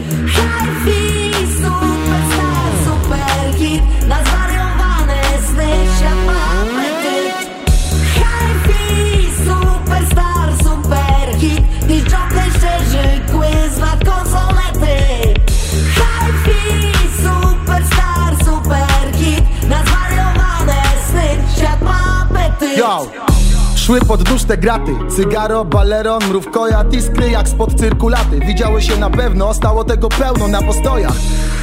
szły 23.87 24.01
pod 24.01 24.31
nóż 24.31 24.45
te 24.45 24.57
graty. 24.57 24.93
Cygaro, 25.17 25.65
baleron, 25.65 26.25
mrówkoja, 26.29 26.85
iskry 26.93 27.31
jak 27.31 27.49
spod 27.49 27.75
cyrkulaty. 27.75 28.41
Widziały 28.41 28.83
się 28.83 28.97
na 28.97 29.11
pewno, 29.11 29.55
stało 29.55 29.85
tego 29.85 30.09
pełno 30.09 30.49
na 30.49 30.63
postojach. 30.63 31.13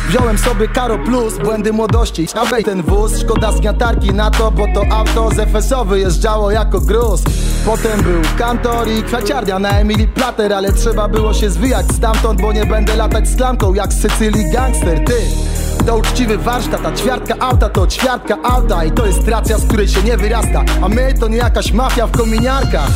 Wziąłem 0.10 0.38
sobie 0.38 0.68
Karo 0.68 0.98
Plus, 0.98 1.38
błędy 1.38 1.74
młodości. 1.74 2.28
Awej 2.36 2.64
ten 2.64 2.82
wóz, 2.82 3.20
szkoda 3.20 3.52
zgniatarki 3.52 4.14
na 4.14 4.32
to 4.32 4.52
Bo 4.52 4.68
to 4.74 4.84
auto 4.92 5.30
z 5.30 5.50
FSO 5.50 6.52
jako 6.52 6.82
gruz. 6.82 7.22
Potem 7.66 8.02
był 8.02 8.22
kantor 8.38 8.88
i 8.88 9.04
kwaciarnia 9.04 9.60
na 9.60 9.70
Emily 9.70 10.08
Plater 10.08 10.54
Ale 10.54 10.74
trzeba 10.74 11.08
było 11.08 11.34
się 11.34 11.50
zwijać 11.50 11.86
stamtąd 11.96 12.42
Bo 12.42 12.54
nie 12.54 12.66
będę 12.66 12.96
latać 12.96 13.28
z 13.28 13.36
klamką 13.36 13.74
jak 13.74 13.94
z 13.94 14.02
Sycylii 14.02 14.52
gangster 14.52 15.06
Ty 15.06 15.53
to 15.86 15.98
uczciwy 15.98 16.38
warsztat, 16.38 16.86
a 16.86 16.92
ćwiartka 16.92 17.36
auta 17.40 17.70
to 17.70 17.88
ćwiartka 17.88 18.38
auta 18.44 18.84
I 18.86 18.92
to 18.92 19.06
jest 19.06 19.28
racja, 19.28 19.58
z 19.58 19.68
której 19.68 19.88
się 19.88 20.04
nie 20.04 20.18
wyrasta. 20.18 20.64
A 20.82 20.90
my 20.90 21.14
to 21.14 21.28
nie 21.28 21.38
jakaś 21.38 21.72
mafia 21.72 22.08
w 22.08 22.12
kominiarkach 22.12 22.90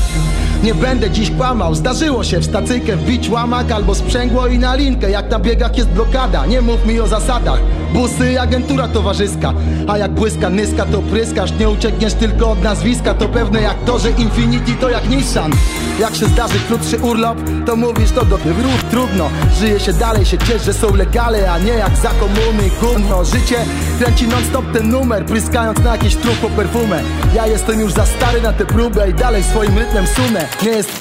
nie 0.64 0.76
będę 0.76 1.10
dziś 1.10 1.32
kłamał, 1.32 1.76
zdarzyło 1.76 2.24
się 2.24 2.40
w 2.40 2.46
stacyjkę 2.46 2.96
wbić 2.96 3.30
łamak 3.30 3.72
albo 3.72 3.96
sprzęgło 3.96 4.48
i 4.48 4.60
na 4.60 4.76
linkę. 4.76 5.12
Jak 5.12 5.32
na 5.32 5.40
biegach 5.40 5.78
jest 5.78 5.90
blokada, 5.90 6.46
nie 6.46 6.62
mów 6.62 6.86
mi 6.86 7.00
o 7.00 7.08
zasadach. 7.08 7.60
Busy 7.94 8.32
i 8.32 8.38
agentura 8.38 8.88
towarzyska. 8.88 9.54
A 9.88 9.98
jak 9.98 10.12
błyska 10.12 10.50
nyska 10.50 10.86
to 10.86 11.02
pryskasz. 11.02 11.52
Nie 11.60 11.70
uciekniesz 11.70 12.14
tylko 12.14 12.52
od 12.52 12.64
nazwiska. 12.64 13.14
To 13.14 13.30
pewne 13.30 13.62
jak 13.62 13.84
to, 13.86 14.00
że 14.00 14.10
Infinity 14.10 14.74
to 14.74 14.90
jak 14.90 15.10
Nissan. 15.10 15.52
Jak 16.00 16.16
się 16.16 16.26
zdarzy 16.26 16.60
krótszy 16.68 16.98
urlop 16.98 17.38
To 17.66 17.76
mówisz 17.76 18.12
to 18.12 18.26
do 18.26 18.38
wróg 18.38 18.84
trudno. 18.92 19.30
Żyje 19.60 19.80
się 19.80 19.94
dalej, 19.94 20.26
się 20.26 20.38
ciesz, 20.38 20.66
że 20.66 20.74
są 20.74 20.96
legale 20.96 21.52
A 21.52 21.60
nie 21.60 21.74
jak 21.74 21.98
za 21.98 22.10
komuny. 22.10 22.70
Gówno 22.82 23.26
Życie 23.26 23.56
kręci 24.00 24.28
non 24.28 24.44
stop 24.50 24.66
ten 24.74 24.90
numer 24.90 25.26
Pryskając 25.26 25.80
na 25.80 25.92
jakiś 25.92 26.16
trup 26.16 26.38
po 26.38 26.50
perfumę. 26.50 27.02
Ja 27.36 27.48
jestem 27.48 27.80
już 27.80 27.94
za 27.94 28.06
stary 28.06 28.42
na 28.42 28.54
tę 28.54 28.66
próbę 28.66 29.10
I 29.10 29.14
dalej 29.14 29.44
swoim 29.44 29.78
rytmem 29.78 30.08
sunę 30.08 30.47
Nie 30.64 30.70
jest 30.70 31.00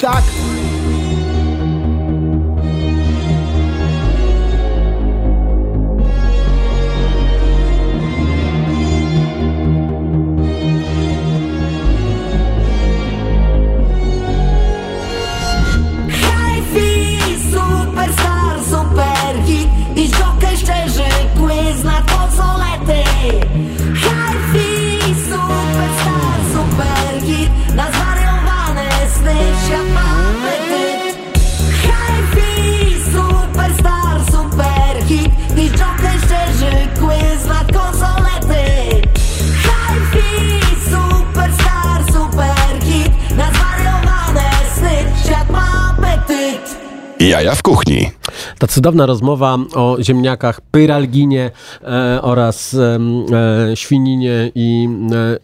Jaja 47.47 47.55
w 47.55 47.63
kuchni. 47.63 48.11
Ta 48.59 48.67
cudowna 48.67 49.05
rozmowa 49.05 49.57
o 49.75 49.97
ziemniakach, 49.99 50.61
pyralginie 50.61 51.51
e, 51.83 52.19
oraz 52.21 52.73
e, 52.73 53.75
świninie 53.75 54.51
i 54.55 54.89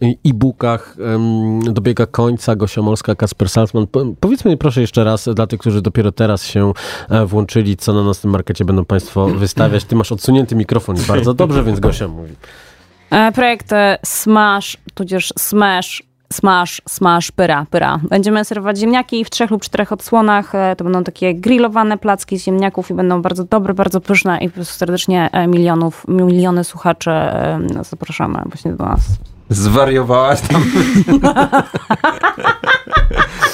e, 0.00 0.08
i 0.08 0.30
e-bookach 0.30 0.96
em, 1.14 1.74
dobiega 1.74 2.06
końca. 2.06 2.56
Gosia 2.56 2.82
Molska, 2.82 3.14
Kasper 3.14 3.48
Salzman. 3.48 3.86
Po, 3.86 4.04
powiedzmy 4.20 4.50
mi 4.50 4.56
proszę 4.56 4.80
jeszcze 4.80 5.04
raz 5.04 5.28
dla 5.34 5.46
tych, 5.46 5.60
którzy 5.60 5.82
dopiero 5.82 6.12
teraz 6.12 6.46
się 6.46 6.72
e, 7.08 7.26
włączyli, 7.26 7.76
co 7.76 7.92
na 7.92 8.02
naszym 8.02 8.30
markecie 8.30 8.64
będą 8.64 8.84
Państwo 8.84 9.26
wystawiać. 9.26 9.84
Ty 9.84 9.96
masz 9.96 10.12
odsunięty 10.12 10.56
mikrofon 10.56 10.96
i 10.96 11.00
bardzo 11.00 11.34
dobrze, 11.34 11.64
więc 11.64 11.80
Gosia 11.80 12.08
mówi. 12.08 12.32
E, 13.10 13.32
Projekt 13.32 13.72
e, 13.72 13.98
Smash, 14.04 14.76
tudzież 14.94 15.32
Smash, 15.38 16.02
Smash, 16.34 16.82
Smash, 16.88 17.30
Pyra, 17.32 17.66
Pyra. 17.70 18.00
Będziemy 18.10 18.44
serwować 18.44 18.78
ziemniaki 18.78 19.24
w 19.24 19.30
trzech 19.30 19.50
lub 19.50 19.62
czterech 19.62 19.92
odsłonach. 19.92 20.54
E, 20.54 20.76
To 20.76 20.84
będą 20.84 21.04
takie 21.04 21.34
grillowane 21.34 21.98
placki 21.98 22.38
z 22.38 22.44
ziemniaków 22.44 22.90
i 22.90 22.94
będą 22.94 23.22
bardzo 23.22 23.44
dobre, 23.44 23.74
bardzo 23.74 24.00
pyszne 24.00 24.38
i 24.38 24.48
po 24.48 24.54
prostu 24.54 24.74
serdecznie 24.78 25.30
e, 25.32 25.46
milionów, 25.46 26.04
miliony 26.08 26.64
słuchaczy 26.64 27.10
e, 27.10 27.60
zapraszamy 27.90 28.42
właśnie 28.46 28.72
do 28.72 28.84
nas. 28.84 29.00
Zwariowałaś 29.48 30.40
tam? 30.40 30.64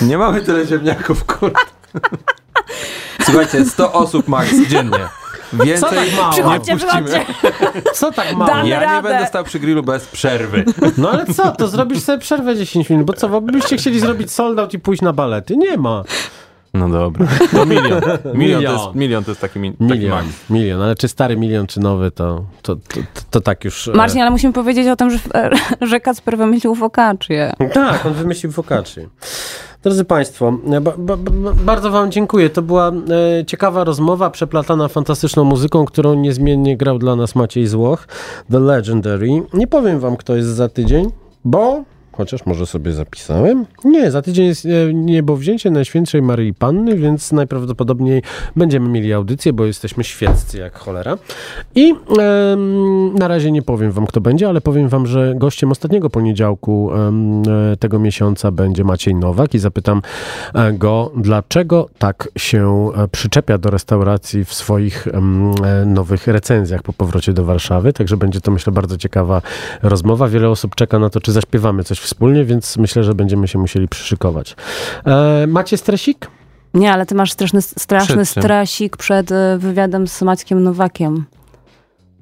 Nie 0.08 0.18
mamy 0.18 0.40
tyle 0.42 0.66
ziemniaków, 0.66 1.24
kurde. 1.24 1.58
Słuchajcie, 3.24 3.64
100 3.64 3.92
osób 3.92 4.28
max 4.28 4.54
dziennie. 4.68 5.08
Więcej 5.52 5.76
Co 5.90 5.96
tak 5.96 6.16
mało? 6.16 6.32
Przychodźcie, 6.32 6.74
nie 6.74 6.78
puścimy. 6.80 7.04
przychodźcie. 7.04 7.34
Co 7.94 8.12
tak 8.12 8.32
mało? 8.36 8.50
Damy 8.50 8.68
Ja 8.68 8.80
nie 8.80 8.86
radę. 8.86 9.08
będę 9.08 9.26
stał 9.26 9.44
przy 9.44 9.60
grillu 9.60 9.82
bez 9.82 10.06
przerwy. 10.06 10.64
No 10.98 11.10
ale 11.10 11.26
co, 11.26 11.52
to 11.52 11.68
zrobisz 11.68 12.00
sobie 12.00 12.18
przerwę 12.18 12.56
10 12.56 12.90
minut, 12.90 13.06
bo 13.06 13.12
co, 13.12 13.28
bo 13.28 13.40
byście 13.40 13.76
chcieli 13.76 14.00
zrobić 14.00 14.32
sold 14.32 14.58
out 14.58 14.74
i 14.74 14.78
pójść 14.78 15.02
na 15.02 15.12
balety? 15.12 15.56
Nie 15.56 15.76
ma. 15.76 16.04
No 16.74 16.88
dobra. 16.88 17.26
To 17.52 17.66
milion. 17.66 17.84
Milion, 17.84 18.18
To, 18.22 18.34
Milion. 18.34 18.62
jest, 18.62 18.94
milion 18.94 19.24
to 19.24 19.30
jest 19.30 19.40
taki, 19.40 19.58
mi, 19.58 19.72
taki 19.72 19.84
Milion, 19.84 20.24
milion, 20.50 20.82
ale 20.82 20.94
czy 20.94 21.08
stary 21.08 21.36
milion, 21.36 21.66
czy 21.66 21.80
nowy, 21.80 22.10
to, 22.10 22.44
to, 22.62 22.76
to, 22.76 22.80
to, 23.14 23.20
to 23.30 23.40
tak 23.40 23.64
już... 23.64 23.88
e, 23.88 23.92
Marcin, 23.92 24.20
ale 24.20 24.30
musimy 24.30 24.52
powiedzieć 24.52 24.88
o 24.88 24.96
tym, 24.96 25.10
że, 25.10 25.18
że 25.80 26.00
Kacper 26.00 26.38
wymyślił 26.38 26.74
focaccię. 26.74 27.52
Tak, 27.74 28.06
on 28.06 28.12
wymyślił 28.14 28.52
focacci. 28.52 29.00
Drodzy 29.82 30.04
Państwo, 30.04 30.52
ba, 30.80 30.92
ba, 30.98 31.16
ba, 31.16 31.52
bardzo 31.64 31.90
Wam 31.90 32.10
dziękuję. 32.10 32.50
To 32.50 32.62
była 32.62 32.88
e, 32.88 33.44
ciekawa 33.44 33.84
rozmowa, 33.84 34.30
przeplatana 34.30 34.88
fantastyczną 34.88 35.44
muzyką, 35.44 35.84
którą 35.84 36.14
niezmiennie 36.14 36.76
grał 36.76 36.98
dla 36.98 37.16
nas 37.16 37.34
Maciej 37.34 37.66
Złoch, 37.66 38.08
The 38.50 38.58
Legendary. 38.58 39.28
Nie 39.54 39.66
powiem 39.66 40.00
Wam, 40.00 40.16
kto 40.16 40.36
jest 40.36 40.48
za 40.48 40.68
tydzień, 40.68 41.10
bo... 41.44 41.84
Chociaż 42.20 42.46
może 42.46 42.66
sobie 42.66 42.92
zapisałem. 42.92 43.66
Nie, 43.84 44.10
za 44.10 44.22
tydzień 44.22 44.46
jest 44.46 44.66
e, 44.66 44.94
niebowzięcie 44.94 45.70
Najświętszej 45.70 46.22
Maryi 46.22 46.54
Panny, 46.54 46.96
więc 46.96 47.32
najprawdopodobniej 47.32 48.22
będziemy 48.56 48.88
mieli 48.88 49.12
audycję, 49.12 49.52
bo 49.52 49.64
jesteśmy 49.64 50.04
świeccy 50.04 50.58
jak 50.58 50.78
cholera. 50.78 51.18
I 51.74 51.94
na 53.14 53.28
razie 53.28 53.50
nie 53.50 53.62
powiem 53.62 53.92
wam, 53.92 54.06
kto 54.06 54.20
będzie, 54.20 54.48
ale 54.48 54.60
powiem 54.60 54.88
wam, 54.88 55.06
że 55.06 55.34
gościem 55.36 55.70
ostatniego 55.70 56.10
poniedziałku 56.10 56.90
e, 56.92 57.76
tego 57.76 57.98
miesiąca 57.98 58.50
będzie 58.50 58.84
Maciej 58.84 59.14
Nowak 59.14 59.54
i 59.54 59.58
zapytam 59.58 60.02
e, 60.54 60.72
go, 60.72 61.12
dlaczego 61.16 61.88
tak 61.98 62.28
się 62.36 62.90
przyczepia 63.12 63.58
do 63.58 63.70
restauracji 63.70 64.44
w 64.44 64.54
swoich 64.54 65.08
nowych 65.86 66.26
recenzjach 66.26 66.82
po 66.82 66.92
powrocie 66.92 67.32
do 67.32 67.44
Warszawy. 67.44 67.92
Także 67.92 68.16
będzie 68.16 68.40
to, 68.40 68.50
myślę, 68.50 68.72
bardzo 68.72 68.96
ciekawa 68.96 69.42
rozmowa. 69.82 70.28
Wiele 70.28 70.48
osób 70.48 70.74
czeka 70.74 70.98
na 70.98 71.10
to, 71.10 71.20
czy 71.20 71.32
zaśpiewamy 71.32 71.84
coś 71.84 72.00
wspólnie, 72.10 72.44
więc 72.44 72.76
myślę, 72.76 73.04
że 73.04 73.14
będziemy 73.14 73.48
się 73.48 73.58
musieli 73.58 73.88
przyszykować. 73.88 74.56
E, 75.06 75.46
macie 75.46 75.76
stresik? 75.76 76.30
Nie, 76.74 76.92
ale 76.92 77.06
ty 77.06 77.14
masz 77.14 77.32
straszny, 77.32 77.62
straszny 77.62 78.24
Przed 78.24 78.28
stresik 78.28 78.96
przed 78.96 79.32
e, 79.32 79.58
wywiadem 79.58 80.08
z 80.08 80.22
Maćkiem 80.22 80.62
Nowakiem. 80.62 81.24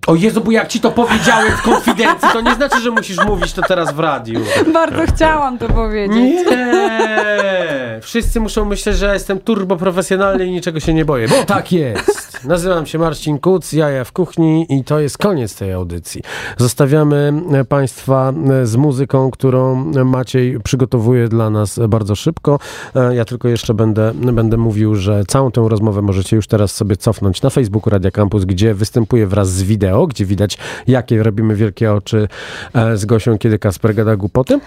O 0.06 0.14
Jezu, 0.14 0.40
bo 0.40 0.50
jak 0.50 0.68
ci 0.68 0.80
to 0.80 0.90
powiedziałem 0.90 1.52
w 1.52 1.62
konfidencji, 1.62 2.28
to 2.32 2.40
nie 2.40 2.54
znaczy, 2.54 2.80
że 2.80 2.90
musisz 2.90 3.24
mówić 3.26 3.52
to 3.52 3.62
teraz 3.62 3.92
w 3.94 3.98
radiu. 3.98 4.40
Bardzo 4.72 5.02
chciałam 5.14 5.58
to 5.58 5.68
powiedzieć. 5.68 6.16
Nie! 6.16 7.98
Wszyscy 8.02 8.40
muszą 8.40 8.64
myśleć, 8.64 8.96
że 8.96 9.14
jestem 9.14 9.40
turbo 9.40 9.76
profesjonalny 9.76 10.46
i 10.46 10.50
niczego 10.50 10.80
się 10.80 10.94
nie 10.94 11.04
boję, 11.04 11.28
bo 11.28 11.44
tak 11.46 11.72
jest. 11.72 12.28
Nazywam 12.44 12.86
się 12.86 12.98
Marcin 12.98 13.38
Kuc, 13.38 13.72
jaja 13.72 14.04
w 14.04 14.12
kuchni 14.12 14.66
i 14.68 14.84
to 14.84 15.00
jest 15.00 15.18
koniec 15.18 15.56
tej 15.56 15.72
audycji. 15.72 16.22
Zostawiamy 16.56 17.32
e, 17.52 17.64
Państwa 17.64 18.32
e, 18.62 18.66
z 18.66 18.76
muzyką, 18.76 19.30
którą 19.30 19.74
Maciej 20.04 20.60
przygotowuje 20.60 21.28
dla 21.28 21.50
nas 21.50 21.80
bardzo 21.88 22.14
szybko. 22.14 22.58
E, 22.96 23.14
Ja 23.14 23.24
tylko 23.24 23.48
jeszcze 23.48 23.74
będę, 23.74 24.12
będę 24.14 24.56
mówił, 24.56 24.94
że 24.94 25.24
całą 25.28 25.50
tę 25.50 25.66
rozmowę 25.68 26.02
możecie 26.02 26.36
już 26.36 26.46
teraz 26.46 26.74
sobie 26.74 26.96
cofnąć 26.96 27.42
na 27.42 27.50
Facebooku 27.50 27.90
Radia 27.90 28.10
Campus, 28.10 28.44
gdzie 28.44 28.74
występuję 28.74 29.26
wraz 29.26 29.50
z 29.50 29.62
wideo, 29.62 29.97
gdzie 30.06 30.24
widać, 30.24 30.58
jakie 30.86 31.22
robimy 31.22 31.56
wielkie 31.56 31.92
oczy 31.92 32.28
e, 32.74 32.96
z 32.96 33.04
Gosią, 33.04 33.38
kiedy 33.38 33.58
Kasper 33.58 33.94
gada 33.94 34.16
głupoty. 34.16 34.60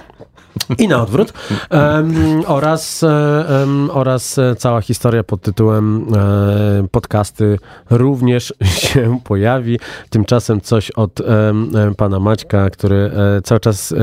I 0.77 0.87
na 0.87 1.01
odwrót. 1.01 1.33
Em, 1.69 2.43
oraz, 2.47 3.03
em, 3.03 3.89
oraz 3.93 4.39
cała 4.57 4.81
historia 4.81 5.23
pod 5.23 5.41
tytułem 5.41 6.07
e, 6.15 6.87
podcasty 6.91 7.57
również 7.89 8.53
się 8.89 9.19
pojawi. 9.23 9.79
Tymczasem 10.09 10.61
coś 10.61 10.91
od 10.91 11.21
pana 11.97 12.19
Maćka, 12.19 12.69
który 12.69 13.11
cały 13.43 13.59
czas 13.59 13.93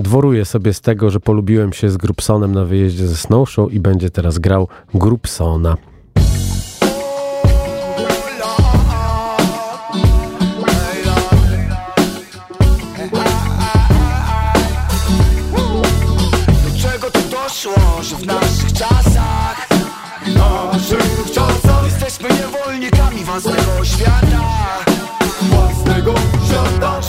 dworuje 0.00 0.44
sobie 0.44 0.74
z 0.74 0.80
tego, 0.80 1.10
że 1.10 1.20
polubiłem 1.20 1.72
się 1.72 1.90
z 1.90 1.96
Grupsonem 1.96 2.54
na 2.54 2.64
wyjeździe 2.64 3.06
ze 3.06 3.16
Snow 3.16 3.50
Show 3.50 3.72
i 3.72 3.80
będzie 3.80 4.10
teraz 4.10 4.38
grał 4.38 4.68
Grupsona. 4.94 5.76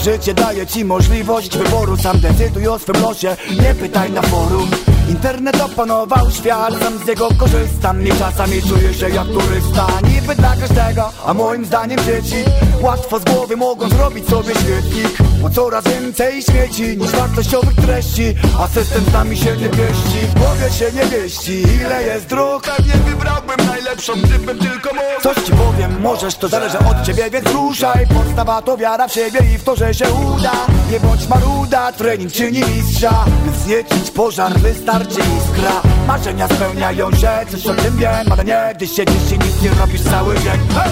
Życie 0.04 0.34
daje 0.34 0.68
ci 0.68 0.86
możliwość 0.86 1.58
wyboru. 1.58 1.98
Sam 1.98 2.20
decyduj 2.20 2.68
o 2.68 2.80
swym 2.80 3.02
losie 3.02 3.38
Nie 3.62 3.76
pytaj 3.76 4.12
na 4.12 4.22
forum 4.22 4.70
Internet 5.12 5.62
opanował 5.62 6.32
świat, 6.32 6.74
sam 6.80 6.98
z 6.98 7.08
niego 7.08 7.30
korzystam 7.38 8.08
I 8.08 8.10
czasami 8.10 8.62
czuję 8.62 8.94
się 8.94 9.10
jak 9.10 9.28
turysta. 9.28 9.88
Niby 10.04 10.36
dla 10.36 10.56
każdego, 10.56 11.12
a 11.26 11.34
moim 11.34 11.66
zdaniem 11.66 12.00
dzieci 12.00 12.36
Łatwo 12.82 13.20
z 13.20 13.24
głowy 13.24 13.58
mogą 13.58 13.90
zrobić 13.90 14.30
sobie 14.30 14.54
świetnik 14.56 15.18
Bo 15.42 15.50
coraz 15.50 15.84
więcej 15.84 16.44
śmieci 16.44 16.98
niż 16.98 17.12
wartościowych 17.12 17.76
treści 17.76 18.36
A 18.60 18.68
system 18.68 19.04
z 19.10 19.14
nami 19.14 19.38
się 19.38 19.58
nie 19.58 19.70
pieści. 19.70 20.20
W 20.36 20.40
głowie 20.40 20.72
się 20.72 20.92
nie 20.92 21.18
mieści, 21.18 21.64
ile 21.82 22.04
jest 22.04 22.26
dróg. 22.26 22.64
Pewnie 22.64 22.94
wybrałbym 22.94 23.68
najlepszą, 23.68 24.14
gdybym 24.24 24.58
tylko 24.58 24.90
mógł. 24.90 25.22
Coś 25.24 25.36
ci 25.46 25.52
powiem, 25.52 26.02
możesz, 26.02 26.36
to 26.36 26.48
zależy 26.48 26.80
od 26.80 27.06
ciebie, 27.06 27.30
więc 27.30 27.52
ruszaj. 27.52 28.08
Podstawa 28.08 28.62
to 28.62 28.78
wiara 28.78 29.08
w 29.08 29.14
siebie 29.14 29.40
i 29.56 29.58
w 29.58 29.64
to, 29.64 29.76
że 29.76 29.94
się 29.94 30.06
uda. 30.10 30.52
Nie 30.92 31.00
bądź 31.00 31.28
maruda, 31.28 31.92
trening 31.92 32.32
czyni 32.32 32.60
mistrza. 32.60 33.26
By 33.46 33.52
wzniecić 33.52 34.12
pożar 34.12 34.60
wystarczy 34.60 35.01
iskra. 35.10 35.82
Marzenia 36.08 36.48
spełniają 36.48 37.12
się, 37.12 37.30
coś 37.52 37.68
o 37.68 37.74
tym 37.74 37.98
wiem 37.98 38.32
Ale 38.32 38.46
nie, 38.46 38.74
gdy 38.76 38.88
siedzisz 38.88 39.32
i 39.32 39.40
nic 39.40 39.62
nie 39.62 39.70
robisz 39.70 40.02
cały 40.02 40.36
dzień. 40.36 40.60
Hej! 40.76 40.92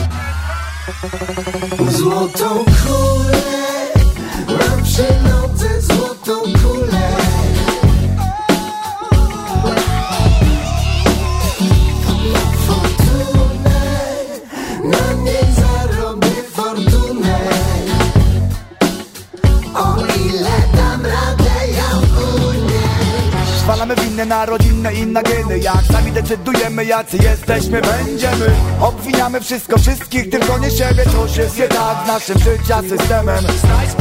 Złotą 1.89 2.65
kulę 2.65 3.41
Mam 4.47 4.83
przy 4.83 5.07
nodze 5.23 5.81
złotą 5.81 6.41
kulę 6.41 6.68
Zwalamy 23.89 24.09
winne 24.09 24.25
na 24.25 24.45
rodzinne 24.45 24.93
i 24.93 25.05
na 25.05 25.23
geny 25.23 25.59
Jak 25.59 25.83
sami 25.91 26.11
decydujemy 26.11 26.85
jacy 26.85 27.17
jesteśmy, 27.17 27.81
będziemy. 27.81 28.45
Obwiniamy 28.81 29.41
wszystko, 29.41 29.77
wszystkich, 29.77 30.29
tylko 30.29 30.57
nie 30.57 30.71
siebie. 30.71 31.03
Coś 31.11 31.37
jest 31.37 31.57
tak 31.57 32.05
z 32.05 32.07
naszym 32.07 32.39
życia 32.39 32.81
systemem? 32.81 33.39
Znajdź 33.39 33.91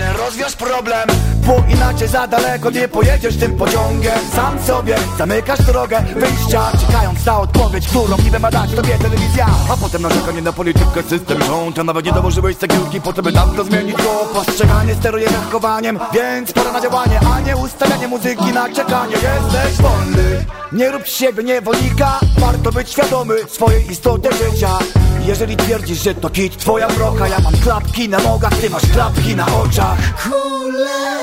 przyczynę, 0.00 0.12
rozwiąż 0.12 0.56
problem. 0.56 1.08
Bo 1.46 1.62
inaczej 1.68 2.08
za 2.08 2.26
daleko 2.26 2.70
nie 2.70 2.88
pojedziesz 2.88 3.36
tym 3.36 3.56
pociągiem. 3.56 4.18
Sam 4.34 4.62
sobie 4.62 4.96
zamykasz 5.18 5.62
drogę 5.62 6.04
wyjścia 6.16 6.72
Czekając 6.86 7.26
na 7.26 7.38
odpowiedź, 7.38 7.88
którą 7.88 8.18
niby 8.24 8.38
ma 8.38 8.50
dać 8.50 8.70
tobie 8.70 8.98
telewizja. 8.98 9.46
A 9.72 9.76
potem 9.76 10.02
narzekanie 10.02 10.42
na 10.42 10.52
politykę, 10.52 11.02
system 11.08 11.42
rząd 11.42 11.78
A 11.78 11.84
nawet 11.84 12.06
nie 12.06 12.12
dołożyłeś 12.12 12.56
cegiełki 12.56 13.00
po 13.00 13.12
to 13.12 13.22
by 13.22 13.32
to 13.32 13.64
zmienić. 13.64 13.96
Go 13.96 14.28
Postrzeganie 14.34 14.94
steruje 14.94 15.28
zachowaniem 15.28 15.98
Więc 16.14 16.52
pora 16.52 16.72
na 16.72 16.80
działanie, 16.80 17.20
a 17.34 17.40
nie 17.40 17.56
ustawianie 17.56 18.08
muzyki 18.08 18.52
na 18.52 18.68
czekanie. 18.68 19.12
Jesteś 19.12 19.82
wolny, 19.82 20.44
nie 20.72 20.90
rób 20.90 21.06
siebie 21.06 21.42
niewolnika. 21.44 22.20
Warto 22.38 22.72
być 22.72 22.90
świadomy 22.90 23.34
swojej 23.48 23.90
istoty 23.90 24.28
życia 24.32 24.78
jeżeli 25.26 25.56
twierdzisz, 25.56 26.02
że 26.02 26.14
to 26.14 26.30
kit 26.30 26.56
twoja 26.56 26.88
broka 26.88 27.28
Ja 27.28 27.38
mam 27.40 27.52
klapki 27.52 28.08
na 28.08 28.18
nogach, 28.18 28.54
ty 28.60 28.70
masz 28.70 28.86
klapki 28.92 29.36
na 29.36 29.46
oczach. 29.46 29.98
Kulę 30.22 31.20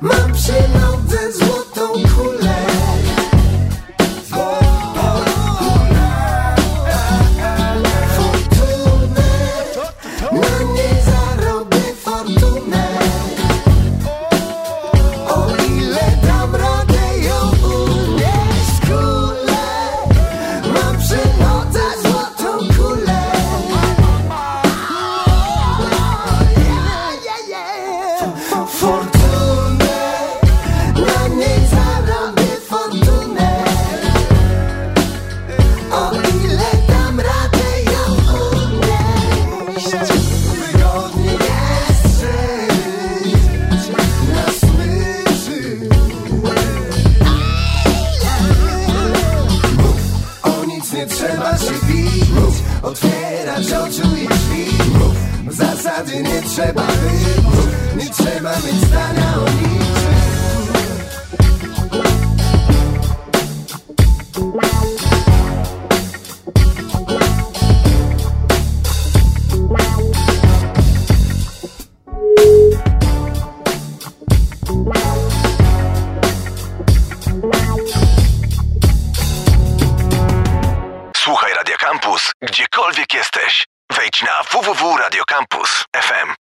Mam 0.00 0.32
przy 0.32 0.52
nodze 0.52 1.32
złotą 1.32 1.92